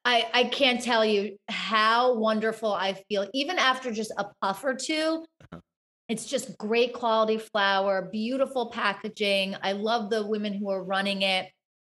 I, 0.05 0.29
I 0.33 0.45
can't 0.45 0.81
tell 0.81 1.05
you 1.05 1.39
how 1.49 2.15
wonderful 2.15 2.73
I 2.73 2.93
feel, 3.09 3.29
even 3.35 3.59
after 3.59 3.91
just 3.93 4.13
a 4.17 4.27
puff 4.41 4.63
or 4.63 4.75
2 4.75 5.25
Uh-huh. 5.41 5.61
It's 6.09 6.27
just 6.27 6.57
great 6.57 6.93
quality 6.93 7.39
flour, 7.39 8.09
beautiful 8.13 8.71
packaging. 8.71 9.57
I 9.63 9.73
love 9.73 10.11
the 10.11 10.27
women 10.27 10.55
who 10.55 10.71
are 10.71 10.83
running 10.83 11.23
it. 11.23 11.51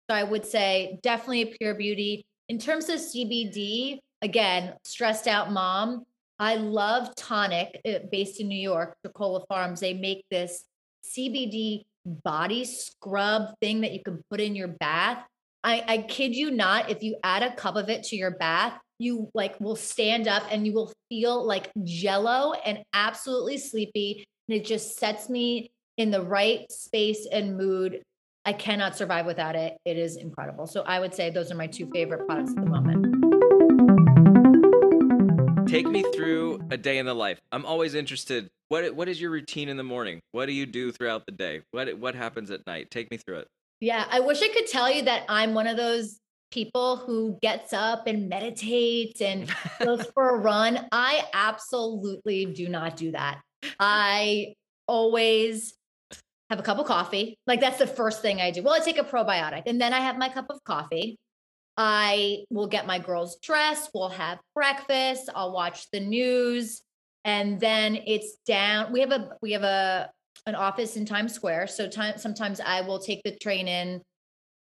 So 0.10 0.16
I 0.16 0.24
would 0.24 0.46
say 0.46 1.00
definitely 1.04 1.42
a 1.42 1.48
pure 1.48 1.76
beauty. 1.76 2.26
In 2.48 2.58
terms 2.58 2.90
of 2.90 3.00
CBD, 3.00 4.00
again, 4.22 4.74
stressed 4.84 5.28
out 5.28 5.52
mom. 5.52 6.06
I 6.38 6.56
love 6.56 7.16
Tonic, 7.16 7.80
uh, 7.88 8.00
based 8.12 8.42
in 8.42 8.48
New 8.50 8.60
York, 8.60 8.98
Coca 9.14 9.46
Farms. 9.48 9.80
They 9.80 9.94
make 9.94 10.26
this 10.30 10.66
CBD 11.06 11.86
body 12.06 12.66
scrub 12.66 13.54
thing 13.62 13.82
that 13.82 13.94
you 13.94 14.04
can 14.04 14.22
put 14.30 14.42
in 14.42 14.56
your 14.56 14.68
bath. 14.68 15.26
I, 15.64 15.84
I 15.88 15.98
kid 16.00 16.36
you 16.36 16.52
not, 16.52 16.90
if 16.90 17.02
you 17.02 17.18
add 17.24 17.42
a 17.42 17.56
cup 17.56 17.76
of 17.76 17.90
it 17.90 18.04
to 18.06 18.16
your 18.16 18.32
bath, 18.32 18.78
you 19.00 19.30
like 19.34 19.60
will 19.60 19.76
stand 19.76 20.28
up 20.28 20.44
and 20.50 20.66
you 20.66 20.74
will 20.74 20.92
feel 21.10 21.46
like 21.46 21.72
jello 21.84 22.54
and 22.54 22.84
absolutely 22.94 23.58
sleepy. 23.58 24.26
And 24.48 24.58
it 24.58 24.66
just 24.66 24.98
sets 24.98 25.30
me 25.30 25.72
in 25.98 26.12
the 26.12 26.22
right 26.22 26.72
space 26.72 27.28
and 27.32 27.58
mood. 27.58 28.02
I 28.46 28.54
cannot 28.54 28.96
survive 28.96 29.26
without 29.26 29.56
it. 29.56 29.78
It 29.86 29.98
is 29.98 30.18
incredible. 30.18 30.68
So 30.68 30.82
I 30.82 31.00
would 31.00 31.16
say 31.16 31.30
those 31.30 31.52
are 31.52 31.56
my 31.56 31.68
two 31.68 31.90
favorite 31.92 32.28
products 32.28 32.52
at 32.52 32.58
the 32.58 32.70
moment. 32.70 33.06
Take 35.68 35.88
me 35.88 36.04
through 36.14 36.62
a 36.70 36.78
day 36.78 37.00
in 37.00 37.06
the 37.06 37.14
life. 37.14 37.42
I'm 37.52 37.66
always 37.66 37.96
interested. 37.96 38.50
What 38.70 38.96
what 38.96 39.10
is 39.10 39.20
your 39.20 39.32
routine 39.32 39.68
in 39.68 39.78
the 39.78 39.84
morning? 39.84 40.20
What 40.32 40.46
do 40.46 40.54
you 40.54 40.66
do 40.66 40.92
throughout 40.92 41.26
the 41.26 41.32
day? 41.32 41.62
What 41.72 41.98
what 41.98 42.16
happens 42.16 42.52
at 42.52 42.66
night? 42.68 42.92
Take 42.92 43.10
me 43.12 43.18
through 43.18 43.40
it. 43.40 43.48
Yeah, 43.82 44.06
I 44.10 44.20
wish 44.22 44.42
I 44.42 44.48
could 44.50 44.68
tell 44.68 44.90
you 44.92 45.04
that 45.04 45.24
I'm 45.28 45.54
one 45.54 45.68
of 45.68 45.76
those 45.76 46.20
people 46.52 46.98
who 46.98 47.38
gets 47.42 47.74
up 47.74 48.08
and 48.08 48.30
meditates 48.30 49.22
and 49.22 49.50
goes 49.84 50.06
for 50.14 50.30
a 50.30 50.40
run. 50.40 50.88
I 50.92 51.26
absolutely 51.34 52.46
do 52.46 52.70
not 52.70 52.98
do 52.98 53.12
that. 53.12 53.42
I 53.80 54.56
always 54.88 55.74
have 56.50 56.60
a 56.60 56.64
cup 56.64 56.78
of 56.78 56.86
coffee. 56.86 57.38
Like 57.48 57.60
that's 57.60 57.80
the 57.80 57.88
first 57.88 58.22
thing 58.22 58.42
I 58.42 58.52
do. 58.52 58.64
Well, 58.64 58.74
I 58.74 58.80
take 58.80 58.98
a 58.98 59.04
probiotic 59.04 59.64
and 59.66 59.82
then 59.82 59.94
I 59.94 60.00
have 60.00 60.18
my 60.18 60.30
cup 60.30 60.48
of 60.50 60.64
coffee. 60.64 61.18
I 61.78 62.46
will 62.50 62.68
get 62.68 62.88
my 62.88 63.00
girls 63.00 63.38
dressed, 63.42 63.90
we'll 63.94 64.08
have 64.10 64.40
breakfast, 64.54 65.30
I'll 65.36 65.52
watch 65.52 65.92
the 65.92 66.00
news, 66.00 66.82
and 67.26 67.60
then 67.60 67.98
it's 68.08 68.38
down. 68.46 68.94
We 68.94 69.02
have 69.02 69.12
a 69.12 69.32
we 69.42 69.52
have 69.52 69.64
a 69.64 70.10
an 70.46 70.56
office 70.56 70.96
in 70.96 71.06
Times 71.06 71.34
Square. 71.34 71.68
So 71.68 71.90
time, 71.90 72.18
sometimes 72.18 72.62
I 72.62 72.82
will 72.82 73.00
take 73.00 73.24
the 73.24 73.36
train 73.36 73.68
in 73.68 74.02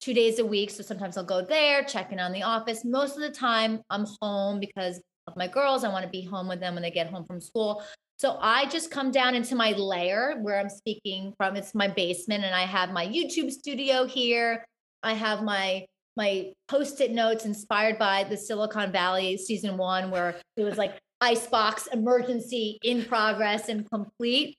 two 0.03 0.12
days 0.12 0.41
a 0.41 0.45
week. 0.45 0.71
So 0.71 0.83
sometimes 0.83 1.17
I'll 1.17 1.25
go 1.25 1.43
there, 1.43 1.85
check 1.85 2.12
in 2.12 2.19
on 2.19 2.33
the 2.33 2.43
office. 2.43 2.85
Most 2.85 3.15
of 3.15 3.23
the 3.23 3.31
time 3.31 3.81
I'm 3.88 4.05
home 4.21 4.59
because 4.59 5.01
of 5.29 5.37
my 5.37 5.47
girls. 5.47 5.85
I 5.85 5.88
want 5.88 6.05
to 6.05 6.11
be 6.11 6.23
home 6.23 6.49
with 6.49 6.61
them 6.61 6.75
when 6.75 6.83
they 6.83 6.91
get 6.91 7.07
home 7.09 7.25
from 7.25 7.41
school. 7.41 7.83
So 8.19 8.37
I 8.41 8.67
just 8.67 8.91
come 8.91 9.11
down 9.11 9.35
into 9.35 9.55
my 9.55 9.73
lair 9.73 10.41
where 10.43 10.59
I'm 10.59 10.69
speaking 10.69 11.33
from. 11.37 11.57
It's 11.57 11.75
my 11.75 11.88
basement, 11.88 12.45
and 12.45 12.55
I 12.55 12.62
have 12.62 12.91
my 12.91 13.07
YouTube 13.07 13.51
studio 13.51 14.05
here. 14.05 14.65
I 15.03 15.15
have 15.15 15.43
my 15.43 15.87
my 16.17 16.53
post-it 16.69 17.11
notes 17.11 17.47
inspired 17.47 17.99
by 17.99 18.25
the 18.25 18.37
Silicon 18.37 18.93
Valley 18.93 19.37
season 19.38 19.77
one, 19.77 20.11
where 20.11 20.37
it 20.57 20.62
was 20.62 20.77
like 20.77 20.99
icebox 21.21 21.87
emergency 21.88 22.79
in 22.83 23.05
progress 23.05 23.69
and 23.69 23.88
complete. 23.91 24.57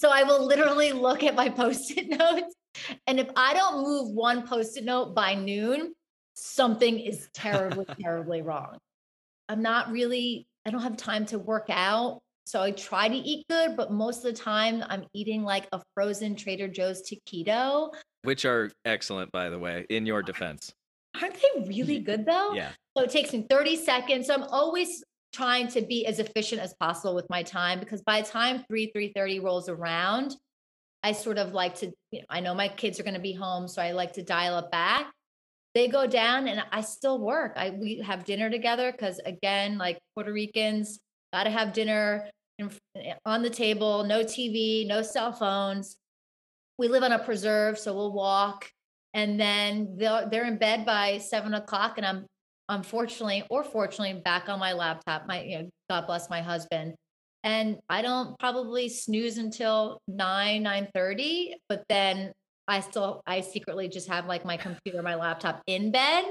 So 0.00 0.10
I 0.12 0.24
will 0.24 0.44
literally 0.44 0.92
look 0.92 1.24
at 1.24 1.34
my 1.34 1.48
post-it 1.62 2.08
notes. 2.08 2.54
And 3.06 3.20
if 3.20 3.28
I 3.36 3.54
don't 3.54 3.82
move 3.82 4.10
one 4.10 4.46
post-it 4.46 4.84
note 4.84 5.14
by 5.14 5.34
noon, 5.34 5.94
something 6.34 6.98
is 6.98 7.28
terribly, 7.34 7.84
terribly 8.00 8.42
wrong. 8.42 8.78
I'm 9.48 9.62
not 9.62 9.90
really, 9.90 10.46
I 10.66 10.70
don't 10.70 10.82
have 10.82 10.96
time 10.96 11.26
to 11.26 11.38
work 11.38 11.66
out. 11.68 12.20
So 12.46 12.62
I 12.62 12.70
try 12.70 13.08
to 13.08 13.14
eat 13.14 13.44
good, 13.50 13.76
but 13.76 13.92
most 13.92 14.18
of 14.18 14.34
the 14.34 14.40
time 14.40 14.82
I'm 14.88 15.04
eating 15.12 15.42
like 15.42 15.68
a 15.72 15.82
frozen 15.94 16.34
Trader 16.34 16.68
Joe's 16.68 17.02
taquito. 17.02 17.92
Which 18.22 18.44
are 18.44 18.70
excellent, 18.84 19.30
by 19.32 19.50
the 19.50 19.58
way, 19.58 19.84
in 19.90 20.06
your 20.06 20.22
defense. 20.22 20.72
Aren't 21.20 21.34
they 21.34 21.66
really 21.66 21.98
good 22.00 22.24
though? 22.24 22.54
Yeah. 22.54 22.70
So 22.96 23.04
it 23.04 23.10
takes 23.10 23.32
me 23.32 23.46
30 23.50 23.76
seconds. 23.76 24.26
So 24.26 24.34
I'm 24.34 24.44
always 24.44 25.04
trying 25.32 25.68
to 25.68 25.82
be 25.82 26.06
as 26.06 26.18
efficient 26.18 26.62
as 26.62 26.74
possible 26.80 27.14
with 27.14 27.28
my 27.28 27.42
time 27.42 27.80
because 27.80 28.02
by 28.02 28.22
the 28.22 28.28
time 28.28 28.64
3 28.68 28.92
3:30 28.96 29.42
rolls 29.42 29.68
around, 29.68 30.34
I 31.02 31.12
sort 31.12 31.38
of 31.38 31.52
like 31.52 31.76
to 31.76 31.92
you 32.10 32.20
know, 32.20 32.26
I 32.28 32.40
know 32.40 32.54
my 32.54 32.68
kids 32.68 32.98
are 32.98 33.04
going 33.04 33.14
to 33.14 33.20
be 33.20 33.32
home, 33.32 33.68
so 33.68 33.80
I 33.82 33.92
like 33.92 34.14
to 34.14 34.22
dial 34.22 34.58
it 34.58 34.70
back. 34.70 35.10
They 35.74 35.88
go 35.88 36.06
down 36.06 36.48
and 36.48 36.62
I 36.72 36.80
still 36.80 37.18
work. 37.20 37.52
I 37.56 37.70
we 37.70 37.98
have 37.98 38.24
dinner 38.24 38.50
together 38.50 38.92
cuz 38.92 39.20
again, 39.24 39.78
like 39.78 39.98
Puerto 40.14 40.32
Ricans, 40.32 40.98
got 41.32 41.44
to 41.44 41.50
have 41.50 41.72
dinner 41.72 42.28
in, 42.58 42.70
eh, 42.96 43.14
on 43.24 43.42
the 43.42 43.50
table, 43.50 44.04
no 44.04 44.24
TV, 44.24 44.86
no 44.86 45.02
cell 45.02 45.32
phones. 45.32 45.96
We 46.78 46.88
live 46.88 47.02
on 47.02 47.12
a 47.12 47.18
preserve, 47.18 47.78
so 47.78 47.94
we'll 47.94 48.12
walk 48.12 48.70
and 49.14 49.38
then 49.38 49.96
they're 49.96 50.28
they're 50.30 50.44
in 50.44 50.58
bed 50.58 50.84
by 50.84 51.18
seven 51.18 51.54
o'clock, 51.54 51.94
and 51.96 52.06
I'm 52.06 52.26
unfortunately 52.68 53.44
or 53.50 53.64
fortunately 53.64 54.20
back 54.20 54.48
on 54.48 54.58
my 54.58 54.72
laptop. 54.72 55.26
My 55.26 55.42
you 55.42 55.58
know, 55.58 55.68
God 55.90 56.06
bless 56.06 56.28
my 56.30 56.40
husband, 56.40 56.94
and 57.48 57.78
I 57.88 58.02
don't 58.02 58.38
probably 58.38 58.90
snooze 58.90 59.38
until 59.38 60.02
nine 60.06 60.62
nine 60.62 60.88
thirty, 60.94 61.54
but 61.66 61.82
then 61.88 62.32
I 62.68 62.80
still 62.80 63.22
I 63.26 63.40
secretly 63.40 63.88
just 63.88 64.08
have 64.10 64.26
like 64.26 64.44
my 64.44 64.58
computer, 64.58 65.02
my 65.02 65.14
laptop 65.14 65.62
in 65.66 65.90
bed 65.90 66.26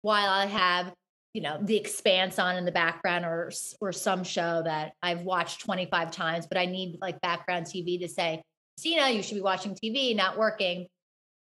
while 0.00 0.30
I 0.30 0.46
have 0.46 0.94
you 1.34 1.42
know 1.42 1.58
the 1.60 1.76
expanse 1.76 2.38
on 2.38 2.56
in 2.56 2.64
the 2.64 2.72
background 2.72 3.26
or 3.26 3.52
or 3.82 3.92
some 3.92 4.24
show 4.24 4.62
that 4.64 4.92
I've 5.02 5.20
watched 5.20 5.60
25 5.60 6.10
times 6.10 6.46
but 6.46 6.56
I 6.56 6.64
need 6.64 6.96
like 7.00 7.20
background 7.20 7.66
TV 7.66 8.00
to 8.00 8.08
say 8.08 8.40
Sina 8.78 9.10
you 9.10 9.22
should 9.22 9.34
be 9.34 9.42
watching 9.42 9.74
TV 9.74 10.16
not 10.16 10.38
working. 10.38 10.86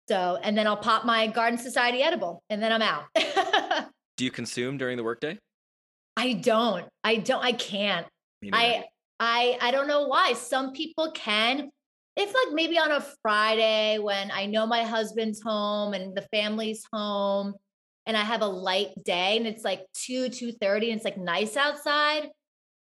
So 0.09 0.39
and 0.41 0.57
then 0.57 0.69
I'll 0.69 0.77
pop 0.77 1.05
my 1.05 1.27
Garden 1.27 1.59
Society 1.59 2.01
edible 2.01 2.45
and 2.49 2.63
then 2.63 2.71
I'm 2.71 2.83
out. 2.83 3.05
Do 4.17 4.25
you 4.25 4.31
consume 4.31 4.79
during 4.79 4.97
the 4.97 5.05
workday? 5.05 5.37
I 6.17 6.35
don't. 6.35 6.87
I 7.03 7.17
don't 7.17 7.43
I 7.43 7.53
can't. 7.53 8.07
I 8.53 8.85
I 9.21 9.59
I 9.61 9.71
don't 9.71 9.87
know 9.87 10.09
why 10.09 10.33
some 10.33 10.73
people 10.73 11.13
can 11.13 11.71
if 12.17 12.35
like 12.35 12.53
maybe 12.53 12.79
on 12.79 12.91
a 12.91 13.05
Friday 13.23 13.99
when 13.99 14.31
I 14.31 14.47
know 14.47 14.67
my 14.67 14.83
husband's 14.83 15.41
home 15.41 15.95
and 15.95 16.15
the 16.15 16.27
family's 16.33 16.85
home 16.93 17.55
and 18.07 18.17
I 18.17 18.23
have 18.23 18.43
a 18.43 18.47
light 18.47 18.91
day 19.05 19.37
and 19.37 19.47
it's 19.47 19.65
like 19.65 19.87
2, 19.95 20.27
2.30 20.27 20.75
and 20.91 20.97
it's 20.97 21.05
like 21.05 21.17
nice 21.17 21.57
outside, 21.57 22.29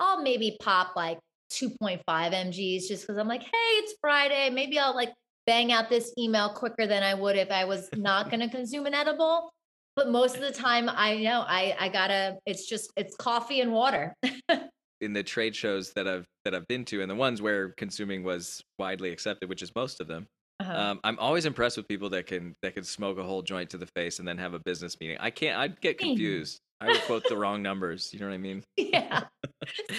I'll 0.00 0.22
maybe 0.22 0.56
pop 0.60 0.96
like 0.96 1.18
2.5 1.52 2.02
mgs 2.06 2.88
just 2.88 3.02
because 3.02 3.16
I'm 3.16 3.28
like, 3.28 3.42
hey, 3.42 3.48
it's 3.52 3.94
Friday. 4.00 4.50
Maybe 4.50 4.78
I'll 4.78 4.94
like 4.94 5.12
bang 5.46 5.72
out 5.72 5.88
this 5.88 6.12
email 6.18 6.50
quicker 6.50 6.86
than 6.86 7.02
I 7.02 7.14
would 7.14 7.36
if 7.36 7.50
I 7.50 7.64
was 7.64 7.88
not 7.94 8.30
going 8.30 8.40
to 8.40 8.48
consume 8.48 8.86
an 8.86 8.94
edible. 8.94 9.52
But 9.96 10.10
most 10.10 10.34
of 10.34 10.40
the 10.40 10.50
time, 10.50 10.90
I 10.92 11.18
know 11.18 11.44
I 11.46 11.76
I 11.78 11.88
gotta. 11.88 12.38
It's 12.46 12.68
just 12.68 12.90
it's 12.96 13.14
coffee 13.14 13.60
and 13.60 13.72
water. 13.72 14.12
in 15.04 15.12
the 15.12 15.22
trade 15.22 15.54
shows 15.54 15.92
that 15.92 16.08
I've 16.08 16.26
that 16.44 16.54
I've 16.54 16.66
been 16.66 16.84
to, 16.86 17.02
and 17.02 17.10
the 17.10 17.14
ones 17.14 17.40
where 17.40 17.70
consuming 17.70 18.24
was 18.24 18.62
widely 18.78 19.10
accepted, 19.10 19.48
which 19.48 19.62
is 19.62 19.70
most 19.74 20.00
of 20.00 20.08
them, 20.08 20.26
uh-huh. 20.60 20.72
Um, 20.72 21.00
I'm 21.02 21.18
always 21.18 21.46
impressed 21.46 21.76
with 21.76 21.88
people 21.88 22.08
that 22.10 22.26
can 22.26 22.54
that 22.62 22.74
can 22.74 22.84
smoke 22.84 23.18
a 23.18 23.22
whole 23.22 23.42
joint 23.42 23.70
to 23.70 23.78
the 23.78 23.86
face 23.86 24.18
and 24.18 24.28
then 24.28 24.38
have 24.38 24.54
a 24.54 24.58
business 24.60 24.98
meeting. 25.00 25.16
I 25.20 25.30
can't. 25.30 25.58
I'd 25.58 25.80
get 25.80 25.98
confused. 25.98 26.60
I 26.80 26.88
would 26.88 27.00
quote 27.02 27.24
the 27.28 27.36
wrong 27.36 27.62
numbers. 27.62 28.12
You 28.12 28.20
know 28.20 28.26
what 28.26 28.34
I 28.34 28.38
mean? 28.38 28.62
Yeah. 28.76 29.24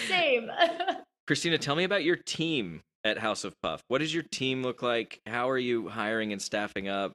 Same. 0.08 0.50
Kristina, 1.28 1.58
tell 1.58 1.74
me 1.74 1.84
about 1.84 2.04
your 2.04 2.16
team 2.16 2.82
at 3.04 3.18
House 3.18 3.44
of 3.44 3.52
Puff. 3.62 3.80
What 3.88 3.98
does 3.98 4.14
your 4.14 4.22
team 4.30 4.62
look 4.62 4.80
like? 4.80 5.20
How 5.26 5.50
are 5.50 5.58
you 5.58 5.88
hiring 5.88 6.32
and 6.32 6.40
staffing 6.40 6.88
up? 6.88 7.12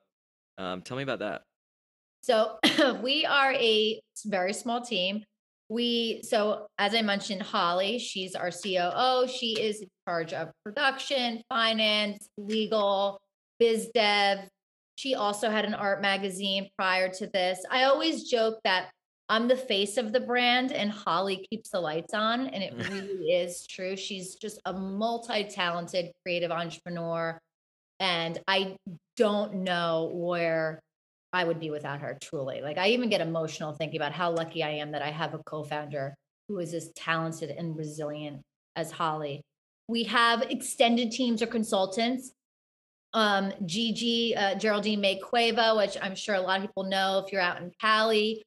Um, 0.58 0.82
tell 0.82 0.98
me 0.98 1.04
about 1.04 1.20
that. 1.20 1.44
So 2.24 2.60
we 3.02 3.26
are 3.26 3.54
a 3.54 4.00
very 4.26 4.54
small 4.54 4.82
team. 4.82 5.24
We 5.72 6.22
so 6.24 6.68
as 6.78 6.94
I 6.94 7.02
mentioned, 7.02 7.42
Holly, 7.42 7.98
she's 7.98 8.36
our 8.36 8.52
COO. 8.52 9.26
She 9.26 9.54
is 9.54 9.80
in 9.80 9.88
charge 10.06 10.34
of 10.34 10.50
production, 10.66 11.42
finance, 11.48 12.28
legal, 12.38 13.22
biz 13.58 13.90
dev. 13.94 14.40
She 14.98 15.16
also 15.16 15.50
had 15.50 15.64
an 15.64 15.74
art 15.74 16.02
magazine 16.02 16.68
prior 16.78 17.08
to 17.14 17.28
this. 17.28 17.64
I 17.72 17.84
always 17.84 18.30
joke 18.30 18.60
that 18.66 18.90
I'm 19.30 19.48
the 19.48 19.56
face 19.56 19.96
of 19.96 20.12
the 20.12 20.20
brand 20.20 20.74
and 20.74 20.92
Holly 20.92 21.48
keeps 21.50 21.70
the 21.70 21.80
lights 21.80 22.14
on. 22.14 22.48
And 22.48 22.62
it 22.62 22.74
really 22.92 23.32
is 23.32 23.66
true. 23.66 23.96
She's 23.96 24.36
just 24.36 24.60
a 24.66 24.74
multi 24.74 25.46
talented 25.46 26.12
creative 26.26 26.52
entrepreneur. 26.52 27.40
And 28.02 28.38
I 28.46 28.76
don't 29.16 29.64
know 29.64 30.12
where 30.14 30.82
I 31.34 31.44
would 31.44 31.60
be 31.60 31.70
without 31.70 32.02
her, 32.02 32.18
truly. 32.22 32.62
Like, 32.62 32.78
I 32.78 32.90
even 32.90 33.10
get 33.10 33.22
emotional 33.22 33.74
thinking 33.74 34.00
about 34.00 34.12
how 34.12 34.32
lucky 34.32 34.64
I 34.64 34.72
am 34.72 34.92
that 34.92 35.02
I 35.02 35.12
have 35.12 35.34
a 35.34 35.40
co 35.40 35.64
founder 35.64 36.16
who 36.48 36.60
is 36.60 36.74
as 36.74 36.92
talented 36.96 37.50
and 37.52 37.78
resilient 37.78 38.42
as 38.76 38.92
Holly. 38.92 39.42
We 39.88 40.04
have 40.04 40.42
extended 40.44 41.12
teams 41.12 41.42
or 41.42 41.48
consultants 41.48 42.32
um, 43.14 43.52
Gigi 43.66 44.36
uh, 44.36 44.56
Geraldine 44.56 45.02
May 45.02 45.18
Cueva, 45.18 45.76
which 45.76 45.98
I'm 46.02 46.16
sure 46.16 46.36
a 46.36 46.42
lot 46.42 46.60
of 46.60 46.64
people 46.64 46.84
know 46.84 47.24
if 47.26 47.32
you're 47.32 47.42
out 47.42 47.62
in 47.62 47.72
Cali. 47.82 48.44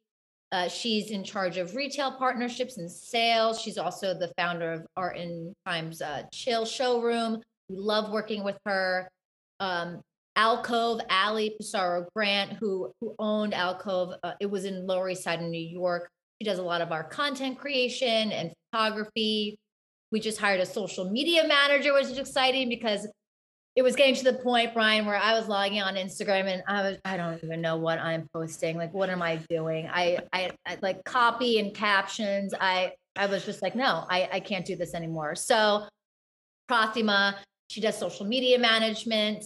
Uh, 0.52 0.68
she's 0.68 1.10
in 1.10 1.24
charge 1.24 1.56
of 1.56 1.74
retail 1.74 2.12
partnerships 2.12 2.78
and 2.78 2.90
sales. 2.90 3.60
She's 3.60 3.76
also 3.76 4.14
the 4.14 4.32
founder 4.38 4.72
of 4.72 4.86
Art 4.96 5.16
in 5.16 5.52
Times 5.66 6.00
uh, 6.00 6.22
Chill 6.32 6.64
Showroom. 6.64 7.42
We 7.68 7.76
love 7.76 8.10
working 8.10 8.44
with 8.44 8.56
her. 8.64 9.08
Um, 9.60 10.00
Alcove, 10.36 11.00
Ali 11.10 11.56
Pissarro 11.60 12.06
Grant, 12.14 12.54
who 12.54 12.92
who 13.00 13.14
owned 13.18 13.54
Alcove, 13.54 14.14
uh, 14.22 14.32
it 14.40 14.46
was 14.46 14.64
in 14.64 14.86
Lower 14.86 15.08
East 15.08 15.22
Side 15.22 15.40
in 15.40 15.50
New 15.50 15.58
York. 15.58 16.10
She 16.40 16.44
does 16.44 16.58
a 16.58 16.62
lot 16.62 16.80
of 16.80 16.90
our 16.90 17.04
content 17.04 17.58
creation 17.58 18.32
and 18.32 18.52
photography. 18.72 19.58
We 20.10 20.20
just 20.20 20.38
hired 20.38 20.60
a 20.60 20.66
social 20.66 21.10
media 21.10 21.46
manager, 21.46 21.92
which 21.94 22.06
is 22.06 22.18
exciting 22.18 22.68
because 22.68 23.06
it 23.76 23.82
was 23.82 23.96
getting 23.96 24.14
to 24.14 24.24
the 24.24 24.34
point, 24.34 24.72
Brian, 24.72 25.04
where 25.04 25.16
I 25.16 25.34
was 25.34 25.48
logging 25.48 25.82
on 25.82 25.96
Instagram 25.96 26.46
and 26.46 26.62
I 26.68 26.82
was, 26.82 26.98
I 27.04 27.16
don't 27.16 27.42
even 27.42 27.60
know 27.60 27.76
what 27.76 27.98
I'm 27.98 28.28
posting. 28.32 28.76
Like, 28.76 28.94
what 28.94 29.10
am 29.10 29.20
I 29.20 29.36
doing? 29.48 29.88
I, 29.92 30.18
I, 30.32 30.52
I 30.64 30.78
like 30.80 31.04
copy 31.04 31.58
and 31.58 31.74
captions. 31.74 32.54
I, 32.60 32.92
I 33.16 33.26
was 33.26 33.44
just 33.44 33.62
like, 33.62 33.74
no, 33.74 34.04
I, 34.08 34.28
I 34.32 34.40
can't 34.40 34.64
do 34.64 34.76
this 34.76 34.94
anymore. 34.94 35.34
So 35.34 35.88
Pratima, 36.70 37.34
she 37.68 37.80
does 37.80 37.98
social 37.98 38.26
media 38.26 38.58
management. 38.58 39.44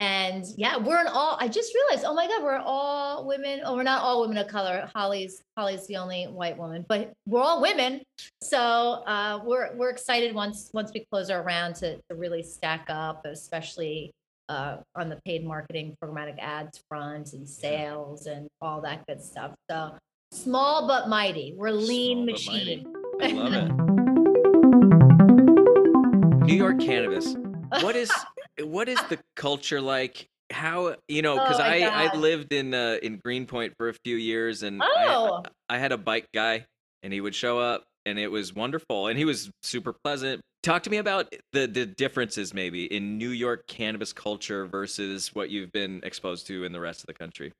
And 0.00 0.44
yeah, 0.56 0.76
we're 0.76 1.00
an 1.00 1.08
all. 1.08 1.36
I 1.40 1.48
just 1.48 1.74
realized, 1.74 2.04
oh 2.06 2.14
my 2.14 2.28
god, 2.28 2.44
we're 2.44 2.58
all 2.58 3.26
women. 3.26 3.62
Oh, 3.64 3.74
we're 3.74 3.82
not 3.82 4.02
all 4.02 4.20
women 4.20 4.38
of 4.38 4.46
color. 4.46 4.88
Holly's 4.94 5.42
Holly's 5.56 5.88
the 5.88 5.96
only 5.96 6.24
white 6.24 6.56
woman, 6.56 6.86
but 6.88 7.12
we're 7.26 7.42
all 7.42 7.60
women. 7.60 8.02
So 8.40 8.58
uh, 8.58 9.40
we're 9.44 9.74
we're 9.74 9.90
excited 9.90 10.36
once 10.36 10.70
once 10.72 10.92
we 10.94 11.04
close 11.10 11.30
our 11.30 11.42
round 11.42 11.74
to, 11.76 11.96
to 11.96 12.14
really 12.14 12.44
stack 12.44 12.86
up, 12.88 13.26
especially 13.26 14.12
uh, 14.48 14.76
on 14.94 15.08
the 15.08 15.16
paid 15.24 15.44
marketing, 15.44 15.96
programmatic 16.02 16.38
ads 16.38 16.80
front, 16.88 17.32
and 17.32 17.48
sales 17.48 18.26
and 18.26 18.46
all 18.60 18.80
that 18.82 19.04
good 19.08 19.20
stuff. 19.20 19.52
So 19.68 19.96
small 20.30 20.86
but 20.86 21.08
mighty. 21.08 21.54
We're 21.56 21.72
lean 21.72 22.24
machine. 22.24 22.86
I 23.20 23.32
love 23.32 23.52
it. 23.52 23.72
New 26.46 26.54
York 26.54 26.80
cannabis. 26.80 27.34
What 27.82 27.96
is 27.96 28.10
what 28.62 28.88
is 28.88 28.98
the 29.08 29.18
culture 29.36 29.80
like? 29.80 30.28
How 30.50 30.96
you 31.08 31.22
know? 31.22 31.34
Because 31.34 31.60
oh 31.60 31.64
I 31.64 31.80
I 31.82 32.16
lived 32.16 32.52
in 32.52 32.72
uh, 32.72 32.98
in 33.02 33.16
Greenpoint 33.16 33.74
for 33.76 33.88
a 33.88 33.94
few 34.04 34.16
years, 34.16 34.62
and 34.62 34.80
oh. 34.82 35.42
I, 35.68 35.76
I 35.76 35.78
had 35.78 35.92
a 35.92 35.98
bike 35.98 36.28
guy, 36.34 36.64
and 37.02 37.12
he 37.12 37.20
would 37.20 37.34
show 37.34 37.58
up, 37.58 37.84
and 38.06 38.18
it 38.18 38.28
was 38.28 38.54
wonderful, 38.54 39.08
and 39.08 39.18
he 39.18 39.24
was 39.24 39.50
super 39.62 39.92
pleasant. 39.92 40.40
Talk 40.62 40.82
to 40.84 40.90
me 40.90 40.96
about 40.96 41.32
the 41.52 41.66
the 41.66 41.84
differences 41.84 42.54
maybe 42.54 42.86
in 42.86 43.18
New 43.18 43.28
York 43.28 43.66
cannabis 43.66 44.12
culture 44.12 44.66
versus 44.66 45.34
what 45.34 45.50
you've 45.50 45.72
been 45.72 46.00
exposed 46.02 46.46
to 46.46 46.64
in 46.64 46.72
the 46.72 46.80
rest 46.80 47.00
of 47.00 47.06
the 47.06 47.14
country. 47.14 47.52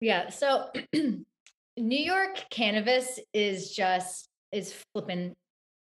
Yeah, 0.00 0.30
so 0.30 0.70
New 0.94 1.24
York 1.76 2.44
cannabis 2.50 3.18
is 3.34 3.74
just 3.74 4.28
is 4.52 4.74
flipping 4.94 5.34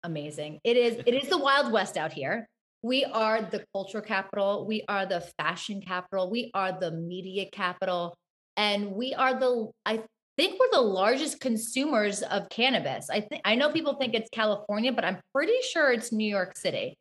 amazing. 0.04 0.60
It 0.63 0.78
is 0.78 1.02
it 1.06 1.13
is 1.13 1.30
the 1.30 1.38
wild 1.50 1.72
west 1.72 1.98
out 1.98 2.13
here 2.13 2.48
we 2.88 3.04
are 3.04 3.41
the 3.41 3.63
culture 3.73 4.02
capital 4.02 4.65
we 4.65 4.84
are 4.88 5.06
the 5.06 5.21
fashion 5.38 5.82
capital 5.82 6.32
we 6.32 6.50
are 6.54 6.80
the 6.80 6.91
media 6.91 7.45
capital 7.52 8.15
and 8.56 8.91
we 8.91 9.13
are 9.13 9.38
the 9.38 9.69
i 9.86 10.02
think 10.38 10.60
we're 10.60 10.71
the 10.71 10.82
largest 10.82 11.39
consumers 11.39 12.21
of 12.21 12.47
cannabis. 12.50 13.10
I 13.10 13.21
think 13.21 13.41
i 13.43 13.56
know 13.56 13.71
people 13.71 13.95
think 13.95 14.13
it's 14.13 14.30
california 14.30 14.93
but 14.93 15.04
i'm 15.04 15.19
pretty 15.36 15.60
sure 15.71 15.91
it's 15.91 16.12
new 16.12 16.30
york 16.30 16.58
city. 16.58 16.95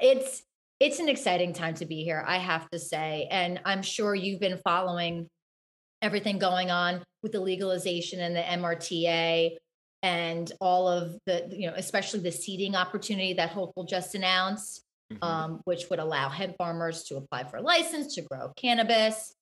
It's 0.00 0.42
it's 0.80 0.98
an 0.98 1.08
exciting 1.08 1.52
time 1.52 1.74
to 1.74 1.86
be 1.86 2.02
here 2.02 2.22
i 2.26 2.36
have 2.36 2.68
to 2.70 2.78
say 2.78 3.28
and 3.30 3.60
i'm 3.64 3.82
sure 3.82 4.14
you've 4.14 4.40
been 4.40 4.58
following 4.64 5.28
everything 6.02 6.38
going 6.38 6.70
on 6.70 7.02
with 7.22 7.32
the 7.32 7.40
legalization 7.40 8.20
and 8.20 8.36
the 8.36 8.40
mrta 8.42 9.56
and 10.02 10.52
all 10.60 10.86
of 10.86 11.16
the 11.24 11.48
you 11.50 11.66
know 11.66 11.74
especially 11.76 12.20
the 12.20 12.32
seeding 12.32 12.76
opportunity 12.76 13.32
that 13.32 13.52
Hochul 13.52 13.88
just 13.88 14.14
announced 14.14 14.82
mm-hmm. 15.12 15.22
um, 15.22 15.60
which 15.64 15.88
would 15.90 15.98
allow 15.98 16.28
hemp 16.28 16.56
farmers 16.56 17.04
to 17.04 17.16
apply 17.16 17.44
for 17.44 17.58
a 17.58 17.62
license 17.62 18.14
to 18.14 18.22
grow 18.22 18.52
cannabis, 18.56 19.34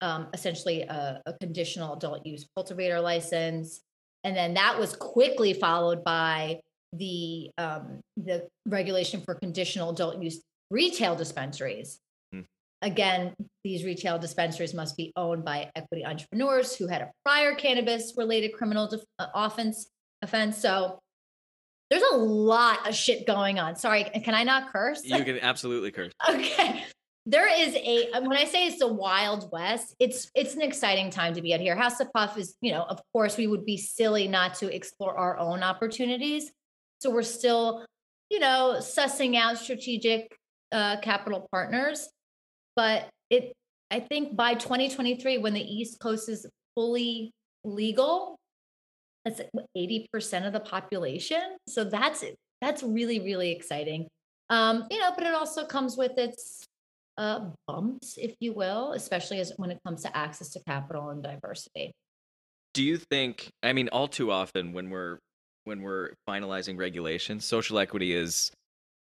um, 0.00 0.28
essentially 0.32 0.82
a, 0.82 1.22
a 1.26 1.32
conditional 1.34 1.94
adult 1.94 2.24
use 2.24 2.46
cultivator 2.56 3.00
license. 3.00 3.80
And 4.24 4.36
then 4.36 4.54
that 4.54 4.78
was 4.78 4.94
quickly 4.96 5.52
followed 5.54 6.04
by 6.04 6.60
the 6.92 7.50
um, 7.58 8.00
the 8.16 8.48
regulation 8.66 9.20
for 9.20 9.34
conditional 9.34 9.90
adult 9.90 10.22
use 10.22 10.42
retail 10.70 11.14
dispensaries. 11.14 12.00
Mm. 12.34 12.46
Again, 12.82 13.34
these 13.64 13.84
retail 13.84 14.18
dispensaries 14.18 14.74
must 14.74 14.96
be 14.96 15.12
owned 15.16 15.44
by 15.44 15.70
equity 15.74 16.04
entrepreneurs 16.04 16.76
who 16.76 16.86
had 16.86 17.02
a 17.02 17.10
prior 17.24 17.54
cannabis 17.54 18.14
related 18.16 18.52
criminal 18.52 18.88
def- 18.88 19.04
uh, 19.18 19.26
offense 19.34 19.88
offense. 20.22 20.58
So 20.58 21.00
there's 21.90 22.02
a 22.12 22.16
lot 22.16 22.88
of 22.88 22.94
shit 22.94 23.26
going 23.26 23.58
on. 23.58 23.76
Sorry, 23.76 24.04
can 24.04 24.34
I 24.34 24.44
not 24.44 24.72
curse? 24.72 25.04
You 25.04 25.24
can 25.24 25.38
absolutely 25.40 25.90
curse. 25.90 26.12
okay. 26.28 26.84
there 27.24 27.48
is 27.48 27.74
a 27.74 28.20
when 28.20 28.36
I 28.36 28.44
say 28.44 28.66
it's 28.66 28.78
the 28.78 28.92
wild 28.92 29.50
west, 29.52 29.94
it's 29.98 30.30
it's 30.34 30.54
an 30.54 30.62
exciting 30.62 31.10
time 31.10 31.34
to 31.34 31.42
be 31.42 31.54
out 31.54 31.60
here. 31.60 31.76
House 31.76 32.00
of 32.00 32.12
Puff 32.12 32.36
is, 32.36 32.56
you 32.60 32.72
know, 32.72 32.82
of 32.82 33.00
course, 33.12 33.36
we 33.36 33.46
would 33.46 33.64
be 33.64 33.76
silly 33.76 34.28
not 34.28 34.54
to 34.54 34.74
explore 34.74 35.16
our 35.16 35.38
own 35.38 35.62
opportunities. 35.62 36.50
So 37.00 37.10
we're 37.10 37.22
still, 37.22 37.86
you 38.30 38.38
know, 38.38 38.76
sussing 38.80 39.36
out 39.36 39.58
strategic 39.58 40.36
uh, 40.72 40.96
capital 41.00 41.48
partners. 41.50 42.08
But 42.76 43.08
it, 43.30 43.52
I 43.90 44.00
think 44.00 44.36
by 44.36 44.54
2023, 44.54 45.38
when 45.38 45.54
the 45.54 45.60
East 45.60 46.00
Coast 46.00 46.28
is 46.28 46.46
fully 46.74 47.32
legal, 47.64 48.36
that's 49.28 49.40
80% 49.76 50.46
of 50.46 50.52
the 50.52 50.60
population. 50.60 51.56
So 51.68 51.84
that's 51.84 52.24
that's 52.60 52.82
really 52.82 53.20
really 53.20 53.52
exciting. 53.52 54.08
Um, 54.50 54.86
you 54.90 54.98
know, 54.98 55.10
but 55.16 55.26
it 55.26 55.34
also 55.34 55.64
comes 55.64 55.96
with 55.96 56.16
its 56.16 56.66
uh, 57.18 57.50
bumps, 57.66 58.16
if 58.16 58.34
you 58.40 58.52
will, 58.52 58.92
especially 58.92 59.40
as 59.40 59.52
when 59.56 59.70
it 59.70 59.78
comes 59.86 60.02
to 60.02 60.16
access 60.16 60.50
to 60.50 60.60
capital 60.66 61.10
and 61.10 61.22
diversity. 61.22 61.92
Do 62.74 62.82
you 62.82 62.96
think? 62.96 63.50
I 63.62 63.72
mean, 63.72 63.88
all 63.88 64.08
too 64.08 64.30
often 64.30 64.72
when 64.72 64.88
we're 64.88 65.18
when 65.64 65.82
we're 65.82 66.12
finalizing 66.28 66.78
regulations, 66.78 67.44
social 67.44 67.78
equity 67.78 68.14
is 68.14 68.50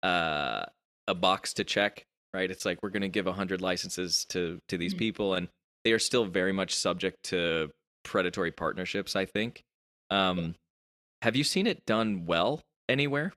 uh, 0.02 0.64
a 1.08 1.14
box 1.14 1.54
to 1.56 1.64
check, 1.64 2.04
right? 2.34 2.50
It's 2.50 2.66
like 2.66 2.80
we're 2.82 2.90
going 2.90 3.02
to 3.02 3.10
give 3.10 3.28
hundred 3.28 3.62
licenses 3.62 4.26
to 4.30 4.60
to 4.70 4.78
these 4.78 4.94
mm-hmm. 4.94 5.00
people, 5.00 5.34
and 5.36 5.48
they 5.84 5.92
are 5.92 6.00
still 6.00 6.26
very 6.26 6.54
much 6.54 6.74
subject 6.74 7.18
to 7.26 7.70
predatory 8.04 8.52
partnerships. 8.52 9.16
I 9.16 9.26
think. 9.26 9.62
Um, 10.10 10.56
have 11.22 11.36
you 11.36 11.44
seen 11.44 11.68
it 11.68 11.86
done 11.86 12.26
well 12.26 12.62
anywhere? 12.88 13.34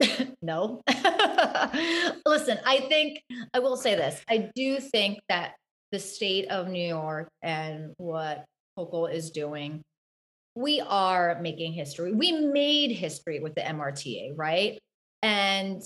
no. 0.42 0.80
Listen, 2.26 2.58
I 2.64 2.84
think 2.88 3.22
I 3.54 3.58
will 3.58 3.76
say 3.76 3.94
this. 3.94 4.20
I 4.28 4.50
do 4.54 4.80
think 4.80 5.20
that 5.28 5.54
the 5.92 5.98
state 5.98 6.48
of 6.48 6.68
New 6.68 6.86
York 6.86 7.28
and 7.42 7.92
what 7.96 8.44
Hochul 8.78 9.12
is 9.12 9.30
doing, 9.30 9.82
we 10.54 10.80
are 10.80 11.38
making 11.40 11.72
history. 11.72 12.12
We 12.12 12.32
made 12.32 12.90
history 12.90 13.40
with 13.40 13.54
the 13.54 13.62
MRTA, 13.62 14.32
right? 14.36 14.78
And 15.22 15.82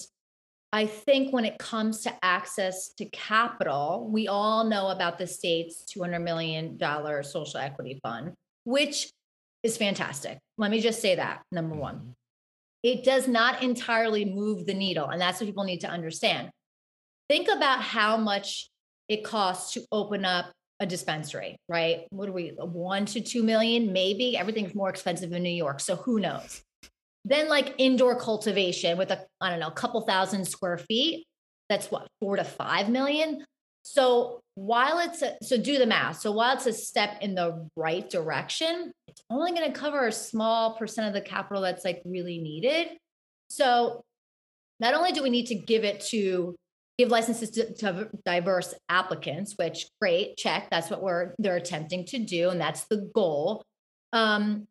I 0.72 0.86
think 0.86 1.32
when 1.32 1.44
it 1.44 1.58
comes 1.58 2.02
to 2.02 2.14
access 2.22 2.92
to 2.94 3.04
capital, 3.06 4.08
we 4.10 4.28
all 4.28 4.64
know 4.64 4.88
about 4.88 5.18
the 5.18 5.26
state's 5.26 5.84
$200 5.94 6.22
million 6.22 6.78
social 7.24 7.58
equity 7.58 7.98
fund, 8.02 8.32
which 8.64 9.10
is 9.62 9.76
fantastic. 9.76 10.38
Let 10.58 10.70
me 10.70 10.80
just 10.80 11.00
say 11.00 11.16
that, 11.16 11.42
number 11.52 11.74
one. 11.74 11.96
Mm-hmm 11.96 12.10
it 12.82 13.04
does 13.04 13.28
not 13.28 13.62
entirely 13.62 14.24
move 14.24 14.66
the 14.66 14.74
needle. 14.74 15.08
And 15.08 15.20
that's 15.20 15.40
what 15.40 15.46
people 15.46 15.64
need 15.64 15.80
to 15.82 15.90
understand. 15.90 16.50
Think 17.28 17.48
about 17.48 17.82
how 17.82 18.16
much 18.16 18.68
it 19.08 19.24
costs 19.24 19.74
to 19.74 19.84
open 19.92 20.24
up 20.24 20.50
a 20.80 20.86
dispensary, 20.86 21.56
right? 21.68 22.06
What 22.10 22.28
are 22.28 22.32
we, 22.32 22.52
one 22.56 23.04
to 23.06 23.20
two 23.20 23.42
million? 23.42 23.92
Maybe 23.92 24.36
everything's 24.36 24.74
more 24.74 24.88
expensive 24.88 25.32
in 25.32 25.42
New 25.42 25.50
York. 25.50 25.80
So 25.80 25.96
who 25.96 26.20
knows? 26.20 26.62
Then, 27.26 27.48
like 27.48 27.74
indoor 27.76 28.18
cultivation 28.18 28.96
with 28.96 29.10
a, 29.10 29.26
I 29.42 29.50
don't 29.50 29.60
know, 29.60 29.68
a 29.68 29.72
couple 29.72 30.00
thousand 30.00 30.46
square 30.46 30.78
feet, 30.78 31.26
that's 31.68 31.90
what, 31.90 32.08
four 32.18 32.36
to 32.36 32.44
five 32.44 32.88
million. 32.88 33.44
So 33.82 34.40
while 34.54 34.98
it's 34.98 35.22
a, 35.22 35.36
so 35.42 35.56
do 35.56 35.78
the 35.78 35.86
math. 35.86 36.20
So 36.20 36.32
while 36.32 36.54
it's 36.54 36.66
a 36.66 36.72
step 36.72 37.18
in 37.22 37.34
the 37.34 37.68
right 37.76 38.08
direction, 38.08 38.92
it's 39.08 39.22
only 39.30 39.52
going 39.52 39.72
to 39.72 39.78
cover 39.78 40.06
a 40.06 40.12
small 40.12 40.76
percent 40.76 41.08
of 41.08 41.14
the 41.14 41.20
capital 41.20 41.62
that's 41.62 41.84
like 41.84 42.02
really 42.04 42.38
needed. 42.38 42.88
So 43.48 44.02
not 44.78 44.94
only 44.94 45.12
do 45.12 45.22
we 45.22 45.30
need 45.30 45.46
to 45.46 45.54
give 45.54 45.84
it 45.84 46.00
to 46.10 46.54
give 47.00 47.08
licenses 47.08 47.50
to, 47.50 47.72
to 47.74 48.10
diverse 48.26 48.74
applicants, 48.90 49.54
which 49.56 49.86
great, 50.02 50.36
check. 50.36 50.68
That's 50.70 50.90
what 50.90 51.02
we're 51.02 51.34
they're 51.38 51.56
attempting 51.56 52.04
to 52.06 52.18
do, 52.18 52.50
and 52.50 52.60
that's 52.60 52.84
the 52.84 53.10
goal. 53.14 53.62
Um, 54.12 54.66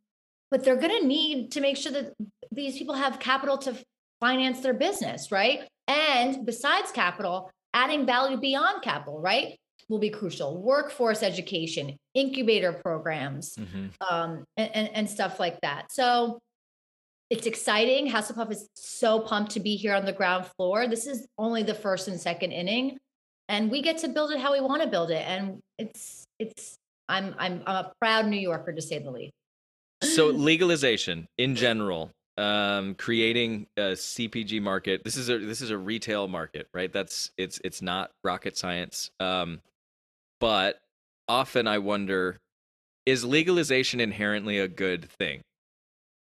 but 0.51 0.63
they're 0.63 0.75
going 0.75 1.01
to 1.01 1.07
need 1.07 1.51
to 1.53 1.61
make 1.61 1.75
sure 1.77 1.91
that 1.91 2.13
these 2.51 2.77
people 2.77 2.95
have 2.95 3.19
capital 3.19 3.57
to 3.59 3.75
finance 4.19 4.61
their 4.61 4.73
business, 4.73 5.31
right? 5.31 5.61
And 5.87 6.45
besides 6.45 6.91
capital, 6.91 7.49
adding 7.73 8.05
value 8.05 8.37
beyond 8.37 8.81
capital, 8.81 9.19
right? 9.19 9.57
Will 9.87 9.99
be 9.99 10.09
crucial. 10.09 10.61
Workforce 10.61 11.23
education, 11.23 11.97
incubator 12.13 12.73
programs, 12.73 13.55
mm-hmm. 13.55 13.87
um, 14.07 14.43
and, 14.55 14.75
and, 14.75 14.89
and 14.93 15.09
stuff 15.09 15.39
like 15.39 15.59
that. 15.61 15.91
So 15.91 16.39
it's 17.29 17.47
exciting. 17.47 18.07
House 18.07 18.29
of 18.29 18.35
Puff 18.35 18.51
is 18.51 18.67
so 18.75 19.19
pumped 19.19 19.51
to 19.53 19.59
be 19.59 19.75
here 19.75 19.95
on 19.95 20.05
the 20.05 20.13
ground 20.13 20.45
floor. 20.57 20.87
This 20.87 21.07
is 21.07 21.27
only 21.37 21.63
the 21.63 21.73
first 21.73 22.07
and 22.07 22.19
second 22.19 22.51
inning, 22.51 22.97
and 23.47 23.71
we 23.71 23.81
get 23.81 23.99
to 23.99 24.07
build 24.07 24.31
it 24.31 24.39
how 24.39 24.53
we 24.53 24.61
want 24.61 24.81
to 24.83 24.87
build 24.87 25.11
it. 25.11 25.23
And 25.27 25.59
it's 25.77 26.25
it's 26.37 26.77
I'm 27.07 27.35
I'm 27.37 27.63
I'm 27.65 27.85
a 27.85 27.91
proud 27.99 28.27
New 28.27 28.39
Yorker 28.39 28.73
to 28.73 28.81
say 28.81 28.99
the 28.99 29.11
least. 29.11 29.33
So 30.03 30.27
legalization 30.27 31.27
in 31.37 31.55
general, 31.55 32.11
um, 32.39 32.95
creating 32.95 33.67
a 33.75 33.91
CPG 33.91 34.61
market. 34.61 35.03
This 35.03 35.17
is 35.17 35.29
a 35.29 35.37
this 35.37 35.61
is 35.61 35.71
a 35.71 35.77
retail 35.77 36.27
market, 36.27 36.67
right? 36.73 36.91
That's 36.91 37.31
it's 37.37 37.59
it's 37.65 37.81
not 37.81 38.11
rocket 38.23 38.57
science. 38.57 39.11
Um, 39.19 39.59
but 40.39 40.79
often 41.27 41.67
I 41.67 41.79
wonder, 41.79 42.37
is 43.05 43.25
legalization 43.25 43.99
inherently 43.99 44.59
a 44.59 44.69
good 44.69 45.09
thing? 45.19 45.41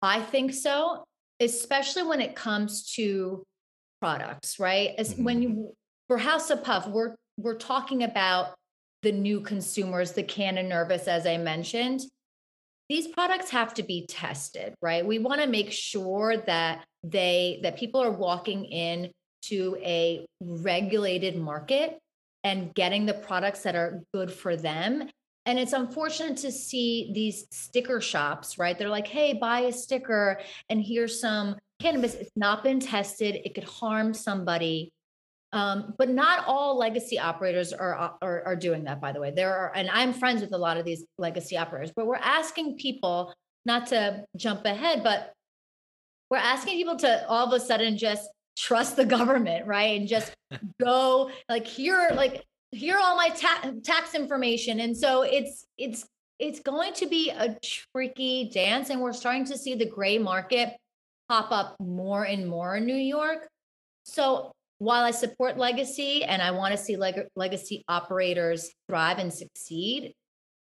I 0.01 0.19
think 0.19 0.53
so, 0.53 1.03
especially 1.39 2.03
when 2.03 2.21
it 2.21 2.35
comes 2.35 2.91
to 2.95 3.43
products, 4.01 4.59
right? 4.59 4.95
As 4.97 5.13
mm-hmm. 5.13 5.23
when 5.23 5.41
you 5.43 5.73
for 6.07 6.17
House 6.17 6.49
of 6.49 6.63
Puff, 6.63 6.87
we're 6.87 7.15
we're 7.37 7.57
talking 7.57 8.03
about 8.03 8.55
the 9.03 9.11
new 9.11 9.41
consumers, 9.41 10.13
the 10.13 10.23
Canna 10.23 10.63
Nervous, 10.63 11.07
as 11.07 11.27
I 11.27 11.37
mentioned 11.37 12.01
these 12.89 13.07
products 13.07 13.51
have 13.51 13.75
to 13.75 13.83
be 13.83 14.07
tested, 14.07 14.73
right? 14.81 15.05
We 15.05 15.19
want 15.19 15.41
to 15.41 15.47
make 15.47 15.71
sure 15.71 16.37
that 16.37 16.83
they 17.03 17.59
that 17.63 17.77
people 17.77 18.01
are 18.01 18.11
walking 18.11 18.65
in 18.65 19.11
to 19.43 19.77
a 19.81 20.25
regulated 20.41 21.37
market 21.37 21.99
and 22.43 22.73
getting 22.73 23.05
the 23.05 23.13
products 23.13 23.61
that 23.63 23.75
are 23.75 24.01
good 24.13 24.31
for 24.31 24.55
them. 24.55 25.07
And 25.45 25.57
it's 25.57 25.73
unfortunate 25.73 26.37
to 26.37 26.51
see 26.51 27.11
these 27.13 27.45
sticker 27.51 28.01
shops, 28.01 28.57
right? 28.57 28.77
They're 28.77 28.89
like, 28.89 29.07
hey, 29.07 29.33
buy 29.33 29.61
a 29.61 29.71
sticker 29.71 30.39
and 30.69 30.81
here's 30.81 31.19
some 31.19 31.55
cannabis. 31.79 32.15
It's 32.15 32.35
not 32.35 32.63
been 32.63 32.79
tested, 32.79 33.35
it 33.45 33.55
could 33.55 33.63
harm 33.63 34.13
somebody. 34.13 34.91
Um, 35.51 35.95
but 35.97 36.09
not 36.09 36.45
all 36.45 36.77
legacy 36.77 37.17
operators 37.17 37.73
are, 37.73 38.13
are, 38.21 38.43
are 38.45 38.55
doing 38.55 38.83
that. 38.83 39.01
By 39.01 39.11
the 39.11 39.19
way, 39.19 39.31
there 39.31 39.55
are, 39.55 39.75
and 39.75 39.89
I'm 39.89 40.13
friends 40.13 40.41
with 40.41 40.53
a 40.53 40.57
lot 40.57 40.77
of 40.77 40.85
these 40.85 41.05
legacy 41.17 41.57
operators. 41.57 41.91
But 41.95 42.05
we're 42.05 42.15
asking 42.17 42.77
people 42.77 43.33
not 43.65 43.87
to 43.87 44.25
jump 44.37 44.65
ahead, 44.65 45.03
but 45.03 45.33
we're 46.29 46.37
asking 46.37 46.77
people 46.77 46.97
to 46.97 47.27
all 47.27 47.47
of 47.47 47.53
a 47.53 47.59
sudden 47.59 47.97
just 47.97 48.29
trust 48.55 48.95
the 48.95 49.05
government, 49.05 49.65
right? 49.65 49.99
And 49.99 50.07
just 50.07 50.33
go 50.81 51.31
like 51.49 51.65
here, 51.65 52.11
like 52.13 52.43
here 52.71 52.97
all 52.99 53.15
my 53.15 53.29
ta- 53.29 53.71
tax 53.83 54.13
information. 54.13 54.81
And 54.81 54.95
so 54.95 55.23
it's 55.23 55.65
it's 55.77 56.05
it's 56.37 56.61
going 56.61 56.93
to 56.93 57.07
be 57.07 57.31
a 57.31 57.57
tricky 57.61 58.49
dance, 58.53 58.89
and 58.89 59.01
we're 59.01 59.13
starting 59.13 59.43
to 59.45 59.57
see 59.57 59.75
the 59.75 59.85
gray 59.85 60.17
market 60.17 60.77
pop 61.27 61.51
up 61.51 61.75
more 61.79 62.23
and 62.23 62.47
more 62.47 62.77
in 62.77 62.85
New 62.85 62.95
York. 62.95 63.47
So 64.03 64.53
while 64.79 65.03
I 65.03 65.11
support 65.11 65.57
legacy 65.57 66.23
and 66.23 66.41
I 66.41 66.51
want 66.51 66.71
to 66.71 66.77
see 66.77 66.95
leg- 66.95 67.27
legacy 67.35 67.83
operators 67.87 68.71
thrive 68.87 69.19
and 69.19 69.31
succeed, 69.31 70.13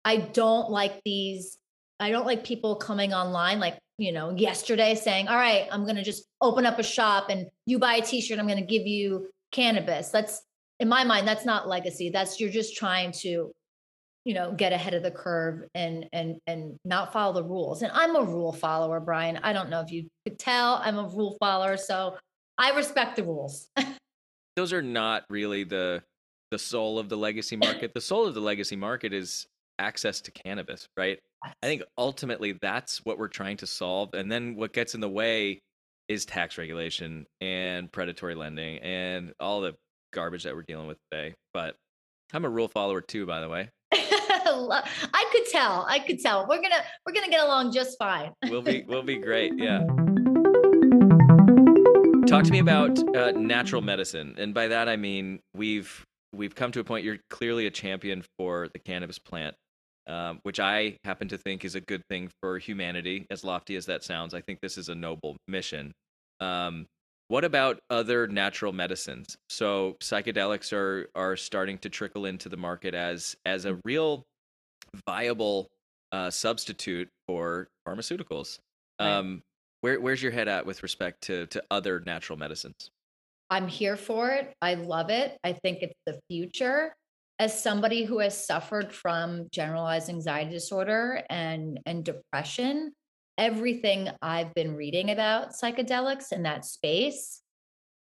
I 0.04 0.18
don't 0.18 0.72
like 0.72 1.02
these. 1.04 1.58
I 2.00 2.10
don't 2.10 2.26
like 2.26 2.46
people 2.46 2.78
coming 2.78 3.14
online 3.14 3.60
like, 3.60 3.78
you 3.98 4.14
know, 4.14 4.32
yesterday 4.32 4.96
saying, 4.96 5.28
all 5.28 5.36
right, 5.36 5.68
I'm 5.70 5.84
going 5.84 5.98
to 5.98 6.04
just 6.04 6.26
open 6.40 6.66
up 6.66 6.80
a 6.80 6.84
shop 6.84 7.30
and 7.30 7.48
you 7.66 7.78
buy 7.78 7.96
a 7.96 8.02
t 8.02 8.22
shirt, 8.22 8.40
I'm 8.40 8.48
going 8.48 8.58
to 8.58 8.66
give 8.66 8.88
you 8.88 9.28
cannabis. 9.52 10.10
That's, 10.10 10.42
in 10.80 10.88
my 10.88 11.04
mind, 11.04 11.28
that's 11.28 11.46
not 11.46 11.68
legacy. 11.68 12.10
That's 12.10 12.40
you're 12.40 12.50
just 12.50 12.78
trying 12.78 13.12
to, 13.20 13.52
you 14.24 14.34
know, 14.34 14.54
get 14.54 14.72
ahead 14.72 14.94
of 14.94 15.04
the 15.04 15.12
curve 15.12 15.64
and 15.76 16.08
and 16.14 16.38
and 16.48 16.78
not 16.86 17.12
follow 17.12 17.34
the 17.34 17.44
rules. 17.44 17.82
And 17.82 17.92
I'm 17.94 18.16
a 18.16 18.24
rule 18.24 18.54
follower, 18.54 19.02
Brian. 19.02 19.40
I 19.44 19.52
don't 19.52 19.70
know 19.70 19.82
if 19.82 19.92
you 19.92 20.08
could 20.26 20.40
tell 20.40 20.76
I'm 20.76 20.98
a 20.98 21.08
rule 21.10 21.36
follower. 21.38 21.76
So 21.76 22.16
I 22.60 22.72
respect 22.72 23.16
the 23.16 23.24
rules. 23.24 23.70
Those 24.56 24.74
are 24.74 24.82
not 24.82 25.24
really 25.30 25.64
the 25.64 26.04
the 26.52 26.60
soul 26.60 27.00
of 27.00 27.10
the 27.10 27.16
legacy 27.16 27.56
market. 27.56 27.94
The 27.94 28.02
soul 28.02 28.26
of 28.28 28.34
the 28.34 28.42
legacy 28.42 28.76
market 28.76 29.14
is 29.14 29.48
access 29.78 30.20
to 30.22 30.32
cannabis, 30.32 30.88
right? 30.98 31.20
I 31.44 31.68
think 31.68 31.84
ultimately 31.98 32.58
that's 32.62 33.06
what 33.06 33.18
we're 33.18 33.28
trying 33.28 33.58
to 33.58 33.68
solve. 33.68 34.14
And 34.14 34.32
then 34.32 34.56
what 34.56 34.74
gets 34.74 34.94
in 34.96 35.00
the 35.00 35.10
way 35.10 35.60
is 36.10 36.26
tax 36.26 36.58
regulation 36.58 37.26
and 37.40 37.90
predatory 37.92 38.36
lending 38.36 38.80
and 38.80 39.32
all 39.40 39.62
the 39.62 39.76
garbage 40.12 40.44
that 40.44 40.56
we're 40.56 40.64
dealing 40.64 40.88
with 40.88 40.98
today. 41.12 41.36
But 41.54 41.76
I'm 42.34 42.46
a 42.46 42.50
rule 42.50 42.68
follower 42.68 43.00
too, 43.00 43.26
by 43.26 43.40
the 43.40 43.48
way. 43.48 43.70
I 43.92 45.26
could 45.32 45.46
tell. 45.52 45.86
I 45.88 46.00
could 46.00 46.20
tell. 46.20 46.48
We're 46.48 46.62
gonna 46.62 46.84
we're 47.06 47.14
gonna 47.14 47.30
get 47.30 47.44
along 47.44 47.72
just 47.72 47.98
fine. 47.98 48.34
we'll 48.50 48.62
be 48.62 48.84
we'll 48.88 49.04
be 49.04 49.18
great. 49.18 49.54
Yeah. 49.56 49.86
Talk 52.30 52.44
to 52.44 52.52
me 52.52 52.60
about 52.60 53.00
uh, 53.16 53.32
natural 53.32 53.82
medicine, 53.82 54.36
and 54.38 54.54
by 54.54 54.68
that 54.68 54.88
I 54.88 54.98
mean 54.98 55.40
we've 55.56 56.06
we've 56.32 56.54
come 56.54 56.72
to 56.74 56.80
a 56.80 56.84
point. 56.84 57.04
You're 57.04 57.18
clearly 57.32 57.66
a 57.66 57.72
champion 57.72 58.24
for 58.38 58.68
the 58.72 58.78
cannabis 58.78 59.18
plant, 59.18 59.56
um, 60.06 60.40
which 60.44 60.60
I 60.60 60.98
happen 61.04 61.28
to 61.30 61.40
think 61.40 61.66
is 61.66 61.74
a 61.74 61.82
good 61.82 62.04
thing 62.08 62.30
for 62.40 62.60
humanity. 62.60 63.26
As 63.32 63.44
lofty 63.44 63.76
as 63.78 63.88
that 63.88 64.04
sounds, 64.04 64.36
I 64.36 64.42
think 64.42 64.60
this 64.62 64.78
is 64.78 64.90
a 64.90 64.96
noble 64.96 65.38
mission. 65.48 65.92
Um, 66.40 66.86
what 67.30 67.46
about 67.46 67.80
other 67.90 68.28
natural 68.28 68.74
medicines? 68.74 69.36
So 69.50 69.98
psychedelics 70.00 70.72
are 70.72 71.10
are 71.16 71.36
starting 71.36 71.80
to 71.80 71.90
trickle 71.90 72.26
into 72.26 72.48
the 72.48 72.58
market 72.58 72.94
as 72.94 73.36
as 73.44 73.66
a 73.66 73.80
real 73.84 74.22
viable 75.08 75.68
uh, 76.12 76.30
substitute 76.30 77.10
for 77.28 77.70
pharmaceuticals. 77.88 78.60
Um, 79.00 79.42
where 79.82 80.00
where's 80.00 80.22
your 80.22 80.32
head 80.32 80.48
at 80.48 80.66
with 80.66 80.84
respect 80.84 81.22
to 81.24 81.48
to 81.48 81.64
other 81.72 82.02
natural 82.06 82.38
medicines? 82.38 82.92
I'm 83.50 83.68
here 83.68 83.98
for 83.98 84.30
it. 84.32 84.54
I 84.62 84.76
love 84.76 85.10
it. 85.10 85.38
I 85.44 85.54
think 85.54 85.80
it's 85.82 86.00
the 86.06 86.20
future. 86.30 86.96
As 87.40 87.64
somebody 87.64 88.04
who 88.04 88.20
has 88.20 88.46
suffered 88.46 88.94
from 88.94 89.48
generalized 89.52 90.10
anxiety 90.10 90.52
disorder 90.52 91.24
and 91.30 91.80
and 91.86 92.04
depression, 92.04 92.94
everything 93.38 94.10
I've 94.22 94.54
been 94.54 94.76
reading 94.76 95.12
about 95.12 95.54
psychedelics 95.54 96.32
in 96.32 96.44
that 96.44 96.66
space 96.66 97.42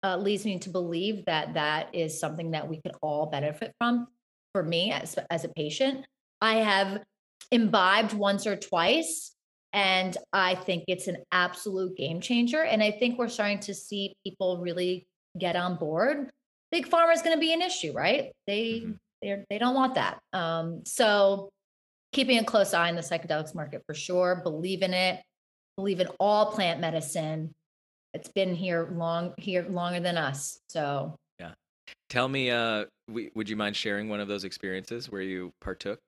uh, 0.04 0.18
leads 0.18 0.46
me 0.46 0.60
to 0.60 0.70
believe 0.70 1.26
that 1.26 1.54
that 1.54 1.94
is 1.94 2.20
something 2.20 2.52
that 2.52 2.68
we 2.68 2.82
could 2.82 2.94
all 3.02 3.28
benefit 3.28 3.74
from. 3.78 4.08
For 4.54 4.64
me, 4.64 4.92
as 4.92 5.18
as 5.30 5.44
a 5.44 5.50
patient, 5.50 6.06
I 6.42 6.56
have 6.56 7.04
imbibed 7.52 8.14
once 8.14 8.48
or 8.48 8.56
twice, 8.56 9.36
and 9.74 10.18
I 10.34 10.56
think 10.56 10.86
it's 10.88 11.08
an 11.08 11.18
absolute 11.32 11.96
game 11.98 12.22
changer. 12.22 12.64
And 12.64 12.82
I 12.82 12.92
think 12.92 13.18
we're 13.18 13.28
starting 13.30 13.60
to 13.62 13.74
see 13.74 14.16
people 14.26 14.60
really 14.60 15.06
get 15.38 15.56
on 15.56 15.78
board. 15.78 16.30
Big 16.72 16.90
pharma 16.90 17.14
is 17.14 17.22
going 17.22 17.36
to 17.36 17.40
be 17.40 17.54
an 17.54 17.62
issue, 17.62 17.94
right? 17.94 18.32
They 18.46 18.82
Mhm. 18.82 18.98
they 19.22 19.44
they 19.50 19.58
don't 19.58 19.76
want 19.76 19.96
that. 19.96 20.20
Um, 20.34 20.84
so 20.86 21.50
keeping 22.14 22.38
a 22.40 22.44
close 22.44 22.74
eye 22.74 22.90
on 22.90 22.96
the 22.96 23.02
psychedelics 23.02 23.54
market 23.56 23.84
for 23.86 23.94
sure. 23.94 24.42
Believe 24.44 24.82
in 24.82 24.94
it. 24.94 25.22
Believe 25.76 26.00
in 26.00 26.08
all 26.20 26.52
plant 26.52 26.80
medicine. 26.80 27.54
It's 28.14 28.30
been 28.30 28.56
here 28.56 28.90
long 28.92 29.34
here 29.38 29.64
longer 29.64 30.00
than 30.00 30.18
us. 30.18 30.60
So 30.70 31.16
yeah, 31.40 31.54
Tell 32.10 32.28
me, 32.28 32.50
uh, 32.52 32.86
would 33.10 33.48
you 33.50 33.56
mind 33.56 33.76
sharing 33.76 34.10
one 34.10 34.20
of 34.20 34.28
those 34.28 34.44
experiences 34.44 35.10
where 35.12 35.22
you 35.22 35.52
partook? 35.62 36.00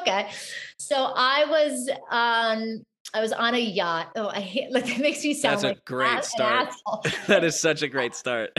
okay. 0.06 0.30
So 0.78 1.12
I 1.14 1.44
was 1.48 1.90
um 2.10 2.82
I 3.12 3.20
was 3.20 3.32
on 3.32 3.54
a 3.54 3.60
yacht. 3.60 4.12
Oh, 4.16 4.28
I 4.28 4.40
hate 4.40 4.72
like 4.72 4.88
it 4.88 5.00
makes 5.00 5.24
me 5.24 5.34
sound 5.34 5.60
That's 5.60 5.78
a 5.78 5.82
great 5.84 6.16
an 6.16 6.22
start. 6.22 6.68
asshole. 6.68 7.04
that 7.26 7.44
is 7.44 7.60
such 7.60 7.82
a 7.82 7.88
great 7.88 8.14
start. 8.14 8.50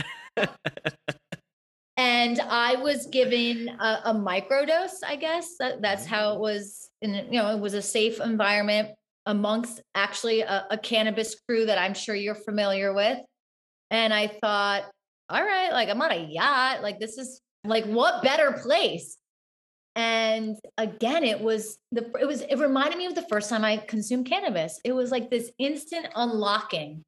and 1.97 2.39
I 2.39 2.75
was 2.75 3.07
given 3.07 3.69
a, 3.69 4.01
a 4.05 4.13
microdose. 4.13 5.03
I 5.05 5.15
guess 5.15 5.55
that, 5.59 5.81
that's 5.81 6.05
how 6.05 6.33
it 6.33 6.39
was. 6.39 6.89
In 7.01 7.13
you 7.13 7.41
know, 7.41 7.55
it 7.55 7.59
was 7.59 7.73
a 7.73 7.81
safe 7.81 8.19
environment 8.19 8.89
amongst 9.25 9.81
actually 9.95 10.41
a, 10.41 10.65
a 10.71 10.77
cannabis 10.77 11.35
crew 11.47 11.65
that 11.65 11.77
I'm 11.77 11.93
sure 11.93 12.15
you're 12.15 12.35
familiar 12.35 12.93
with. 12.93 13.19
And 13.89 14.13
I 14.13 14.27
thought, 14.27 14.83
all 15.29 15.43
right, 15.43 15.71
like 15.71 15.89
I'm 15.89 16.01
on 16.01 16.11
a 16.11 16.27
yacht. 16.29 16.81
Like 16.81 16.99
this 16.99 17.17
is 17.17 17.41
like 17.63 17.85
what 17.85 18.23
better 18.23 18.53
place? 18.53 19.17
And 19.95 20.57
again, 20.77 21.23
it 21.23 21.41
was 21.41 21.77
the 21.91 22.09
it 22.19 22.25
was 22.25 22.41
it 22.41 22.57
reminded 22.57 22.97
me 22.97 23.07
of 23.07 23.15
the 23.15 23.27
first 23.29 23.49
time 23.49 23.65
I 23.65 23.77
consumed 23.77 24.25
cannabis. 24.25 24.79
It 24.85 24.93
was 24.93 25.11
like 25.11 25.29
this 25.29 25.51
instant 25.57 26.07
unlocking 26.15 27.03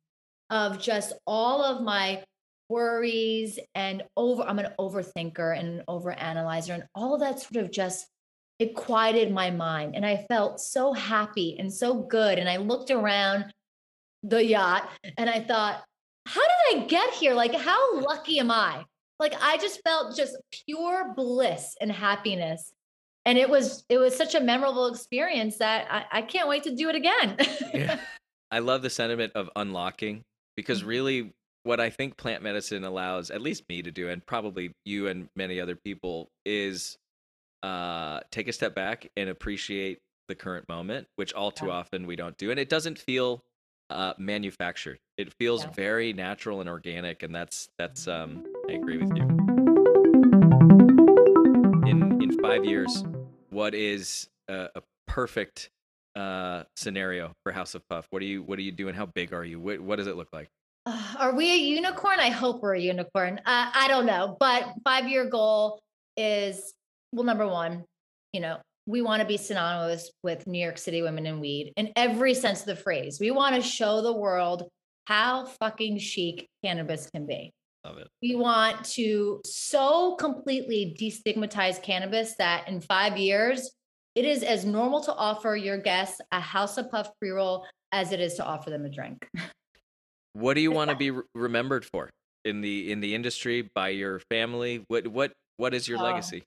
of 0.50 0.80
just 0.80 1.14
all 1.26 1.64
of 1.64 1.82
my 1.82 2.24
worries 2.70 3.60
and 3.76 4.04
over 4.16 4.42
i'm 4.44 4.60
an 4.60 4.74
overthinker 4.80 5.58
and 5.58 5.80
an 5.80 5.84
overanalyzer 5.88 6.74
and 6.74 6.84
all 6.96 7.18
that 7.18 7.40
sort 7.40 7.64
of 7.64 7.72
just 7.72 8.08
it 8.58 8.74
quieted 8.76 9.32
my 9.32 9.52
mind 9.52 9.96
and 9.96 10.06
i 10.06 10.26
felt 10.30 10.60
so 10.60 10.94
happy 10.94 11.58
and 11.60 11.72
so 11.72 11.94
good 11.94 12.40
and 12.40 12.50
i 12.50 12.58
looked 12.58 12.90
around 12.90 13.46
the 14.24 14.44
yacht 14.44 14.90
and 15.18 15.30
i 15.30 15.40
thought 15.40 15.84
how 16.26 16.42
did 16.42 16.82
i 16.82 16.86
get 16.86 17.14
here 17.14 17.34
like 17.34 17.54
how 17.54 18.00
lucky 18.00 18.40
am 18.40 18.50
i 18.50 18.84
like 19.24 19.34
i 19.42 19.58
just 19.58 19.82
felt 19.84 20.16
just 20.16 20.36
pure 20.66 21.14
bliss 21.16 21.76
and 21.82 21.92
happiness 21.92 22.72
and 23.26 23.38
it 23.38 23.50
was 23.50 23.84
it 23.90 23.98
was 23.98 24.16
such 24.16 24.36
a 24.36 24.40
memorable 24.40 24.88
experience 24.88 25.58
that 25.58 25.88
i, 25.90 26.20
I 26.20 26.22
can't 26.22 26.48
wait 26.48 26.64
to 26.64 26.76
do 26.76 26.90
it 26.90 26.96
again 26.96 27.38
yeah. 27.74 27.98
I 28.52 28.60
love 28.60 28.84
the 28.84 28.90
sentiment 28.92 29.34
of 29.34 29.50
unlocking 29.56 30.22
because 30.56 30.84
Mhm. 30.84 30.88
really 30.88 31.34
what 31.64 31.80
I 31.80 31.90
think 31.90 32.18
plant 32.18 32.44
medicine 32.44 32.84
allows, 32.84 33.32
at 33.32 33.42
least 33.42 33.64
me 33.68 33.82
to 33.82 33.90
do, 33.90 34.10
and 34.10 34.24
probably 34.28 34.72
you 34.86 35.08
and 35.08 35.28
many 35.36 35.60
other 35.60 35.76
people, 35.76 36.28
is 36.46 36.96
uh, 37.64 38.20
take 38.30 38.48
a 38.48 38.54
step 38.54 38.76
back 38.76 39.10
and 39.18 39.28
appreciate 39.28 39.98
the 40.28 40.36
current 40.36 40.70
moment, 40.70 41.08
which 41.16 41.34
all 41.34 41.50
too 41.52 41.66
Yeah. 41.68 41.72
often 41.82 42.06
we 42.06 42.16
don't 42.16 42.38
do. 42.38 42.52
And 42.52 42.60
it 42.60 42.70
doesn't 42.70 43.00
feel 43.00 43.42
uh, 43.90 44.14
manufactured. 44.20 45.00
It 45.18 45.34
feels 45.40 45.64
Yeah. 45.64 45.72
very 45.72 46.14
natural 46.14 46.60
and 46.62 46.70
organic, 46.70 47.24
and 47.24 47.34
that's 47.34 47.70
that's 47.80 48.08
um, 48.08 48.44
I 48.70 48.74
agree 48.74 48.98
with 48.98 49.16
you. 49.16 49.24
In 51.86 52.22
in 52.22 52.40
five 52.42 52.66
years, 52.66 53.04
what 53.50 53.74
is 53.74 54.30
a, 54.48 54.70
a 54.76 54.82
perfect 55.08 55.70
uh, 56.16 56.64
scenario 56.76 57.34
for 57.44 57.52
House 57.52 57.76
of 57.76 57.88
Puff? 57.90 58.08
What 58.10 58.22
are 58.22 58.26
you 58.26 58.44
What 58.44 58.58
are 58.60 58.64
you 58.64 58.72
doing? 58.72 58.96
How 58.96 59.06
big 59.06 59.34
are 59.34 59.44
you? 59.44 59.60
What 59.60 59.82
What 59.82 59.98
does 59.98 60.08
it 60.08 60.16
look 60.16 60.30
like? 60.32 60.50
Uh, 60.86 61.16
are 61.20 61.36
we 61.36 61.52
a 61.52 61.58
unicorn? 61.58 62.20
I 62.20 62.30
hope 62.30 62.62
we're 62.62 62.76
a 62.76 62.80
unicorn. 62.80 63.40
Uh, 63.46 63.72
I 63.74 63.88
don't 63.88 64.06
know, 64.06 64.38
but 64.40 64.74
five 64.84 65.08
year 65.08 65.30
goal 65.30 65.80
is 66.18 66.74
well, 67.12 67.24
number 67.24 67.48
one, 67.48 67.84
you 68.32 68.42
know, 68.42 68.58
we 68.86 69.02
want 69.02 69.22
to 69.22 69.28
be 69.28 69.38
synonymous 69.38 70.12
with 70.24 70.48
New 70.48 70.60
York 70.60 70.78
City 70.78 71.02
women 71.02 71.26
in 71.26 71.40
weed 71.40 71.74
in 71.78 71.92
every 71.96 72.34
sense 72.34 72.62
of 72.62 72.66
the 72.66 72.76
phrase. 72.76 73.20
We 73.20 73.32
want 73.32 73.56
to 73.56 73.62
show 73.62 74.02
the 74.02 74.14
world 74.14 74.68
how 75.06 75.46
fucking 75.46 76.00
chic 76.00 76.48
cannabis 76.64 77.10
can 77.10 77.26
be. 77.26 77.52
Love 77.86 77.98
it. 77.98 78.08
We 78.22 78.36
want 78.36 78.86
to 78.92 79.42
so 79.46 80.16
completely 80.16 80.96
destigmatize 81.00 81.82
cannabis 81.84 82.36
that 82.38 82.68
in 82.68 82.80
five 82.80 83.18
years, 83.18 83.72
it 84.16 84.26
is 84.26 84.42
as 84.44 84.64
normal 84.64 85.02
to 85.02 85.14
offer 85.14 85.56
your 85.56 85.78
guests 85.78 86.22
a 86.32 86.40
House 86.40 86.78
of 86.78 86.90
Puff 86.90 87.10
pre 87.20 87.32
roll 87.32 87.66
as 87.92 88.12
it 88.12 88.20
is 88.22 88.36
to 88.36 88.46
offer 88.46 88.70
them 88.70 88.86
a 88.86 88.90
drink. 88.90 89.28
What 90.34 90.54
do 90.54 90.62
you 90.62 90.72
want 90.78 90.92
to 90.92 90.96
be 90.96 91.12
re- 91.12 91.24
remembered 91.36 91.84
for 91.86 92.10
in 92.46 92.62
the 92.62 92.92
in 92.92 93.02
the 93.02 93.14
industry 93.16 93.70
by 93.76 93.90
your 93.90 94.20
family? 94.30 94.86
What 94.88 95.08
what 95.08 95.34
what 95.58 95.74
is 95.74 95.88
your 95.88 96.00
Oh. 96.00 96.04
legacy? 96.04 96.44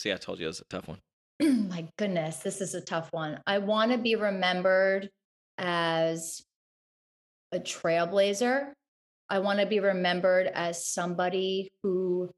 See, 0.00 0.12
I 0.12 0.16
told 0.16 0.40
you 0.40 0.46
it 0.46 0.48
was 0.48 0.60
a 0.60 0.64
tough 0.68 0.88
one. 0.88 0.98
my 1.70 1.88
goodness, 1.96 2.38
this 2.38 2.60
is 2.60 2.74
a 2.74 2.80
tough 2.82 3.08
one. 3.12 3.40
I 3.46 3.58
want 3.58 3.92
to 3.92 3.98
be 3.98 4.16
remembered 4.16 5.08
as 5.56 6.42
a 7.52 7.60
trailblazer. 7.60 8.72
I 9.28 9.38
want 9.38 9.60
to 9.60 9.66
be 9.66 9.80
remembered 9.80 10.46
as 10.46 10.86
somebody 10.86 11.70
who 11.82 12.30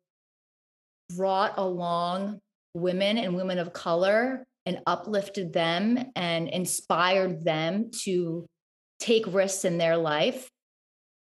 brought 1.16 1.54
along 1.56 2.40
women 2.74 3.18
and 3.18 3.36
women 3.36 3.58
of 3.58 3.72
color 3.72 4.44
and 4.64 4.80
uplifted 4.86 5.52
them 5.52 6.12
and 6.16 6.48
inspired 6.48 7.44
them 7.44 7.90
to 8.04 8.46
take 8.98 9.26
risks 9.26 9.64
in 9.64 9.78
their 9.78 9.96
life. 9.96 10.48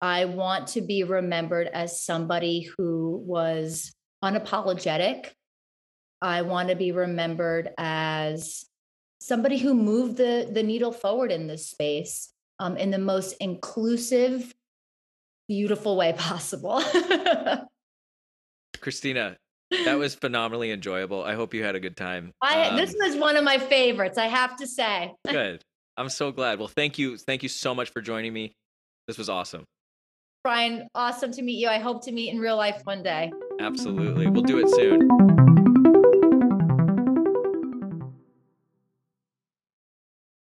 I 0.00 0.26
want 0.26 0.68
to 0.68 0.80
be 0.80 1.04
remembered 1.04 1.68
as 1.68 2.02
somebody 2.04 2.68
who 2.76 3.22
was 3.24 3.92
unapologetic 4.22 5.30
I 6.20 6.42
want 6.42 6.70
to 6.70 6.74
be 6.74 6.92
remembered 6.92 7.70
as 7.76 8.64
somebody 9.20 9.58
who 9.58 9.74
moved 9.74 10.16
the 10.16 10.48
the 10.50 10.62
needle 10.62 10.92
forward 10.92 11.30
in 11.30 11.46
this 11.46 11.68
space 11.68 12.32
um, 12.58 12.76
in 12.76 12.90
the 12.90 12.98
most 12.98 13.34
inclusive, 13.40 14.54
beautiful 15.48 15.96
way 15.96 16.12
possible. 16.16 16.82
Kristina, 18.78 19.36
that 19.84 19.94
was 19.98 20.14
phenomenally 20.14 20.70
enjoyable. 20.70 21.24
I 21.24 21.34
hope 21.34 21.54
you 21.54 21.64
had 21.64 21.74
a 21.74 21.80
good 21.80 21.96
time. 21.96 22.32
I 22.42 22.76
this 22.76 22.94
Um, 22.94 22.96
was 23.00 23.16
one 23.16 23.36
of 23.36 23.44
my 23.44 23.58
favorites, 23.58 24.18
I 24.18 24.26
have 24.26 24.56
to 24.56 24.66
say. 24.66 25.12
good. 25.28 25.62
I'm 25.96 26.08
so 26.08 26.30
glad. 26.30 26.58
Well, 26.58 26.68
thank 26.68 26.98
you, 26.98 27.16
thank 27.16 27.42
you 27.42 27.48
so 27.48 27.74
much 27.74 27.90
for 27.90 28.00
joining 28.02 28.32
me. 28.32 28.54
This 29.06 29.16
was 29.18 29.28
awesome. 29.28 29.64
Brian, 30.44 30.86
awesome 30.94 31.32
to 31.32 31.42
meet 31.42 31.58
you. 31.58 31.68
I 31.68 31.78
hope 31.78 32.04
to 32.04 32.12
meet 32.12 32.30
in 32.30 32.38
real 32.38 32.56
life 32.56 32.80
one 32.84 33.02
day. 33.02 33.32
Absolutely. 33.60 34.28
We'll 34.28 34.42
do 34.42 34.58
it 34.58 34.68
soon. 34.70 35.55